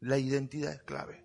La 0.00 0.16
identidad 0.16 0.72
es 0.72 0.82
clave. 0.82 1.22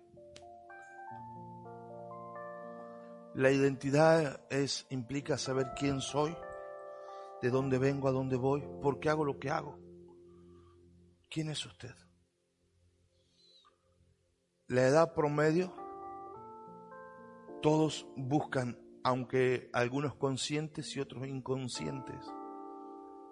La 3.34 3.50
identidad 3.50 4.40
es, 4.50 4.86
implica 4.90 5.38
saber 5.38 5.72
quién 5.78 6.00
soy, 6.00 6.36
de 7.40 7.50
dónde 7.50 7.78
vengo, 7.78 8.08
a 8.08 8.12
dónde 8.12 8.36
voy, 8.36 8.62
por 8.82 9.00
qué 9.00 9.08
hago 9.08 9.24
lo 9.24 9.38
que 9.38 9.50
hago. 9.50 9.78
¿Quién 11.30 11.48
es 11.48 11.64
usted? 11.64 11.94
La 14.68 14.86
edad 14.86 15.14
promedio, 15.14 15.74
todos 17.62 18.06
buscan, 18.16 18.78
aunque 19.04 19.70
algunos 19.72 20.16
conscientes 20.16 20.94
y 20.96 21.00
otros 21.00 21.26
inconscientes, 21.26 22.26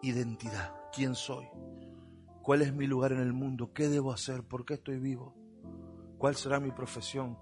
identidad. 0.00 0.74
¿Quién 0.92 1.14
soy? 1.14 1.46
¿Cuál 2.44 2.60
es 2.60 2.74
mi 2.74 2.86
lugar 2.86 3.12
en 3.12 3.20
el 3.20 3.32
mundo? 3.32 3.72
¿Qué 3.72 3.88
debo 3.88 4.12
hacer? 4.12 4.42
¿Por 4.42 4.66
qué 4.66 4.74
estoy 4.74 4.98
vivo? 4.98 5.34
¿Cuál 6.18 6.34
será 6.36 6.60
mi 6.60 6.72
profesión? 6.72 7.38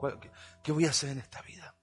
qué, 0.62 0.70
voy 0.70 0.86
a 0.86 0.90
hacer 0.90 1.10
en 1.10 1.18
esta 1.18 1.42
vida? 1.42 1.74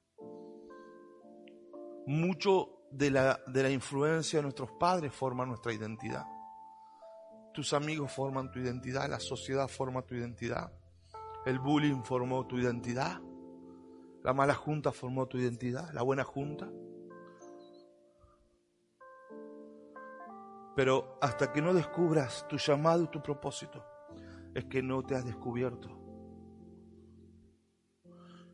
Mucho 2.08 2.86
de 2.90 3.12
la, 3.12 3.38
de 3.48 3.64
la 3.64 3.70
influencia 3.72 4.40
de 4.40 4.44
nuestros 4.44 4.72
padres 4.80 5.14
forma 5.14 5.46
nuestra 5.46 5.74
identidad. 5.74 6.24
Tus 7.54 7.74
amigos 7.74 8.10
forman 8.10 8.52
tu 8.52 8.60
identidad, 8.60 9.10
la 9.10 9.20
sociedad 9.20 9.68
forma 9.68 10.02
tu 10.04 10.16
identidad, 10.16 10.72
el 11.46 11.60
bullying 11.60 12.04
formó 12.04 12.48
tu 12.48 12.58
identidad, 12.58 13.20
la 14.24 14.34
mala 14.34 14.56
junta 14.56 14.94
formó 14.94 15.28
tu 15.28 15.38
identidad, 15.38 15.92
la 15.92 16.04
buena 16.04 16.24
junta. 16.24 16.72
Pero 20.76 21.18
hasta 21.22 21.52
que 21.52 21.62
no 21.62 21.74
descubras 21.74 22.48
tu 22.48 22.58
llamado 22.58 23.04
y 23.04 23.08
tu 23.08 23.22
propósito, 23.22 23.84
es 24.54 24.66
que 24.66 24.82
no 24.82 25.04
te 25.04 25.16
has 25.16 25.26
descubierto. 25.26 25.90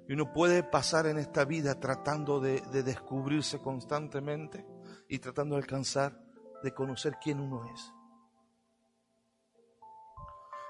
Y 0.07 0.13
uno 0.13 0.31
puede 0.31 0.63
pasar 0.63 1.07
en 1.07 1.17
esta 1.17 1.45
vida 1.45 1.79
tratando 1.79 2.39
de, 2.39 2.61
de, 2.71 2.83
descubrirse 2.83 3.59
constantemente 3.59 4.65
y 5.09 5.17
tratando 5.19 5.55
de 5.55 5.61
alcanzar, 5.61 6.19
de 6.61 6.73
conocer 6.73 7.17
quién 7.21 7.39
uno 7.39 7.65
es. 7.73 7.91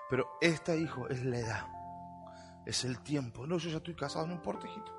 Pero 0.09 0.27
esta, 0.39 0.75
hijo, 0.75 1.09
es 1.09 1.25
la 1.25 1.39
edad, 1.39 1.67
es 2.66 2.86
el 2.86 3.02
tiempo. 3.02 3.45
No, 3.45 3.58
yo 3.58 3.70
ya 3.70 3.77
estoy 3.77 3.95
casado, 3.95 4.27
no 4.27 4.33
importa, 4.33 4.67
hijito. 4.67 4.92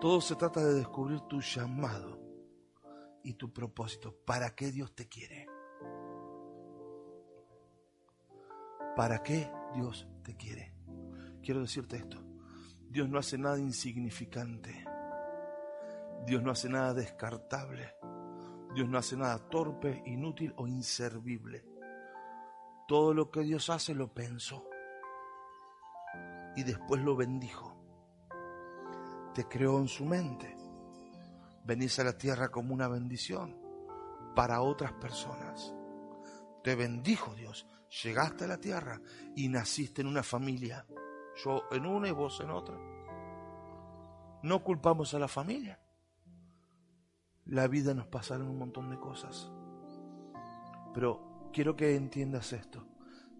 Todo 0.00 0.20
se 0.20 0.36
trata 0.36 0.64
de 0.64 0.74
descubrir 0.74 1.20
tu 1.22 1.40
llamado 1.40 2.27
y 3.28 3.34
tu 3.34 3.52
propósito. 3.52 4.16
¿Para 4.24 4.54
qué 4.54 4.72
Dios 4.72 4.94
te 4.94 5.06
quiere? 5.06 5.46
¿Para 8.96 9.22
qué 9.22 9.52
Dios 9.74 10.08
te 10.22 10.34
quiere? 10.34 10.72
Quiero 11.42 11.60
decirte 11.60 11.98
esto. 11.98 12.24
Dios 12.88 13.06
no 13.10 13.18
hace 13.18 13.36
nada 13.36 13.58
insignificante. 13.58 14.82
Dios 16.24 16.42
no 16.42 16.52
hace 16.52 16.70
nada 16.70 16.94
descartable. 16.94 17.94
Dios 18.74 18.88
no 18.88 18.96
hace 18.96 19.14
nada 19.14 19.38
torpe, 19.50 20.02
inútil 20.06 20.54
o 20.56 20.66
inservible. 20.66 21.66
Todo 22.88 23.12
lo 23.12 23.30
que 23.30 23.40
Dios 23.40 23.68
hace 23.68 23.94
lo 23.94 24.14
pensó 24.14 24.64
y 26.56 26.62
después 26.62 27.02
lo 27.02 27.14
bendijo. 27.14 27.76
Te 29.34 29.44
creó 29.44 29.78
en 29.78 29.88
su 29.88 30.06
mente 30.06 30.57
venís 31.68 31.98
a 31.98 32.04
la 32.04 32.16
tierra 32.16 32.48
como 32.48 32.72
una 32.72 32.88
bendición 32.88 33.54
para 34.34 34.62
otras 34.62 34.94
personas. 34.94 35.74
Te 36.64 36.74
bendijo 36.74 37.34
Dios, 37.34 37.66
llegaste 38.02 38.44
a 38.44 38.48
la 38.48 38.56
tierra 38.56 39.02
y 39.36 39.48
naciste 39.48 40.00
en 40.00 40.08
una 40.08 40.22
familia, 40.22 40.86
yo 41.44 41.64
en 41.70 41.84
una 41.84 42.08
y 42.08 42.12
vos 42.12 42.40
en 42.40 42.50
otra. 42.50 42.74
No 44.42 44.64
culpamos 44.64 45.12
a 45.12 45.18
la 45.18 45.28
familia. 45.28 45.78
La 47.44 47.68
vida 47.68 47.92
nos 47.92 48.06
pasaron 48.06 48.48
un 48.48 48.58
montón 48.58 48.88
de 48.88 48.98
cosas. 48.98 49.52
Pero 50.94 51.50
quiero 51.52 51.76
que 51.76 51.96
entiendas 51.96 52.54
esto. 52.54 52.86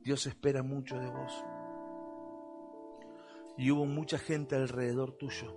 Dios 0.02 0.26
espera 0.26 0.62
mucho 0.62 0.98
de 0.98 1.08
vos. 1.08 1.44
Y 3.56 3.70
hubo 3.70 3.86
mucha 3.86 4.18
gente 4.18 4.54
alrededor 4.54 5.12
tuyo 5.12 5.56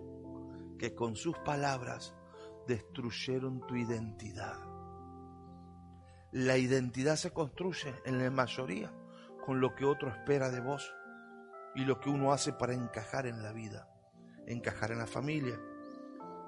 que 0.80 0.96
con 0.96 1.18
sus 1.18 1.38
palabras 1.40 2.16
destruyeron 2.72 3.68
tu 3.68 3.76
identidad. 3.76 4.58
La 6.32 6.58
identidad 6.58 7.18
se 7.18 7.32
construye 7.32 7.94
en 8.06 8.18
la 8.18 8.32
mayoría 8.32 8.94
con 9.46 9.60
lo 9.60 9.76
que 9.76 9.84
otro 9.84 10.08
espera 10.08 10.50
de 10.50 10.62
vos 10.62 10.94
y 11.76 11.84
lo 11.84 12.00
que 12.00 12.10
uno 12.10 12.32
hace 12.32 12.54
para 12.54 12.74
encajar 12.74 13.26
en 13.26 13.44
la 13.44 13.52
vida, 13.52 13.90
encajar 14.48 14.92
en 14.92 15.00
la 15.00 15.08
familia, 15.08 15.60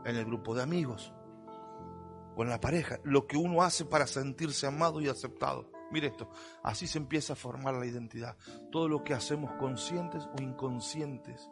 en 0.05 0.15
el 0.15 0.23
grupo 0.23 0.55
de 0.55 0.63
amigos, 0.63 1.13
con 2.35 2.47
la 2.47 2.61
pareja, 2.61 2.99
lo 3.03 3.27
que 3.27 3.35
uno 3.35 3.61
hace 3.61 3.83
para 3.83 4.07
sentirse 4.07 4.65
amado 4.65 5.01
y 5.01 5.09
aceptado. 5.09 5.69
Mire 5.91 6.07
esto, 6.07 6.29
así 6.63 6.87
se 6.87 6.99
empieza 6.99 7.33
a 7.33 7.35
formar 7.35 7.73
la 7.75 7.85
identidad. 7.85 8.37
Todo 8.71 8.87
lo 8.87 9.03
que 9.03 9.13
hacemos 9.13 9.51
conscientes 9.59 10.27
o 10.37 10.41
inconscientes 10.41 11.49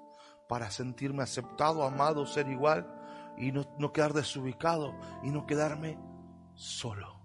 para 0.47 0.71
sentirme 0.71 1.23
aceptado, 1.23 1.83
amado, 1.83 2.25
ser 2.25 2.47
igual, 2.47 3.00
y 3.37 3.51
no, 3.51 3.91
quedar 3.91 4.13
desubicado 4.13 4.93
y 5.23 5.31
no 5.31 5.45
quedarme 5.45 5.97
solo. 6.53 7.19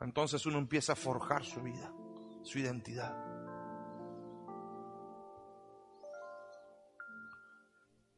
Entonces 0.00 0.46
uno 0.46 0.58
empieza 0.58 0.92
a 0.92 0.96
forjar 0.96 1.44
su 1.44 1.60
vida, 1.60 1.92
su 2.42 2.58
identidad. 2.58 3.16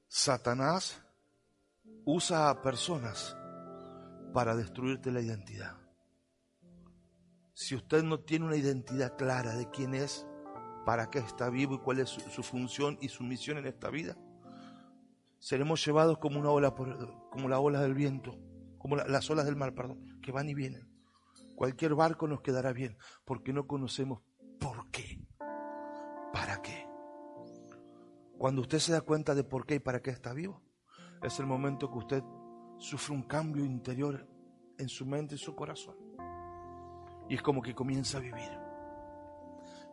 Satanás 0.08 1.02
usa 2.04 2.50
a 2.50 2.60
personas 2.60 3.36
para 4.34 4.54
destruirte 4.54 5.10
la 5.10 5.20
identidad. 5.20 5.76
Si 7.54 7.74
usted 7.74 8.02
no 8.02 8.20
tiene 8.20 8.46
una 8.46 8.56
identidad 8.56 9.16
clara 9.16 9.54
de 9.54 9.70
quién 9.70 9.94
es, 9.94 10.26
para 10.84 11.10
qué 11.10 11.18
está 11.18 11.50
vivo 11.50 11.74
y 11.74 11.78
cuál 11.78 12.00
es 12.00 12.08
su 12.08 12.42
función 12.42 12.98
y 13.00 13.08
su 13.08 13.22
misión 13.22 13.58
en 13.58 13.66
esta 13.66 13.90
vida, 13.90 14.16
seremos 15.40 15.84
llevados 15.84 16.18
como 16.18 16.38
una 16.38 16.50
ola, 16.50 16.74
como 16.74 17.48
la 17.48 17.58
ola 17.58 17.80
del 17.80 17.94
viento, 17.94 18.38
como 18.78 18.96
las 18.96 19.28
olas 19.30 19.46
del 19.46 19.56
mar, 19.56 19.74
perdón, 19.74 20.20
que 20.22 20.30
van 20.30 20.48
y 20.48 20.54
vienen. 20.54 20.88
Cualquier 21.56 21.94
barco 21.94 22.28
nos 22.28 22.42
quedará 22.42 22.72
bien, 22.72 22.96
porque 23.24 23.52
no 23.52 23.66
conocemos 23.66 24.22
por 24.60 24.90
qué, 24.90 25.20
para 26.32 26.62
qué. 26.62 26.86
Cuando 28.38 28.62
usted 28.62 28.78
se 28.78 28.92
da 28.92 29.00
cuenta 29.00 29.34
de 29.34 29.44
por 29.44 29.66
qué 29.66 29.76
y 29.76 29.80
para 29.80 30.00
qué 30.00 30.10
está 30.10 30.32
vivo, 30.32 30.62
es 31.22 31.38
el 31.40 31.46
momento 31.46 31.90
que 31.90 31.98
usted 31.98 32.22
sufre 32.78 33.14
un 33.14 33.24
cambio 33.24 33.64
interior 33.64 34.26
en 34.78 34.88
su 34.88 35.04
mente 35.04 35.34
y 35.34 35.38
su 35.38 35.54
corazón. 35.54 35.96
Y 37.28 37.34
es 37.34 37.42
como 37.42 37.60
que 37.60 37.74
comienza 37.74 38.18
a 38.18 38.22
vivir. 38.22 38.50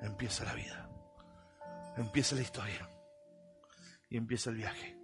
Empieza 0.01 0.45
la 0.45 0.53
vida. 0.53 0.89
Empieza 1.97 2.35
la 2.35 2.41
historia. 2.41 2.89
Y 4.09 4.17
empieza 4.17 4.49
el 4.49 4.55
viaje. 4.55 4.96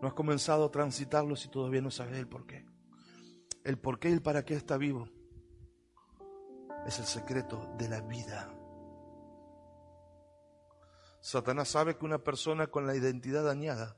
No 0.00 0.08
has 0.08 0.14
comenzado 0.14 0.66
a 0.66 0.70
transitarlo 0.70 1.36
si 1.36 1.48
todavía 1.48 1.80
no 1.80 1.90
sabes 1.90 2.18
el 2.18 2.28
por 2.28 2.46
qué. 2.46 2.66
El 3.64 3.78
por 3.78 3.98
qué 3.98 4.10
y 4.10 4.12
el 4.12 4.22
para 4.22 4.44
qué 4.44 4.54
está 4.54 4.76
vivo 4.76 5.08
es 6.86 6.98
el 6.98 7.06
secreto 7.06 7.74
de 7.78 7.88
la 7.88 8.00
vida. 8.02 8.52
Satanás 11.20 11.68
sabe 11.68 11.96
que 11.96 12.04
una 12.04 12.18
persona 12.18 12.66
con 12.66 12.86
la 12.86 12.94
identidad 12.94 13.44
dañada 13.44 13.96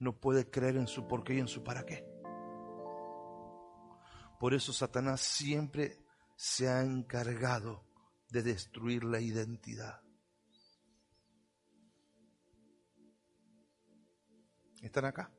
no 0.00 0.18
puede 0.18 0.50
creer 0.50 0.76
en 0.76 0.88
su 0.88 1.06
por 1.06 1.22
qué 1.22 1.34
y 1.34 1.38
en 1.38 1.48
su 1.48 1.62
para 1.62 1.86
qué. 1.86 2.04
Por 4.40 4.52
eso 4.52 4.72
Satanás 4.72 5.20
siempre 5.20 6.04
se 6.34 6.68
ha 6.68 6.82
encargado 6.82 7.84
de 8.28 8.42
destruir 8.42 9.04
la 9.04 9.20
identidad. 9.20 10.05
¿Están 14.86 15.04
acá? 15.04 15.32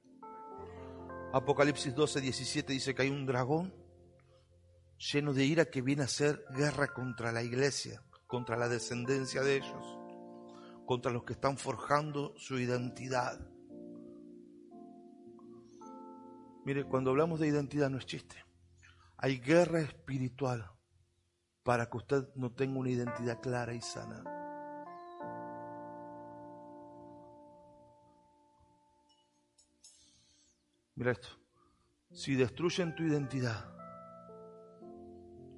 Apocalipsis 1.31 1.95
12, 1.95 2.19
17 2.19 2.73
dice 2.73 2.93
que 2.93 3.03
hay 3.03 3.09
un 3.09 3.25
dragón 3.25 3.73
lleno 4.97 5.33
de 5.33 5.45
ira 5.45 5.65
que 5.65 5.81
viene 5.81 6.01
a 6.01 6.05
hacer 6.05 6.43
guerra 6.53 6.93
contra 6.93 7.31
la 7.31 7.43
iglesia, 7.43 8.03
contra 8.27 8.57
la 8.57 8.67
descendencia 8.67 9.41
de 9.43 9.55
ellos, 9.55 9.99
contra 10.85 11.13
los 11.13 11.23
que 11.23 11.31
están 11.31 11.57
forjando 11.57 12.33
su 12.37 12.59
identidad. 12.59 13.39
Mire, 16.65 16.83
cuando 16.83 17.11
hablamos 17.11 17.39
de 17.39 17.47
identidad 17.47 17.89
no 17.89 17.99
es 17.99 18.05
chiste. 18.05 18.43
Hay 19.15 19.39
guerra 19.39 19.79
espiritual 19.79 20.69
para 21.63 21.89
que 21.89 21.97
usted 21.97 22.27
no 22.35 22.51
tenga 22.51 22.79
una 22.79 22.89
identidad 22.89 23.39
clara 23.39 23.73
y 23.73 23.79
sana. 23.79 24.23
Mira 30.97 31.11
esto. 31.11 31.27
Si 32.11 32.33
destruyen 32.33 32.95
tu 32.95 33.03
identidad, 33.03 33.71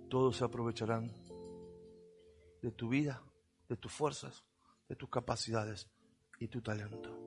todos 0.10 0.36
se 0.36 0.44
aprovecharán 0.44 1.16
de 2.62 2.72
tu 2.72 2.90
vida, 2.90 3.24
de 3.70 3.78
tus 3.78 3.90
fuerzas, 3.90 4.44
de 4.90 4.98
tus 4.98 5.10
capacidades 5.10 5.90
y 6.40 6.50
tu 6.50 6.62
talento. 6.62 7.18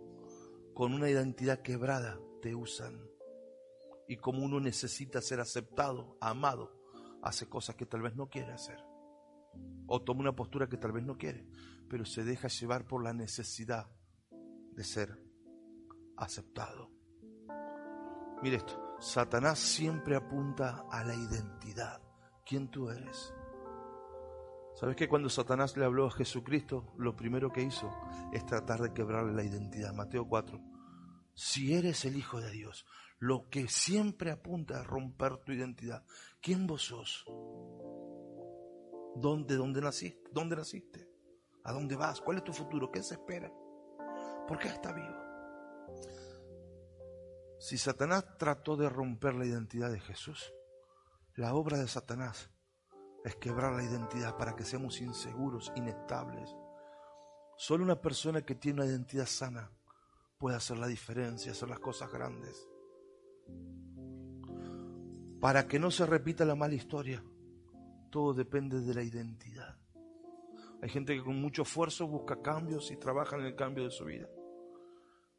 Con 0.75 0.93
una 0.93 1.09
identidad 1.09 1.63
quebrada 1.63 2.21
te 2.43 2.55
usan. 2.55 3.01
Y 4.07 4.19
como 4.19 4.45
uno 4.45 4.61
necesita 4.61 5.23
ser 5.23 5.41
aceptado, 5.41 6.19
amado, 6.21 6.83
hace 7.23 7.49
cosas 7.49 7.77
que 7.77 7.87
tal 7.87 8.03
vez 8.03 8.15
no 8.15 8.29
quiere 8.29 8.53
hacer. 8.53 8.79
O 9.87 10.03
toma 10.03 10.21
una 10.21 10.37
postura 10.37 10.69
que 10.69 10.77
tal 10.77 10.93
vez 10.93 11.05
no 11.05 11.17
quiere, 11.17 11.47
pero 11.89 12.05
se 12.05 12.25
deja 12.25 12.49
llevar 12.49 12.87
por 12.87 13.03
la 13.03 13.15
necesidad 13.15 13.91
de 14.73 14.85
ser 14.85 15.19
aceptado. 16.19 17.02
Mire 18.43 18.57
esto, 18.57 18.97
Satanás 18.99 19.59
siempre 19.59 20.17
apunta 20.17 20.85
a 20.91 21.05
la 21.05 21.15
identidad, 21.15 22.01
quién 22.45 22.69
tú 22.69 22.91
eres. 22.91 23.33
¿Sabes 24.75 24.97
que 24.97 25.09
cuando 25.09 25.29
Satanás 25.29 25.77
le 25.77 25.85
habló 25.85 26.07
a 26.07 26.11
Jesucristo, 26.11 26.93
lo 26.97 27.15
primero 27.15 27.53
que 27.53 27.63
hizo 27.63 27.91
es 28.33 28.45
tratar 28.47 28.81
de 28.81 28.93
quebrarle 28.93 29.35
la 29.35 29.45
identidad? 29.45 29.93
Mateo 29.93 30.27
4. 30.27 30.61
Si 31.35 31.75
eres 31.75 32.05
el 32.05 32.17
Hijo 32.17 32.41
de 32.41 32.51
Dios, 32.51 32.87
lo 33.23 33.49
que 33.49 33.69
siempre 33.69 34.33
apunta 34.33 34.81
a 34.81 34.83
romper 34.83 35.37
tu 35.37 35.53
identidad. 35.53 36.05
¿Quién 36.41 36.67
vos 36.67 36.83
sos? 36.83 37.25
¿Dónde, 39.15 39.55
dónde 39.55 39.81
naciste? 39.81 40.29
¿Dónde 40.33 40.57
naciste? 40.57 41.09
¿A 41.63 41.73
dónde 41.73 41.95
vas? 41.95 42.21
¿Cuál 42.21 42.39
es 42.39 42.45
tu 42.45 42.53
futuro? 42.53 42.91
¿Qué 42.91 43.01
se 43.01 43.15
espera? 43.15 43.49
¿Por 44.49 44.59
qué 44.59 44.67
está 44.67 44.93
vivo? 44.93 45.23
Si 47.63 47.79
Satanás 47.79 48.25
trató 48.39 48.77
de 48.77 48.89
romper 48.89 49.35
la 49.37 49.47
identidad 49.47 49.93
de 49.93 50.01
Jesús, 50.01 50.53
la 51.37 51.55
obra 51.55 51.79
de 51.79 51.87
Satanás 51.87 52.51
es 53.25 53.37
quebrar 53.37 53.73
la 53.75 53.85
identidad 53.85 54.37
para 54.37 54.57
que 54.57 54.65
seamos 54.65 55.01
inseguros, 55.01 55.71
inestables. 55.77 56.53
Solo 57.57 57.85
una 57.85 58.03
persona 58.03 58.43
que 58.43 58.57
tiene 58.57 58.83
una 58.83 58.91
identidad 58.91 59.27
sana 59.27 59.71
puede 60.39 60.57
hacer 60.57 60.77
la 60.77 60.89
diferencia, 60.89 61.53
hacer 61.53 61.69
las 61.69 61.79
cosas 61.79 62.11
grandes. 62.11 62.69
Para 65.41 65.69
que 65.69 65.79
no 65.79 65.93
se 65.93 66.05
repita 66.05 66.45
la 66.45 66.57
mala 66.57 66.75
historia, 66.75 67.23
todo 68.11 68.35
depende 68.35 68.81
de 68.81 68.93
la 68.93 69.05
identidad. 69.05 69.79
Hay 70.83 70.89
gente 70.89 71.15
que 71.15 71.23
con 71.23 71.41
mucho 71.41 71.63
esfuerzo 71.63 72.09
busca 72.09 72.43
cambios 72.43 72.91
y 72.91 72.97
trabaja 72.97 73.37
en 73.37 73.43
el 73.43 73.55
cambio 73.55 73.85
de 73.85 73.93
su 73.93 74.07
vida. 74.07 74.29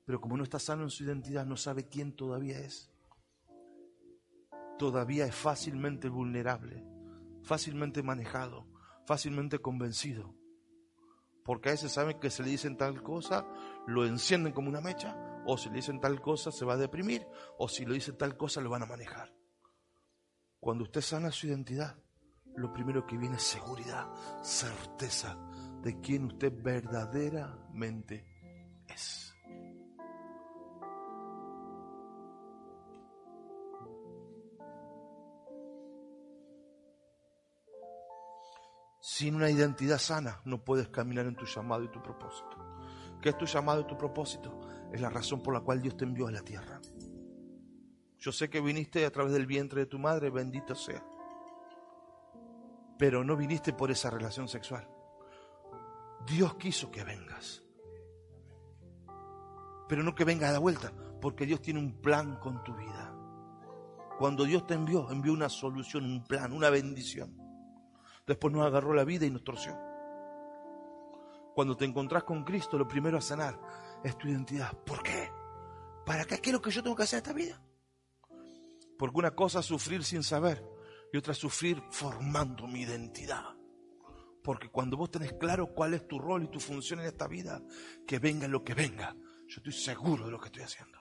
Pero 0.06 0.20
como 0.20 0.38
no 0.38 0.44
está 0.44 0.60
sano 0.60 0.84
en 0.84 0.90
su 0.90 1.04
identidad, 1.04 1.46
no 1.46 1.58
sabe 1.58 1.88
quién 1.88 2.16
todavía 2.16 2.60
es. 2.60 2.92
Todavía 4.78 5.26
es 5.26 5.36
fácilmente 5.36 6.10
vulnerable 6.10 6.84
fácilmente 7.44 8.02
manejado, 8.02 8.66
fácilmente 9.06 9.60
convencido. 9.60 10.34
Porque 11.44 11.70
a 11.70 11.72
veces 11.74 11.92
saben 11.92 12.20
que 12.20 12.30
si 12.30 12.42
le 12.42 12.50
dicen 12.50 12.78
tal 12.78 13.04
cosa, 13.04 13.46
lo 13.86 14.06
encienden 14.06 14.54
como 14.54 14.70
una 14.70 14.82
mecha, 14.82 15.44
o 15.46 15.58
si 15.58 15.70
le 15.70 15.76
dicen 15.76 16.00
tal 16.00 16.22
cosa, 16.22 16.52
se 16.52 16.64
va 16.64 16.74
a 16.74 16.78
deprimir, 16.78 17.28
o 17.58 17.68
si 17.68 17.86
le 17.86 17.96
dicen 17.96 18.18
tal 18.18 18.38
cosa, 18.38 18.62
lo 18.62 18.70
van 18.70 18.84
a 18.84 18.88
manejar. 18.88 19.34
Cuando 20.60 20.86
usted 20.86 21.02
sana 21.02 21.32
su 21.32 21.48
identidad, 21.48 21.98
lo 22.56 22.72
primero 22.72 23.06
que 23.06 23.18
viene 23.18 23.36
es 23.36 23.44
seguridad, 23.44 24.08
certeza 24.42 25.38
de 25.82 26.00
quién 26.00 26.26
usted 26.26 26.54
verdaderamente 26.64 28.26
es. 28.88 29.33
Sin 39.16 39.36
una 39.36 39.48
identidad 39.48 40.00
sana 40.00 40.42
no 40.44 40.64
puedes 40.64 40.90
caminar 40.90 41.28
en 41.28 41.36
tu 41.36 41.46
llamado 41.46 41.84
y 41.84 41.92
tu 41.92 42.02
propósito. 42.02 42.58
¿Qué 43.22 43.30
es 43.30 43.38
tu 43.38 43.46
llamado 43.46 43.82
y 43.82 43.86
tu 43.86 43.96
propósito? 43.96 44.60
Es 44.92 45.00
la 45.00 45.12
razón 45.12 45.44
por 45.44 45.54
la 45.54 45.60
cual 45.60 45.84
Dios 45.84 45.96
te 45.96 46.04
envió 46.04 46.26
a 46.26 46.32
la 46.32 46.42
tierra. 46.42 46.82
Yo 48.18 48.32
sé 48.32 48.50
que 48.50 48.60
viniste 48.60 49.06
a 49.06 49.12
través 49.12 49.34
del 49.34 49.46
vientre 49.46 49.82
de 49.82 49.86
tu 49.86 50.00
madre, 50.00 50.32
bendito 50.32 50.74
sea. 50.74 51.06
Pero 52.98 53.24
no 53.24 53.38
viniste 53.38 53.72
por 53.74 53.92
esa 53.92 54.10
relación 54.10 54.48
sexual. 54.48 54.90
Dios 56.26 56.56
quiso 56.56 56.90
que 56.90 57.04
vengas. 57.04 57.64
Pero 59.88 60.02
no 60.02 60.16
que 60.16 60.26
vengas 60.26 60.50
a 60.50 60.54
la 60.54 60.60
vuelta, 60.60 60.92
porque 61.22 61.46
Dios 61.46 61.62
tiene 61.62 61.80
un 61.80 62.02
plan 62.02 62.38
con 62.38 62.64
tu 62.64 62.76
vida. 62.76 63.16
Cuando 64.18 64.44
Dios 64.44 64.66
te 64.66 64.74
envió, 64.74 65.12
envió 65.12 65.34
una 65.34 65.50
solución, 65.50 66.04
un 66.04 66.24
plan, 66.26 66.52
una 66.52 66.72
bendición. 66.72 67.43
Después 68.26 68.54
nos 68.54 68.66
agarró 68.66 68.94
la 68.94 69.04
vida 69.04 69.26
y 69.26 69.32
nos 69.32 69.44
torció. 69.44 69.78
Cuando 71.54 71.78
te 71.78 71.86
encontrás 71.86 72.24
con 72.24 72.44
Cristo, 72.44 72.78
lo 72.78 72.88
primero 72.88 73.18
a 73.18 73.22
sanar 73.22 73.60
es 74.04 74.18
tu 74.18 74.28
identidad. 74.28 74.72
¿Por 74.86 75.04
qué? 75.04 75.30
¿Para 76.06 76.26
qué? 76.26 76.40
¿Qué 76.40 76.50
es 76.50 76.54
lo 76.54 76.62
que 76.62 76.72
yo 76.72 76.82
tengo 76.82 76.96
que 76.96 77.04
hacer 77.04 77.18
en 77.18 77.24
esta 77.24 77.34
vida? 77.34 77.62
Porque 78.98 79.18
una 79.18 79.32
cosa 79.32 79.60
es 79.60 79.66
sufrir 79.66 80.04
sin 80.04 80.24
saber 80.24 80.64
y 81.12 81.18
otra 81.18 81.34
es 81.34 81.38
sufrir 81.38 81.82
formando 81.92 82.68
mi 82.68 82.82
identidad. 82.82 83.44
Porque 84.44 84.70
cuando 84.70 84.98
vos 84.98 85.12
tenés 85.12 85.34
claro 85.34 85.68
cuál 85.68 85.94
es 85.94 86.08
tu 86.08 86.20
rol 86.20 86.44
y 86.44 86.48
tu 86.48 86.60
función 86.60 87.00
en 87.00 87.06
esta 87.06 87.28
vida, 87.28 87.62
que 88.06 88.20
venga 88.20 88.48
lo 88.48 88.64
que 88.64 88.74
venga, 88.74 89.16
yo 89.48 89.58
estoy 89.58 89.74
seguro 89.74 90.26
de 90.26 90.32
lo 90.32 90.40
que 90.40 90.48
estoy 90.48 90.64
haciendo. 90.64 91.00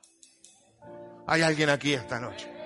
Hay 1.26 1.42
alguien 1.42 1.70
aquí 1.70 1.92
esta 1.92 2.20
noche. 2.20 2.61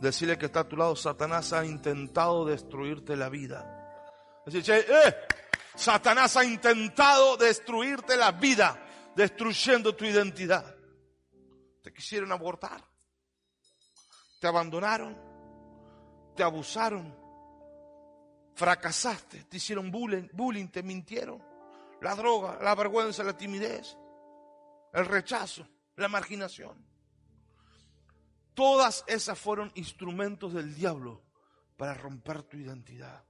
Decirle 0.00 0.38
que 0.38 0.46
está 0.46 0.60
a 0.60 0.68
tu 0.68 0.76
lado, 0.76 0.94
Satanás 0.94 1.52
ha 1.52 1.64
intentado 1.64 2.44
destruirte 2.44 3.16
la 3.16 3.28
vida. 3.28 3.74
Eh, 4.46 5.16
Satanás 5.74 6.36
ha 6.36 6.44
intentado 6.44 7.36
destruirte 7.36 8.16
la 8.16 8.32
vida, 8.32 8.80
destruyendo 9.14 9.94
tu 9.94 10.04
identidad. 10.04 10.74
Te 11.82 11.92
quisieron 11.92 12.30
abortar, 12.30 12.82
te 14.40 14.46
abandonaron, 14.46 15.16
te 16.36 16.42
abusaron, 16.42 17.14
fracasaste, 18.54 19.44
te 19.44 19.56
hicieron 19.56 19.90
bullying, 19.90 20.28
bullying, 20.32 20.68
te 20.68 20.82
mintieron. 20.82 21.42
La 22.00 22.14
droga, 22.14 22.58
la 22.62 22.74
vergüenza, 22.76 23.24
la 23.24 23.36
timidez, 23.36 23.96
el 24.92 25.06
rechazo, 25.06 25.66
la 25.96 26.08
marginación. 26.08 26.86
Todas 28.58 29.04
esas 29.06 29.38
fueron 29.38 29.70
instrumentos 29.76 30.52
del 30.52 30.74
diablo 30.74 31.22
para 31.76 31.94
romper 31.94 32.42
tu 32.42 32.56
identidad. 32.56 33.24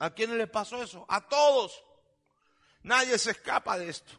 ¿A 0.00 0.10
quién 0.10 0.36
le 0.36 0.48
pasó 0.48 0.82
eso? 0.82 1.06
A 1.08 1.28
todos. 1.28 1.84
Nadie 2.82 3.16
se 3.16 3.30
escapa 3.30 3.78
de 3.78 3.90
esto. 3.90 4.12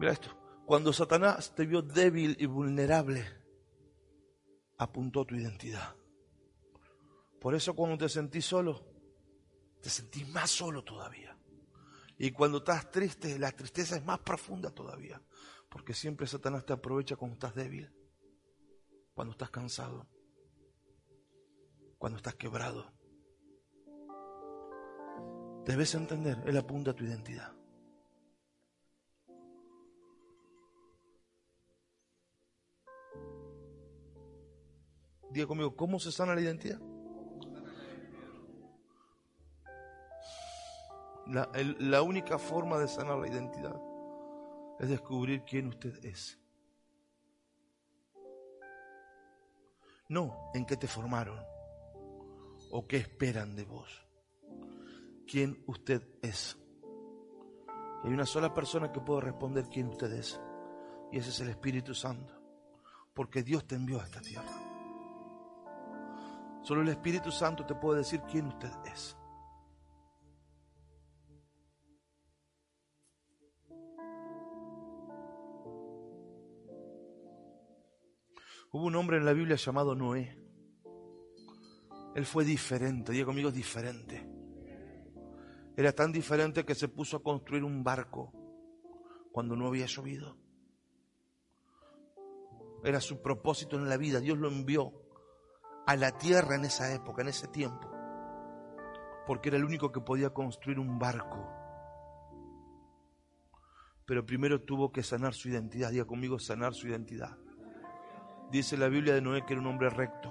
Mira 0.00 0.10
esto. 0.10 0.36
Cuando 0.66 0.92
Satanás 0.92 1.54
te 1.54 1.66
vio 1.66 1.82
débil 1.82 2.36
y 2.40 2.46
vulnerable, 2.46 3.24
apuntó 4.78 5.24
tu 5.24 5.36
identidad. 5.36 5.94
Por 7.40 7.54
eso 7.54 7.76
cuando 7.76 7.96
te 7.96 8.08
sentís 8.08 8.44
solo, 8.44 8.84
te 9.80 9.88
sentís 9.88 10.28
más 10.30 10.50
solo 10.50 10.82
todavía. 10.82 11.38
Y 12.22 12.30
cuando 12.30 12.58
estás 12.58 12.88
triste, 12.88 13.36
la 13.36 13.50
tristeza 13.50 13.96
es 13.96 14.04
más 14.04 14.20
profunda 14.20 14.70
todavía. 14.70 15.20
Porque 15.68 15.92
siempre 15.92 16.24
Satanás 16.28 16.64
te 16.64 16.72
aprovecha 16.72 17.16
cuando 17.16 17.34
estás 17.34 17.52
débil, 17.52 17.92
cuando 19.12 19.32
estás 19.32 19.50
cansado, 19.50 20.06
cuando 21.98 22.18
estás 22.18 22.36
quebrado. 22.36 22.92
Debes 25.64 25.96
entender, 25.96 26.40
Él 26.46 26.56
apunta 26.56 26.92
a 26.92 26.94
tu 26.94 27.02
identidad. 27.02 27.52
Diga 35.32 35.48
conmigo, 35.48 35.74
¿cómo 35.74 35.98
se 35.98 36.12
sana 36.12 36.36
la 36.36 36.40
identidad? 36.40 36.91
La, 41.26 42.02
única 42.02 42.38
forma 42.38 42.78
de 42.78 42.88
sanar 42.88 43.18
la 43.18 43.28
identidad 43.28 43.80
es 44.80 44.88
descubrir 44.88 45.44
quién 45.44 45.68
usted 45.68 46.04
es. 46.04 46.38
No 50.08 50.50
en 50.52 50.66
qué 50.66 50.76
te 50.76 50.88
formaron 50.88 51.38
o 52.70 52.86
qué 52.86 52.96
esperan 52.96 53.54
de 53.54 53.64
vos. 53.64 54.06
Quién 55.26 55.62
usted 55.66 56.02
es. 56.22 56.58
hay 58.02 58.12
una 58.12 58.26
sola 58.26 58.52
persona 58.52 58.90
que 58.92 59.00
puede 59.00 59.20
responder 59.20 59.68
quién 59.68 59.88
usted 59.88 60.12
es. 60.12 60.40
Y 61.12 61.18
ese 61.18 61.30
es 61.30 61.40
el 61.40 61.50
Espíritu 61.50 61.94
Santo. 61.94 62.34
Porque 63.14 63.42
Dios 63.42 63.66
te 63.66 63.76
envió 63.76 64.00
a 64.00 64.04
esta 64.04 64.20
tierra. 64.20 64.50
Solo 66.62 66.82
el 66.82 66.88
Espíritu 66.88 67.30
Santo 67.30 67.64
te 67.64 67.74
puede 67.74 67.98
decir 67.98 68.22
quién 68.22 68.46
usted 68.46 68.70
es. 68.86 69.16
Hubo 78.74 78.86
un 78.86 78.96
hombre 78.96 79.18
en 79.18 79.26
la 79.26 79.34
Biblia 79.34 79.56
llamado 79.56 79.94
Noé. 79.94 80.34
Él 82.14 82.24
fue 82.24 82.42
diferente, 82.42 83.12
diga 83.12 83.26
conmigo 83.26 83.50
diferente. 83.50 84.26
Era 85.76 85.92
tan 85.92 86.10
diferente 86.10 86.64
que 86.64 86.74
se 86.74 86.88
puso 86.88 87.18
a 87.18 87.22
construir 87.22 87.64
un 87.64 87.84
barco 87.84 88.32
cuando 89.30 89.56
no 89.56 89.66
había 89.66 89.84
llovido. 89.84 90.38
Era 92.82 92.98
su 93.00 93.20
propósito 93.20 93.76
en 93.76 93.90
la 93.90 93.98
vida. 93.98 94.20
Dios 94.20 94.38
lo 94.38 94.48
envió 94.48 94.90
a 95.86 95.94
la 95.94 96.16
tierra 96.16 96.56
en 96.56 96.64
esa 96.64 96.94
época, 96.94 97.20
en 97.20 97.28
ese 97.28 97.48
tiempo. 97.48 97.90
Porque 99.26 99.50
era 99.50 99.58
el 99.58 99.64
único 99.66 99.92
que 99.92 100.00
podía 100.00 100.30
construir 100.30 100.78
un 100.78 100.98
barco. 100.98 101.46
Pero 104.06 104.24
primero 104.24 104.62
tuvo 104.62 104.92
que 104.92 105.02
sanar 105.02 105.34
su 105.34 105.50
identidad. 105.50 105.90
Diga 105.90 106.06
conmigo, 106.06 106.38
sanar 106.38 106.72
su 106.72 106.88
identidad. 106.88 107.36
Dice 108.52 108.76
la 108.76 108.88
Biblia 108.88 109.14
de 109.14 109.22
Noé 109.22 109.46
que 109.46 109.54
era 109.54 109.62
un 109.62 109.66
hombre 109.66 109.88
recto 109.88 110.30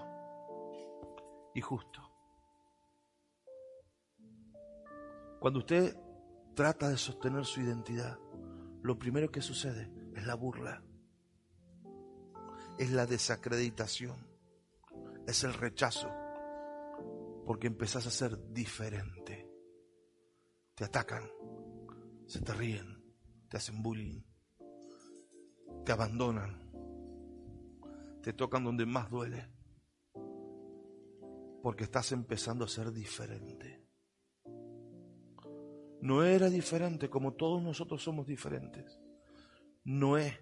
y 1.55 1.61
justo. 1.61 1.99
Cuando 5.39 5.57
usted 5.57 5.97
trata 6.53 6.89
de 6.89 6.97
sostener 6.97 7.45
su 7.45 7.61
identidad, 7.61 8.19
lo 8.83 8.99
primero 8.99 9.31
que 9.31 9.41
sucede 9.41 9.91
es 10.15 10.23
la 10.27 10.35
burla, 10.35 10.83
es 12.77 12.91
la 12.91 13.07
desacreditación, 13.07 14.27
es 15.25 15.43
el 15.43 15.55
rechazo, 15.55 16.11
porque 17.47 17.65
empezás 17.65 18.05
a 18.05 18.11
ser 18.11 18.37
diferente. 18.53 19.49
Te 20.75 20.85
atacan, 20.85 21.27
se 22.27 22.39
te 22.41 22.53
ríen, 22.53 23.03
te 23.49 23.57
hacen 23.57 23.81
bullying, 23.81 24.21
te 25.83 25.91
abandonan, 25.91 26.60
te 28.21 28.33
tocan 28.33 28.63
donde 28.63 28.85
más 28.85 29.09
duele, 29.09 29.47
porque 31.63 31.83
estás 31.83 32.11
empezando 32.11 32.65
a 32.65 32.67
ser 32.67 32.91
diferente. 32.91 33.81
Noé 36.01 36.35
era 36.35 36.49
diferente 36.49 37.09
como 37.09 37.33
todos 37.33 37.61
nosotros 37.61 38.01
somos 38.01 38.25
diferentes. 38.25 38.99
Noé 39.83 40.39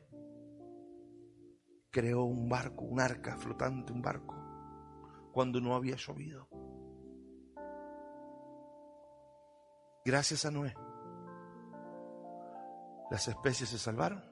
creó 1.90 2.24
un 2.24 2.48
barco, 2.48 2.86
un 2.86 3.00
arca 3.00 3.38
flotante, 3.38 3.92
un 3.92 4.02
barco, 4.02 4.36
cuando 5.32 5.60
no 5.60 5.76
había 5.76 5.96
llovido. 5.96 6.48
Gracias 10.06 10.46
a 10.46 10.52
Noé, 10.52 10.74
las 13.12 13.28
especies 13.28 13.70
se 13.70 13.78
salvaron 13.78 14.24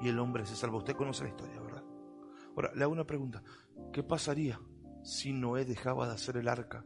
y 0.00 0.08
el 0.08 0.18
hombre 0.18 0.44
se 0.44 0.56
salvó. 0.56 0.78
Usted 0.78 0.96
conoce 0.96 1.24
la 1.24 1.30
historia. 1.30 1.61
Ahora, 2.54 2.72
le 2.74 2.82
hago 2.82 2.92
una 2.92 3.06
pregunta. 3.06 3.42
¿Qué 3.92 4.02
pasaría 4.02 4.60
si 5.02 5.32
Noé 5.32 5.64
dejaba 5.64 6.06
de 6.06 6.14
hacer 6.14 6.36
el 6.36 6.48
arca 6.48 6.84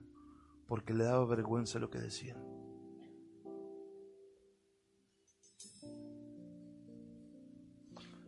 porque 0.67 0.95
le 0.95 1.05
daba 1.05 1.25
vergüenza 1.27 1.79
lo 1.79 1.91
que 1.91 1.99
decían? 1.99 2.39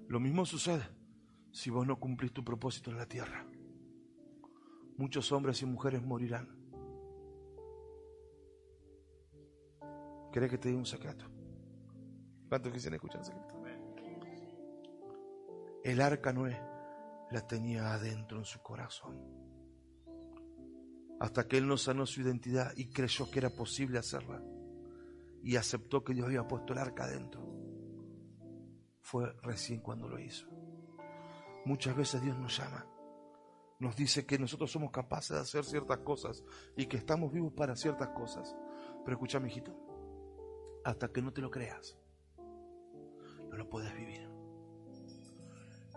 Lo 0.09 0.21
mismo 0.21 0.47
sucede 0.47 0.85
si 1.52 1.71
vos 1.71 1.87
no 1.87 2.00
cumplís 2.00 2.33
tu 2.33 2.45
propósito 2.45 2.90
en 2.90 2.97
la 2.97 3.07
tierra. 3.07 3.47
Muchos 4.97 5.30
hombres 5.33 5.62
y 5.62 5.66
mujeres 5.66 6.02
morirán. 6.02 6.49
¿Querés 10.33 10.50
que 10.50 10.59
te 10.59 10.68
diga 10.68 10.78
un 10.78 10.87
secreto? 10.87 11.25
¿Cuántos 12.49 12.73
quisieran 12.73 12.95
escuchar 12.97 13.21
el 13.21 13.26
secreto? 13.26 13.54
El 15.85 16.00
arca 16.00 16.33
Noé 16.33 16.61
la 17.30 17.47
tenía 17.47 17.92
adentro 17.92 18.38
en 18.38 18.44
su 18.44 18.61
corazón. 18.61 19.16
Hasta 21.20 21.49
que 21.49 21.58
él 21.58 21.66
no 21.66 21.76
sanó 21.76 22.06
su 22.06 22.20
identidad 22.20 22.73
y 22.76 22.90
creyó 22.90 23.30
que 23.30 23.40
era 23.40 23.50
posible 23.50 23.99
hacerla. 23.99 24.42
Y 25.42 25.56
aceptó 25.56 26.04
que 26.04 26.14
Dios 26.14 26.26
había 26.26 26.47
puesto 26.47 26.73
el 26.73 26.78
arca 26.78 27.04
adentro 27.04 27.49
fue 29.08 29.32
recién 29.42 29.80
cuando 29.80 30.06
lo 30.06 30.18
hizo. 30.18 30.47
Muchas 31.64 31.97
veces 31.97 32.20
Dios 32.20 32.38
nos 32.38 32.58
llama, 32.58 32.87
nos 33.78 33.97
dice 33.97 34.26
que 34.26 34.38
nosotros 34.38 34.70
somos 34.70 34.90
capaces 34.90 35.30
de 35.30 35.40
hacer 35.40 35.64
ciertas 35.64 35.99
cosas 36.00 36.44
y 36.76 36.85
que 36.85 36.99
estamos 36.99 37.32
vivos 37.32 37.54
para 37.54 37.75
ciertas 37.75 38.08
cosas. 38.11 38.54
Pero 39.04 39.16
escúchame, 39.16 39.49
hijito, 39.49 39.75
hasta 40.85 41.08
que 41.08 41.23
no 41.23 41.32
te 41.32 41.40
lo 41.40 41.50
creas, 41.50 41.97
no 42.37 43.56
lo 43.56 43.66
puedes 43.70 43.94
vivir. 43.94 44.38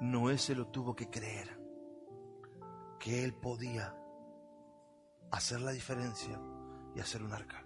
Noé 0.02 0.40
se 0.40 0.56
lo 0.56 0.66
tuvo 0.66 0.96
que 0.96 1.12
creer, 1.12 1.48
que 3.00 3.24
él 3.24 3.36
podía 3.36 3.96
hacer 5.30 5.62
la 5.62 5.72
diferencia 5.72 6.42
y 6.96 7.00
hacer 7.00 7.22
un 7.22 7.32
arca. 7.32 7.64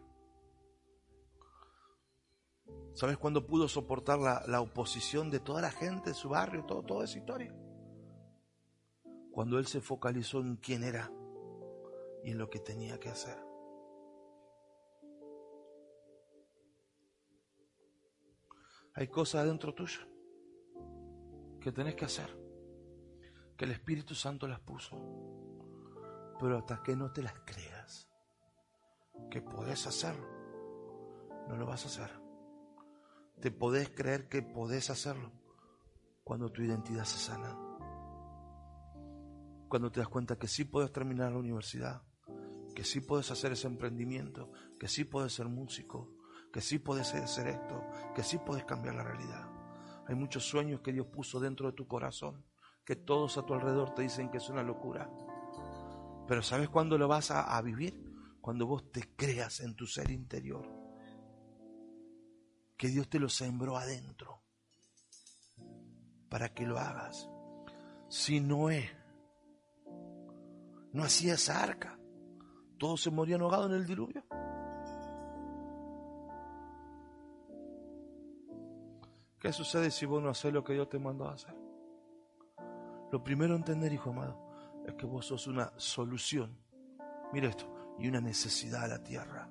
¿Sabes 2.94 3.18
cuándo 3.18 3.48
pudo 3.48 3.70
soportar 3.70 4.20
la, 4.20 4.60
oposición 4.60 5.32
de 5.32 5.40
toda 5.40 5.62
la 5.62 5.72
gente 5.72 6.10
de 6.10 6.14
su 6.14 6.28
barrio, 6.28 6.66
todo, 6.66 6.84
toda 6.84 7.06
esa 7.06 7.20
historia? 7.20 7.56
Cuando 9.32 9.58
él 9.58 9.66
se 9.66 9.80
focalizó 9.80 10.42
en 10.42 10.58
quién 10.58 10.84
era 10.84 11.10
y 12.22 12.32
en 12.32 12.38
lo 12.38 12.50
que 12.50 12.60
tenía 12.60 13.00
que 13.00 13.08
hacer. 13.08 13.38
Hay 18.94 19.08
cosas 19.08 19.46
dentro 19.46 19.74
tuyo 19.74 20.15
que 21.66 21.74
tenés 21.74 21.96
que 21.96 22.06
hacer, 22.06 22.30
que 23.58 23.66
el 23.66 23.72
Espíritu 23.72 24.16
Santo 24.16 24.48
las 24.48 24.62
puso, 24.62 24.96
pero 26.40 26.58
hasta 26.58 26.82
que 26.82 26.96
no 26.96 27.12
te 27.12 27.22
las 27.22 27.34
creas, 27.46 28.10
que 29.30 29.42
podés 29.42 29.86
hacerlo, 29.86 30.28
no 31.50 31.58
lo 31.58 31.66
vas 31.66 31.84
a 31.84 31.88
hacer 31.88 32.26
te 33.42 33.52
podés 33.52 33.90
creer 33.90 34.28
que 34.28 34.42
podés 34.42 34.90
hacerlo 34.90 35.32
cuando 36.24 36.52
tu 36.52 36.62
identidad 36.64 37.04
se 37.04 37.20
sana. 37.20 37.56
Cuando 39.68 39.92
te 39.92 40.00
das 40.00 40.10
cuenta 40.10 40.38
que 40.38 40.48
sí 40.48 40.64
puedes 40.64 40.92
terminar 40.92 41.32
la 41.32 41.40
universidad, 41.40 42.02
que 42.74 42.84
sí 42.84 43.02
puedes 43.02 43.30
hacer 43.32 43.52
ese 43.52 43.68
emprendimiento, 43.68 44.52
que 44.80 44.88
sí 44.88 45.04
puedes 45.04 45.34
ser 45.34 45.48
músico, 45.48 46.16
que 46.52 46.62
sí 46.62 46.80
puedes 46.80 47.14
hacer 47.14 47.48
esto, 47.48 47.84
que 48.16 48.24
sí 48.24 48.38
puedes 48.38 48.64
cambiar 48.66 48.96
la 48.96 49.04
realidad. 49.04 49.55
Hay 50.08 50.16
muchos 50.16 50.48
sueños 50.48 50.82
que 50.82 50.94
Dios 50.94 51.08
puso 51.08 51.40
dentro 51.40 51.68
de 51.68 51.74
tu 51.74 51.88
corazón, 51.88 52.46
que 52.84 52.96
todos 52.96 53.38
a 53.38 53.46
tu 53.46 53.54
alrededor 53.54 53.96
te 53.96 54.04
dicen 54.04 54.30
que 54.30 54.38
es 54.38 54.50
una 54.50 54.62
locura. 54.62 55.10
Pero 56.28 56.44
¿sabes 56.44 56.70
cuándo 56.70 56.98
lo 56.98 57.08
vas 57.08 57.32
a, 57.32 57.60
vivir? 57.62 58.00
Cuando 58.42 58.68
vos 58.68 58.92
te 58.92 59.16
creas 59.16 59.60
en 59.60 59.76
tu 59.76 59.88
ser 59.88 60.12
interior 60.12 60.68
que 62.78 62.90
Dios 62.90 63.10
te 63.10 63.20
lo 63.20 63.30
sembró 63.30 63.78
adentro 63.78 64.44
para 66.30 66.54
que 66.54 66.66
lo 66.66 66.78
hagas. 66.78 67.30
Si 68.10 68.40
Noé 68.40 68.92
no 70.94 71.04
hacía 71.04 71.34
esa 71.34 71.64
arca, 71.64 71.98
todos 72.78 73.02
se 73.02 73.10
morían 73.10 73.42
ahogados 73.42 73.68
en 73.72 73.78
el 73.78 73.86
diluvio. 73.86 74.24
¿Qué 79.46 79.54
sucede 79.54 79.92
si 79.92 80.08
vos 80.08 80.24
no 80.24 80.30
haces 80.30 80.52
lo 80.52 80.64
que 80.64 80.74
Dios 80.74 80.90
te 80.90 80.98
mandó 80.98 81.28
a 81.28 81.34
hacer? 81.34 81.56
Lo 83.12 83.24
primero 83.24 83.54
a 83.54 83.58
entender, 83.58 83.94
hijo 83.94 84.10
amado, 84.10 84.36
es 84.88 84.96
que 84.96 85.06
vos 85.06 85.28
sos 85.28 85.46
una 85.46 85.72
solución. 85.78 86.58
Mira 87.32 87.50
esto, 87.50 87.72
y 88.00 88.08
una 88.08 88.20
necesidad 88.20 88.86
a 88.86 88.88
la 88.88 89.04
tierra. 89.04 89.48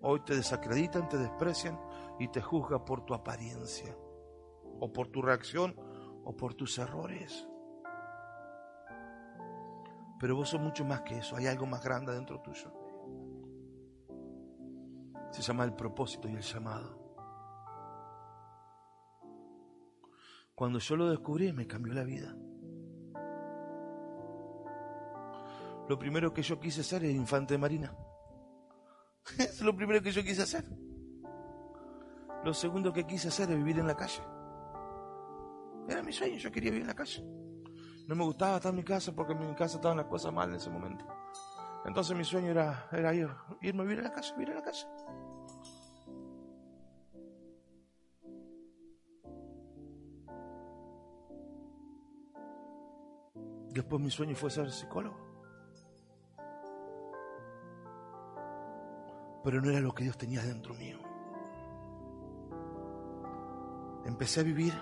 Hoy 0.00 0.20
te 0.20 0.34
desacreditan, 0.34 1.10
te 1.10 1.18
desprecian 1.18 1.78
y 2.18 2.28
te 2.28 2.40
juzgan 2.40 2.82
por 2.86 3.04
tu 3.04 3.12
apariencia, 3.12 3.94
o 4.80 4.90
por 4.90 5.08
tu 5.08 5.20
reacción, 5.20 5.76
o 6.24 6.34
por 6.34 6.54
tus 6.54 6.78
errores. 6.78 7.46
Pero 10.18 10.36
vos 10.36 10.48
sos 10.48 10.60
mucho 10.62 10.86
más 10.86 11.02
que 11.02 11.18
eso, 11.18 11.36
hay 11.36 11.48
algo 11.48 11.66
más 11.66 11.84
grande 11.84 12.14
dentro 12.14 12.40
tuyo. 12.40 12.72
Se 15.32 15.42
llama 15.42 15.64
el 15.64 15.74
propósito 15.74 16.30
y 16.30 16.32
el 16.32 16.40
llamado. 16.40 16.99
Cuando 20.60 20.78
yo 20.78 20.94
lo 20.94 21.08
descubrí 21.08 21.54
me 21.54 21.66
cambió 21.66 21.94
la 21.94 22.04
vida. 22.04 22.36
Lo 25.88 25.98
primero 25.98 26.34
que 26.34 26.42
yo 26.42 26.60
quise 26.60 26.82
ser 26.82 27.02
es 27.02 27.14
infante 27.14 27.54
de 27.54 27.58
marina. 27.58 27.96
es 29.38 29.62
lo 29.62 29.74
primero 29.74 30.02
que 30.02 30.12
yo 30.12 30.22
quise 30.22 30.42
hacer. 30.42 30.66
Lo 32.44 32.52
segundo 32.52 32.92
que 32.92 33.06
quise 33.06 33.28
hacer 33.28 33.50
es 33.50 33.56
vivir 33.56 33.78
en 33.78 33.86
la 33.86 33.96
calle. 33.96 34.20
Era 35.88 36.02
mi 36.02 36.12
sueño, 36.12 36.36
yo 36.36 36.52
quería 36.52 36.72
vivir 36.72 36.82
en 36.82 36.88
la 36.88 36.94
calle. 36.94 37.24
No 38.06 38.14
me 38.14 38.24
gustaba 38.24 38.56
estar 38.56 38.68
en 38.68 38.76
mi 38.76 38.84
casa 38.84 39.14
porque 39.14 39.32
en 39.32 39.38
mi 39.38 39.54
casa 39.54 39.76
estaban 39.76 39.96
las 39.96 40.08
cosas 40.08 40.30
mal 40.30 40.50
en 40.50 40.56
ese 40.56 40.68
momento. 40.68 41.06
Entonces 41.86 42.14
mi 42.14 42.24
sueño 42.24 42.50
era, 42.50 42.86
era 42.92 43.14
ir, 43.14 43.30
irme 43.62 43.80
a 43.80 43.84
vivir 43.84 44.00
en 44.00 44.04
la 44.04 44.12
calle, 44.12 44.30
vivir 44.34 44.50
en 44.50 44.56
la 44.56 44.62
calle. 44.62 44.86
Después 53.72 54.02
mi 54.02 54.10
sueño 54.10 54.34
fue 54.34 54.50
ser 54.50 54.70
psicólogo. 54.70 55.16
Pero 59.44 59.60
no 59.60 59.70
era 59.70 59.80
lo 59.80 59.94
que 59.94 60.04
Dios 60.04 60.18
tenía 60.18 60.42
dentro 60.42 60.74
mío. 60.74 60.98
Empecé 64.04 64.40
a 64.40 64.42
vivir. 64.42 64.74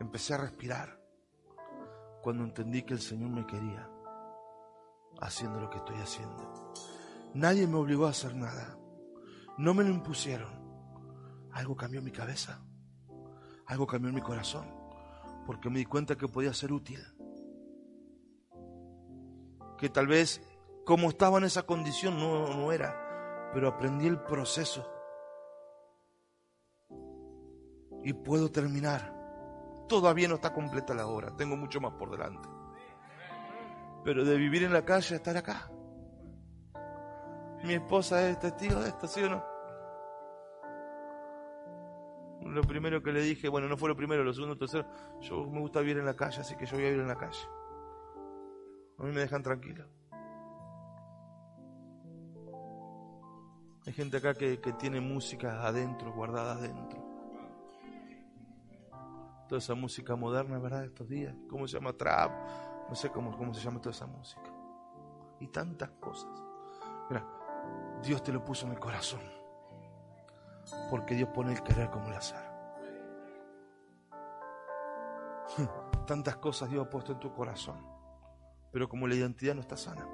Empecé 0.00 0.34
a 0.34 0.38
respirar 0.38 1.00
cuando 2.20 2.42
entendí 2.42 2.82
que 2.82 2.94
el 2.94 3.00
Señor 3.00 3.30
me 3.30 3.46
quería 3.46 3.88
haciendo 5.20 5.60
lo 5.60 5.70
que 5.70 5.78
estoy 5.78 5.96
haciendo. 5.96 6.72
Nadie 7.34 7.66
me 7.66 7.76
obligó 7.76 8.06
a 8.06 8.10
hacer 8.10 8.34
nada. 8.34 8.76
No 9.56 9.72
me 9.72 9.84
lo 9.84 9.90
impusieron. 9.90 10.52
Algo 11.52 11.76
cambió 11.76 12.02
mi 12.02 12.10
cabeza. 12.10 12.60
Algo 13.66 13.86
cambió 13.86 14.12
mi 14.12 14.20
corazón 14.20 14.85
porque 15.46 15.70
me 15.70 15.78
di 15.78 15.86
cuenta 15.86 16.16
que 16.16 16.28
podía 16.28 16.52
ser 16.52 16.72
útil. 16.72 17.00
Que 19.78 19.88
tal 19.88 20.06
vez 20.08 20.42
como 20.84 21.08
estaba 21.08 21.38
en 21.38 21.44
esa 21.44 21.62
condición 21.62 22.18
no, 22.18 22.48
no 22.48 22.72
era, 22.72 23.50
pero 23.52 23.68
aprendí 23.68 24.06
el 24.06 24.20
proceso 24.20 24.86
y 28.02 28.12
puedo 28.12 28.50
terminar. 28.50 29.14
Todavía 29.88 30.28
no 30.28 30.36
está 30.36 30.52
completa 30.52 30.94
la 30.94 31.06
obra, 31.06 31.36
tengo 31.36 31.56
mucho 31.56 31.80
más 31.80 31.92
por 31.94 32.10
delante. 32.10 32.48
Pero 34.04 34.24
de 34.24 34.36
vivir 34.36 34.64
en 34.64 34.72
la 34.72 34.84
calle 34.84 35.14
a 35.14 35.18
estar 35.18 35.36
acá. 35.36 35.70
Mi 37.64 37.74
esposa 37.74 38.28
es 38.28 38.38
testigo 38.38 38.80
de 38.80 38.88
esto, 38.88 39.06
¿sí 39.08 39.22
o 39.22 39.30
no? 39.30 39.55
Lo 42.56 42.62
primero 42.62 43.02
que 43.02 43.12
le 43.12 43.20
dije, 43.20 43.50
bueno, 43.50 43.68
no 43.68 43.76
fue 43.76 43.90
lo 43.90 43.94
primero, 43.94 44.24
lo 44.24 44.32
segundo, 44.32 44.54
lo 44.54 44.58
tercero, 44.58 44.86
yo 45.20 45.44
me 45.44 45.60
gusta 45.60 45.80
vivir 45.80 45.98
en 45.98 46.06
la 46.06 46.16
calle, 46.16 46.40
así 46.40 46.56
que 46.56 46.64
yo 46.64 46.76
voy 46.76 46.86
a 46.86 46.88
vivir 46.88 47.02
en 47.02 47.08
la 47.08 47.18
calle. 47.18 47.46
A 48.98 49.02
mí 49.02 49.12
me 49.12 49.20
dejan 49.20 49.42
tranquilo. 49.42 49.84
Hay 53.86 53.92
gente 53.92 54.16
acá 54.16 54.32
que, 54.32 54.58
que 54.58 54.72
tiene 54.72 55.02
música 55.02 55.66
adentro, 55.66 56.14
guardada 56.14 56.54
adentro. 56.54 56.98
Toda 59.50 59.58
esa 59.58 59.74
música 59.74 60.16
moderna, 60.16 60.58
¿verdad? 60.58 60.86
Estos 60.86 61.10
días. 61.10 61.34
¿Cómo 61.50 61.68
se 61.68 61.74
llama? 61.74 61.92
Trap. 61.92 62.30
No 62.88 62.94
sé 62.94 63.10
cómo, 63.10 63.36
cómo 63.36 63.52
se 63.52 63.60
llama 63.60 63.82
toda 63.82 63.94
esa 63.94 64.06
música. 64.06 64.50
Y 65.40 65.48
tantas 65.48 65.90
cosas. 66.00 66.42
Mira, 67.10 67.22
Dios 68.02 68.22
te 68.22 68.32
lo 68.32 68.42
puso 68.42 68.64
en 68.64 68.72
el 68.72 68.78
corazón. 68.78 69.20
Porque 70.88 71.14
Dios 71.14 71.28
pone 71.34 71.52
el 71.52 71.62
querer 71.62 71.90
como 71.90 72.08
el 72.08 72.14
hacer. 72.14 72.45
Tantas 76.06 76.36
cosas 76.36 76.70
Dios 76.70 76.86
ha 76.86 76.90
puesto 76.90 77.12
en 77.12 77.20
tu 77.20 77.32
corazón. 77.32 77.84
Pero 78.72 78.88
como 78.88 79.06
la 79.06 79.14
identidad 79.14 79.54
no 79.54 79.60
está 79.60 79.76
sana, 79.76 80.06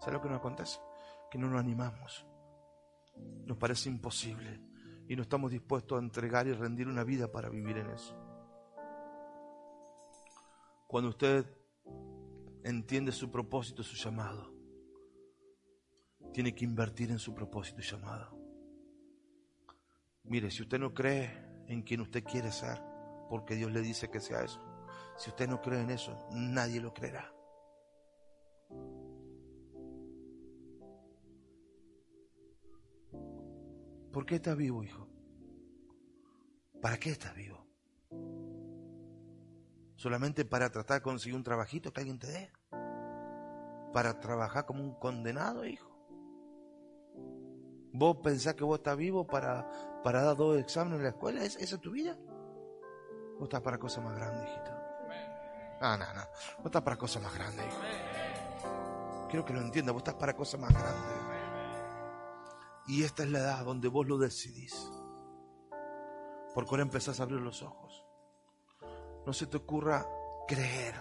¿sabes 0.00 0.14
lo 0.14 0.22
que 0.22 0.28
nos 0.28 0.38
acontece? 0.38 0.80
Que 1.30 1.38
no 1.38 1.48
nos 1.48 1.60
animamos 1.60 2.26
nos 3.46 3.56
parece 3.56 3.88
imposible 3.88 4.60
y 5.08 5.16
no 5.16 5.22
estamos 5.22 5.50
dispuestos 5.50 5.98
a 5.98 6.02
entregar 6.02 6.46
y 6.46 6.52
rendir 6.52 6.88
una 6.88 7.04
vida 7.04 7.30
para 7.30 7.48
vivir 7.48 7.78
en 7.78 7.90
eso. 7.90 8.14
Cuando 10.86 11.10
usted 11.10 11.46
entiende 12.64 13.12
su 13.12 13.30
propósito, 13.30 13.82
su 13.82 13.96
llamado, 13.96 14.52
tiene 16.32 16.54
que 16.54 16.64
invertir 16.64 17.10
en 17.10 17.18
su 17.18 17.34
propósito 17.34 17.80
y 17.80 17.84
llamado. 17.84 18.36
Mire, 20.24 20.50
si 20.50 20.62
usted 20.62 20.78
no 20.78 20.92
cree 20.92 21.64
en 21.68 21.82
quien 21.82 22.00
usted 22.00 22.24
quiere 22.24 22.50
ser, 22.50 22.82
porque 23.28 23.54
Dios 23.54 23.72
le 23.72 23.80
dice 23.80 24.08
que 24.10 24.20
sea 24.20 24.42
eso, 24.42 24.60
si 25.16 25.30
usted 25.30 25.48
no 25.48 25.60
cree 25.60 25.80
en 25.80 25.90
eso, 25.90 26.28
nadie 26.32 26.80
lo 26.80 26.92
creerá. 26.92 27.32
¿Por 34.12 34.24
qué 34.24 34.36
estás 34.36 34.56
vivo, 34.56 34.82
hijo? 34.82 35.06
¿Para 36.80 36.98
qué 36.98 37.10
estás 37.10 37.34
vivo? 37.34 37.66
¿Solamente 39.96 40.44
para 40.44 40.70
tratar 40.70 40.98
de 40.98 41.02
conseguir 41.02 41.36
un 41.36 41.42
trabajito 41.42 41.92
que 41.92 42.00
alguien 42.00 42.18
te 42.18 42.26
dé? 42.28 42.52
¿Para 43.92 44.20
trabajar 44.20 44.66
como 44.66 44.82
un 44.82 44.94
condenado, 44.94 45.66
hijo? 45.66 45.90
¿Vos 47.92 48.18
pensás 48.22 48.54
que 48.54 48.64
vos 48.64 48.78
estás 48.78 48.96
vivo 48.96 49.26
para, 49.26 49.68
para 50.02 50.22
dar 50.22 50.36
dos 50.36 50.58
exámenes 50.58 50.98
en 50.98 51.04
la 51.04 51.10
escuela? 51.10 51.44
¿Esa 51.44 51.58
es 51.60 51.80
tu 51.80 51.90
vida? 51.90 52.16
¿Vos 53.38 53.44
estás 53.44 53.60
para 53.60 53.78
cosas 53.78 54.02
más 54.04 54.14
grandes, 54.16 54.48
hijito? 54.48 54.70
Ah, 55.80 55.96
no, 55.98 56.06
no. 56.14 56.22
Vos 56.58 56.66
estás 56.66 56.82
para 56.82 56.96
cosas 56.96 57.22
más 57.22 57.34
grandes, 57.34 57.66
hijo. 57.66 57.80
Quiero 59.28 59.44
que 59.44 59.52
lo 59.52 59.60
entiendas. 59.60 59.92
Vos 59.92 60.00
estás 60.00 60.14
para 60.14 60.34
cosas 60.34 60.60
más 60.60 60.72
grandes. 60.72 61.16
Y 62.88 63.02
esta 63.02 63.24
es 63.24 63.30
la 63.30 63.40
edad 63.40 63.64
donde 63.64 63.88
vos 63.88 64.06
lo 64.06 64.16
decidís. 64.16 64.90
Porque 66.54 66.70
ahora 66.70 66.82
empezás 66.82 67.20
a 67.20 67.24
abrir 67.24 67.40
los 67.40 67.62
ojos. 67.62 68.04
No 69.26 69.32
se 69.32 69.46
te 69.46 69.56
ocurra 69.56 70.06
creer 70.46 70.94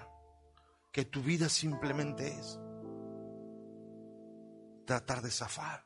que 0.92 1.06
tu 1.06 1.22
vida 1.22 1.48
simplemente 1.48 2.28
es 2.28 2.60
tratar 4.86 5.22
de 5.22 5.30
zafar 5.30 5.86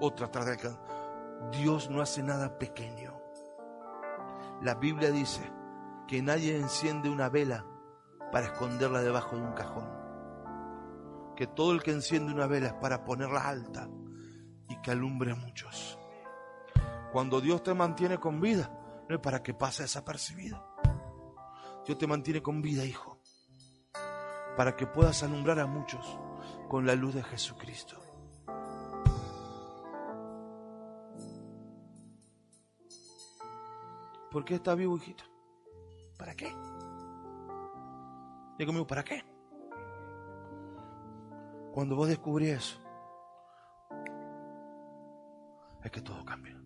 o 0.00 0.14
tratar 0.14 0.44
de 0.44 0.52
alcanzar. 0.52 1.50
Dios 1.50 1.90
no 1.90 2.00
hace 2.00 2.22
nada 2.22 2.58
pequeño. 2.58 3.19
La 4.62 4.74
Biblia 4.74 5.10
dice 5.10 5.40
que 6.06 6.20
nadie 6.20 6.54
enciende 6.54 7.08
una 7.08 7.30
vela 7.30 7.64
para 8.30 8.46
esconderla 8.46 9.00
debajo 9.00 9.36
de 9.36 9.42
un 9.42 9.52
cajón. 9.52 9.88
Que 11.34 11.46
todo 11.46 11.72
el 11.72 11.82
que 11.82 11.92
enciende 11.92 12.30
una 12.30 12.46
vela 12.46 12.66
es 12.66 12.74
para 12.74 13.02
ponerla 13.02 13.48
alta 13.48 13.88
y 14.68 14.76
que 14.82 14.90
alumbre 14.90 15.32
a 15.32 15.34
muchos. 15.34 15.98
Cuando 17.10 17.40
Dios 17.40 17.62
te 17.62 17.72
mantiene 17.72 18.18
con 18.18 18.38
vida, 18.38 18.70
no 19.08 19.14
es 19.14 19.20
para 19.22 19.42
que 19.42 19.54
pase 19.54 19.84
desapercibido. 19.84 20.62
Dios 21.86 21.96
te 21.96 22.06
mantiene 22.06 22.42
con 22.42 22.60
vida, 22.60 22.84
hijo, 22.84 23.18
para 24.58 24.76
que 24.76 24.86
puedas 24.86 25.22
alumbrar 25.22 25.58
a 25.58 25.66
muchos 25.66 26.18
con 26.68 26.84
la 26.86 26.94
luz 26.94 27.14
de 27.14 27.22
Jesucristo. 27.22 28.09
¿Por 34.30 34.44
qué 34.44 34.54
está 34.54 34.74
vivo, 34.76 34.96
hijito? 34.96 35.24
¿Para 36.16 36.34
qué? 36.36 36.46
Digo 38.58 38.68
conmigo, 38.68 38.86
¿para 38.86 39.02
qué? 39.02 39.24
Cuando 41.72 41.96
vos 41.96 42.08
descubrís 42.08 42.50
eso, 42.50 42.80
es 45.82 45.90
que 45.90 46.00
todo 46.00 46.24
cambia. 46.24 46.62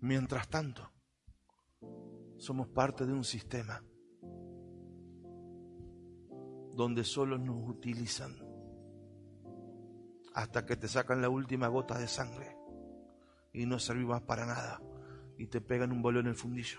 Mientras 0.00 0.48
tanto, 0.48 0.90
somos 2.38 2.66
parte 2.68 3.06
de 3.06 3.12
un 3.12 3.24
sistema 3.24 3.84
donde 6.74 7.04
solo 7.04 7.38
nos 7.38 7.68
utilizan 7.68 8.34
hasta 10.34 10.64
que 10.64 10.76
te 10.76 10.88
sacan 10.88 11.20
la 11.22 11.28
última 11.28 11.68
gota 11.68 11.98
de 11.98 12.08
sangre 12.08 12.56
y 13.52 13.66
no 13.66 13.78
servimos 13.78 14.22
para 14.22 14.46
nada 14.46 14.80
y 15.42 15.48
te 15.48 15.60
pegan 15.60 15.90
un 15.90 16.02
bolón 16.02 16.26
en 16.26 16.30
el 16.30 16.36
fundillo. 16.36 16.78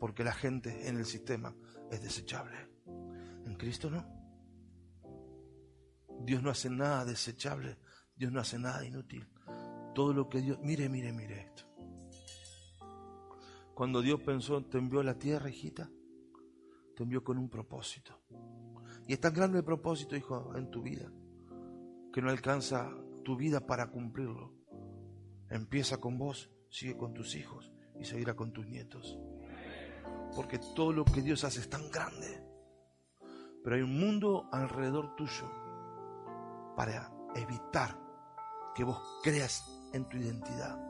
Porque 0.00 0.24
la 0.24 0.32
gente 0.32 0.88
en 0.88 0.96
el 0.96 1.04
sistema 1.04 1.54
es 1.90 2.02
desechable. 2.02 2.56
En 3.44 3.54
Cristo 3.56 3.90
no. 3.90 4.04
Dios 6.24 6.42
no 6.42 6.50
hace 6.50 6.70
nada 6.70 7.04
desechable 7.04 7.76
Dios 8.16 8.32
no 8.32 8.40
hace 8.40 8.58
nada 8.58 8.86
inútil. 8.86 9.26
Todo 9.94 10.12
lo 10.12 10.28
que 10.28 10.40
Dios... 10.40 10.58
Mire, 10.62 10.88
mire, 10.88 11.12
mire 11.12 11.40
esto. 11.40 11.64
Cuando 13.74 14.00
Dios 14.00 14.20
pensó, 14.22 14.64
te 14.64 14.78
envió 14.78 15.00
a 15.00 15.04
la 15.04 15.18
tierra, 15.18 15.50
hijita, 15.50 15.90
te 16.94 17.02
envió 17.02 17.24
con 17.24 17.36
un 17.36 17.48
propósito. 17.48 18.16
Y 19.06 19.12
es 19.14 19.20
tan 19.20 19.34
grande 19.34 19.58
el 19.58 19.64
propósito, 19.64 20.14
hijo, 20.14 20.56
en 20.56 20.70
tu 20.70 20.82
vida, 20.82 21.10
que 22.12 22.22
no 22.22 22.30
alcanza 22.30 22.90
tu 23.24 23.36
vida 23.36 23.66
para 23.66 23.90
cumplirlo. 23.90 24.54
Empieza 25.50 25.98
con 25.98 26.16
vos, 26.16 26.48
sigue 26.72 26.96
con 26.96 27.12
tus 27.12 27.36
hijos 27.36 27.70
y 28.00 28.04
seguirá 28.04 28.34
con 28.34 28.52
tus 28.52 28.66
nietos. 28.66 29.18
Porque 30.34 30.58
todo 30.74 30.92
lo 30.92 31.04
que 31.04 31.20
Dios 31.20 31.44
hace 31.44 31.60
es 31.60 31.68
tan 31.68 31.90
grande. 31.90 32.42
Pero 33.62 33.76
hay 33.76 33.82
un 33.82 34.00
mundo 34.00 34.48
alrededor 34.50 35.14
tuyo 35.14 35.48
para 36.74 37.12
evitar 37.36 37.96
que 38.74 38.82
vos 38.82 39.00
creas 39.22 39.62
en 39.92 40.08
tu 40.08 40.16
identidad. 40.16 40.80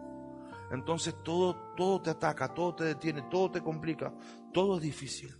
Entonces 0.71 1.15
todo, 1.23 1.75
todo 1.77 2.01
te 2.01 2.11
ataca, 2.11 2.55
todo 2.55 2.77
te 2.77 2.85
detiene, 2.85 3.23
todo 3.23 3.51
te 3.51 3.61
complica, 3.61 4.15
todo 4.53 4.77
es 4.77 4.83
difícil. 4.83 5.37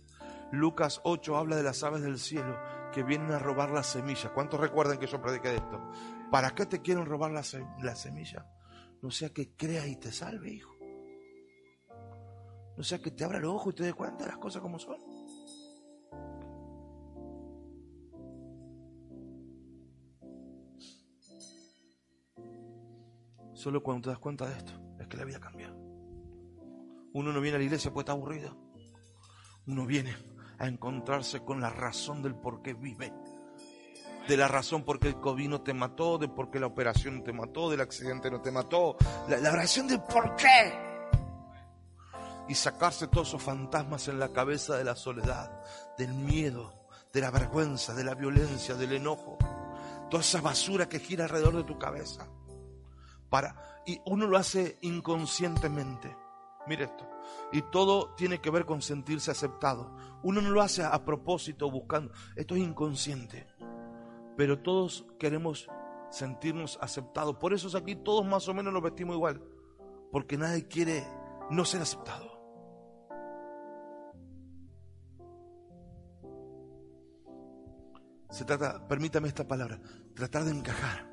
Lucas 0.51 0.99
8 1.05 1.37
habla 1.37 1.55
de 1.55 1.63
las 1.63 1.81
aves 1.83 2.03
del 2.03 2.19
cielo 2.19 2.59
que 2.91 3.01
vienen 3.01 3.31
a 3.31 3.39
robar 3.39 3.71
la 3.71 3.81
semilla. 3.81 4.31
¿Cuántos 4.31 4.59
recuerdan 4.59 4.99
que 4.99 5.07
yo 5.07 5.19
prediqué 5.19 5.49
de 5.49 5.55
esto? 5.55 5.81
¿Para 6.29 6.51
qué 6.53 6.65
te 6.67 6.81
quieren 6.81 7.05
robar 7.05 7.31
la, 7.31 7.43
la 7.81 7.95
semilla? 7.95 8.45
No 9.03 9.11
sea 9.11 9.33
que 9.33 9.53
creas 9.57 9.85
y 9.89 9.97
te 9.97 10.13
salve, 10.13 10.49
hijo. 10.49 10.73
No 12.77 12.83
sea 12.83 13.01
que 13.01 13.11
te 13.11 13.25
abra 13.25 13.37
los 13.37 13.53
ojos 13.53 13.73
y 13.73 13.75
te 13.75 13.83
dé 13.83 13.93
cuenta 13.93 14.23
de 14.23 14.29
las 14.29 14.39
cosas 14.39 14.61
como 14.61 14.79
son. 14.79 14.95
Solo 23.51 23.83
cuando 23.83 24.03
te 24.03 24.09
das 24.11 24.19
cuenta 24.19 24.47
de 24.47 24.57
esto 24.57 24.71
es 24.97 25.07
que 25.07 25.17
la 25.17 25.25
vida 25.25 25.41
cambia. 25.41 25.75
Uno 27.13 27.33
no 27.33 27.41
viene 27.41 27.57
a 27.57 27.59
la 27.59 27.65
iglesia 27.65 27.91
porque 27.91 28.03
está 28.03 28.13
aburrido. 28.13 28.57
Uno 29.67 29.85
viene 29.85 30.15
a 30.59 30.67
encontrarse 30.67 31.43
con 31.43 31.59
la 31.59 31.71
razón 31.71 32.23
del 32.23 32.35
por 32.35 32.61
qué 32.61 32.73
vive. 32.73 33.13
De 34.27 34.37
la 34.37 34.47
razón 34.47 34.83
por 34.83 34.99
qué 34.99 35.09
el 35.09 35.19
COVID 35.19 35.49
no 35.49 35.61
te 35.61 35.73
mató, 35.73 36.17
de 36.17 36.29
por 36.29 36.49
qué 36.49 36.59
la 36.59 36.67
operación 36.67 37.17
no 37.17 37.23
te 37.23 37.33
mató, 37.33 37.69
del 37.69 37.81
accidente 37.81 38.31
no 38.31 38.41
te 38.41 38.51
mató. 38.51 38.95
La, 39.27 39.37
la 39.37 39.51
del 39.51 40.01
por 40.01 40.35
qué 40.35 40.93
y 42.47 42.55
sacarse 42.55 43.07
todos 43.07 43.29
esos 43.29 43.41
fantasmas 43.41 44.07
en 44.07 44.19
la 44.19 44.29
cabeza 44.29 44.75
de 44.75 44.83
la 44.83 44.95
soledad, 44.95 45.63
del 45.97 46.13
miedo, 46.13 46.87
de 47.11 47.21
la 47.21 47.31
vergüenza, 47.31 47.93
de 47.93 48.03
la 48.03 48.15
violencia, 48.15 48.75
del 48.75 48.93
enojo, 48.93 49.37
toda 50.09 50.21
esa 50.21 50.41
basura 50.41 50.89
que 50.89 50.99
gira 50.99 51.25
alrededor 51.25 51.55
de 51.55 51.63
tu 51.63 51.77
cabeza. 51.77 52.27
Para, 53.29 53.81
y 53.85 53.99
uno 54.05 54.27
lo 54.27 54.37
hace 54.37 54.77
inconscientemente. 54.81 56.15
Mire 56.67 56.85
esto. 56.85 57.09
Y 57.51 57.61
todo 57.63 58.13
tiene 58.15 58.39
que 58.39 58.49
ver 58.49 58.65
con 58.65 58.81
sentirse 58.81 59.31
aceptado. 59.31 59.95
Uno 60.23 60.41
no 60.41 60.51
lo 60.51 60.61
hace 60.61 60.83
a 60.83 61.03
propósito 61.03 61.69
buscando. 61.69 62.13
Esto 62.35 62.55
es 62.55 62.61
inconsciente. 62.61 63.47
Pero 64.35 64.59
todos 64.59 65.05
queremos 65.19 65.67
sentirnos 66.09 66.77
aceptados. 66.81 67.37
Por 67.37 67.53
eso 67.53 67.67
es 67.67 67.75
aquí 67.75 67.95
todos 67.95 68.25
más 68.25 68.47
o 68.47 68.53
menos 68.53 68.73
nos 68.73 68.83
vestimos 68.83 69.15
igual. 69.15 69.41
Porque 70.11 70.37
nadie 70.37 70.67
quiere 70.67 71.03
no 71.49 71.65
ser 71.65 71.81
aceptado. 71.81 72.33
Se 78.29 78.45
trata, 78.45 78.87
permítame 78.87 79.27
esta 79.27 79.47
palabra, 79.47 79.79
tratar 80.15 80.43
de 80.43 80.51
encajar. 80.51 81.07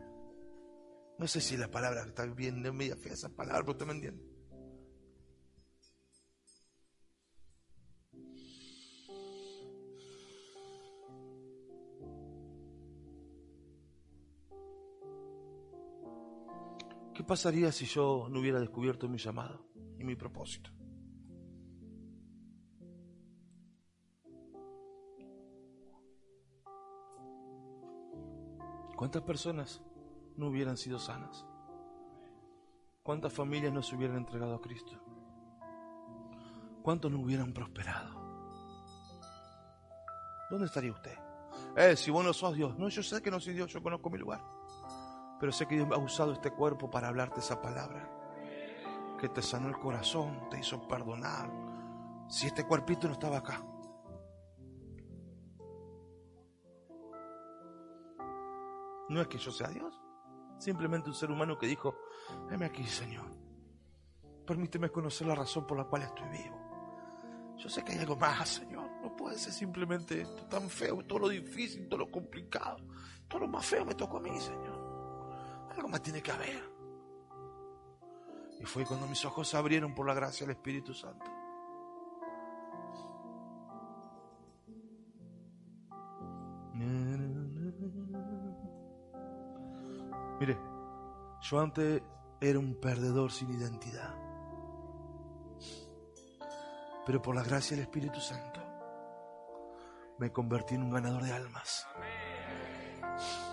No 1.18 1.26
sé 1.26 1.42
si 1.42 1.54
la 1.58 1.70
palabra 1.70 2.02
está 2.06 2.24
bien, 2.24 2.64
es 2.64 2.72
media 2.72 2.96
fea 2.96 3.12
esa 3.12 3.28
palabra, 3.28 3.60
pero 3.60 3.72
usted 3.72 3.86
me 3.86 3.92
entiende. 3.92 4.29
Pasaría 17.30 17.70
si 17.70 17.86
yo 17.86 18.26
no 18.28 18.40
hubiera 18.40 18.58
descubierto 18.58 19.08
mi 19.08 19.16
llamado 19.16 19.64
y 19.96 20.02
mi 20.02 20.16
propósito? 20.16 20.68
¿Cuántas 28.96 29.22
personas 29.22 29.80
no 30.36 30.48
hubieran 30.48 30.76
sido 30.76 30.98
sanas? 30.98 31.46
¿Cuántas 33.04 33.32
familias 33.32 33.72
no 33.72 33.84
se 33.84 33.94
hubieran 33.94 34.16
entregado 34.16 34.56
a 34.56 34.60
Cristo? 34.60 35.00
¿Cuántos 36.82 37.12
no 37.12 37.20
hubieran 37.20 37.52
prosperado? 37.52 38.10
¿Dónde 40.50 40.66
estaría 40.66 40.90
usted? 40.90 41.16
Eh, 41.76 41.94
si 41.94 42.10
vos 42.10 42.24
no 42.24 42.32
sos 42.32 42.56
Dios. 42.56 42.76
No, 42.76 42.88
yo 42.88 43.04
sé 43.04 43.22
que 43.22 43.30
no 43.30 43.38
soy 43.38 43.54
Dios, 43.54 43.72
yo 43.72 43.80
conozco 43.80 44.10
mi 44.10 44.18
lugar. 44.18 44.59
Pero 45.40 45.50
sé 45.50 45.66
que 45.66 45.74
Dios 45.74 45.88
ha 45.90 45.98
usado 45.98 46.32
este 46.32 46.50
cuerpo 46.52 46.90
para 46.90 47.08
hablarte 47.08 47.40
esa 47.40 47.60
palabra. 47.60 48.08
Que 49.18 49.28
te 49.28 49.42
sanó 49.42 49.68
el 49.68 49.78
corazón, 49.78 50.48
te 50.50 50.60
hizo 50.60 50.86
perdonar. 50.86 51.50
Si 52.28 52.46
este 52.46 52.64
cuerpito 52.64 53.08
no 53.08 53.14
estaba 53.14 53.38
acá, 53.38 53.64
No 59.10 59.20
es 59.20 59.26
que 59.26 59.38
yo 59.38 59.50
sea 59.50 59.66
Dios, 59.66 59.92
simplemente 60.56 61.10
un 61.10 61.16
ser 61.16 61.32
humano 61.32 61.58
que 61.58 61.66
dijo, 61.66 61.96
heme 62.48 62.66
aquí, 62.66 62.86
Señor. 62.86 63.26
Permíteme 64.46 64.88
conocer 64.88 65.26
la 65.26 65.34
razón 65.34 65.66
por 65.66 65.76
la 65.76 65.84
cual 65.84 66.02
estoy 66.02 66.28
vivo. 66.28 66.56
Yo 67.56 67.68
sé 67.68 67.82
que 67.82 67.90
hay 67.90 67.98
algo 67.98 68.14
más, 68.14 68.48
Señor. 68.48 68.88
No 69.02 69.16
puede 69.16 69.36
ser 69.36 69.52
simplemente 69.52 70.20
esto 70.20 70.46
tan 70.46 70.70
feo, 70.70 71.04
todo 71.04 71.18
lo 71.18 71.28
difícil, 71.28 71.88
todo 71.88 71.98
lo 71.98 72.10
complicado. 72.12 72.76
Todo 73.26 73.40
lo 73.40 73.48
más 73.48 73.66
feo 73.66 73.84
me 73.84 73.96
tocó 73.96 74.18
a 74.18 74.20
mí, 74.20 74.30
Señor. 74.38 74.69
Algo 75.80 75.88
más 75.88 76.02
tiene 76.02 76.22
que 76.22 76.30
haber. 76.30 76.62
Y 78.60 78.66
fue 78.66 78.84
cuando 78.84 79.06
mis 79.06 79.24
ojos 79.24 79.48
se 79.48 79.56
abrieron 79.56 79.94
por 79.94 80.06
la 80.06 80.12
gracia 80.12 80.46
del 80.46 80.54
Espíritu 80.54 80.92
Santo. 80.92 81.24
Mire, 90.38 90.58
yo 91.40 91.60
antes 91.60 92.02
era 92.42 92.58
un 92.58 92.78
perdedor 92.78 93.32
sin 93.32 93.50
identidad. 93.58 94.14
Pero 97.06 97.22
por 97.22 97.34
la 97.34 97.42
gracia 97.42 97.74
del 97.74 97.86
Espíritu 97.86 98.20
Santo 98.20 98.60
me 100.18 100.30
convertí 100.30 100.74
en 100.74 100.82
un 100.82 100.90
ganador 100.90 101.22
de 101.22 101.32
almas. 101.32 101.86
Y 101.96 103.49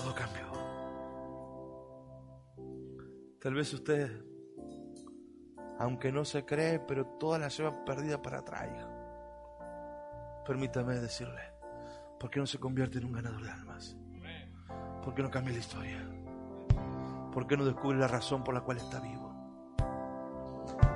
todo 0.00 0.14
cambió. 0.14 0.46
Tal 3.40 3.54
vez 3.54 3.72
usted, 3.72 4.24
aunque 5.78 6.12
no 6.12 6.24
se 6.24 6.44
cree, 6.44 6.78
pero 6.80 7.06
toda 7.18 7.38
la 7.38 7.48
lleva 7.48 7.84
perdida 7.84 8.20
para 8.20 8.38
atrás. 8.38 8.68
Permítame 10.46 10.94
decirle, 10.94 11.40
¿por 12.18 12.30
qué 12.30 12.40
no 12.40 12.46
se 12.46 12.58
convierte 12.58 12.98
en 12.98 13.06
un 13.06 13.12
ganador 13.12 13.42
de 13.42 13.50
almas? 13.50 13.96
¿Por 15.02 15.14
qué 15.14 15.22
no 15.22 15.30
cambia 15.30 15.54
la 15.54 15.60
historia? 15.60 16.08
¿Por 17.32 17.46
qué 17.46 17.56
no 17.56 17.64
descubre 17.64 17.98
la 17.98 18.08
razón 18.08 18.42
por 18.42 18.54
la 18.54 18.60
cual 18.62 18.78
está 18.78 19.00
vivo? 19.00 19.28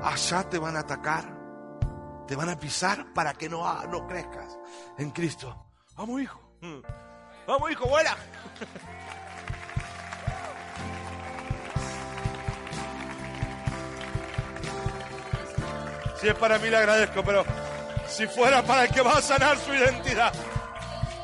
Allá 0.03 0.49
te 0.49 0.59
van 0.59 0.77
a 0.77 0.81
atacar, 0.81 2.25
te 2.27 2.35
van 2.35 2.49
a 2.49 2.59
pisar 2.59 3.13
para 3.13 3.35
que 3.35 3.49
no, 3.49 3.63
no 3.87 4.07
crezcas 4.07 4.59
en 4.99 5.11
Cristo. 5.11 5.67
Vamos, 5.97 6.21
hijo. 6.21 6.41
Vamos, 7.47 7.71
hijo, 7.71 7.87
vuela. 7.89 8.17
Si 16.21 16.29
es 16.29 16.35
para 16.37 16.59
mí 16.59 16.71
le 16.71 16.77
agradezco, 16.77 17.25
pero 17.25 17.45
si 18.07 18.29
fuera 18.29 18.63
para 18.63 18.85
el 18.85 18.91
que 18.91 19.01
va 19.01 19.19
a 19.19 19.23
sanar 19.23 19.59
su 19.59 19.75
identidad, 19.75 20.33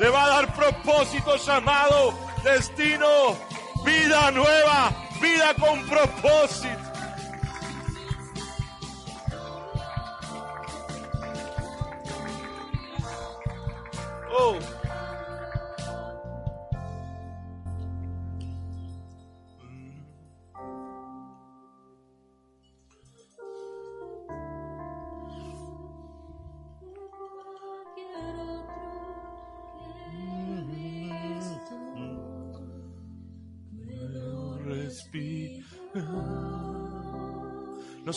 le 0.00 0.08
va 0.08 0.24
a 0.24 0.28
dar 0.28 0.54
propósito, 0.54 1.36
llamado, 1.36 2.18
destino, 2.42 3.38
vida 3.84 4.32
nueva, 4.32 4.92
vida 5.20 5.54
con 5.54 5.86
propósito. 5.86 6.87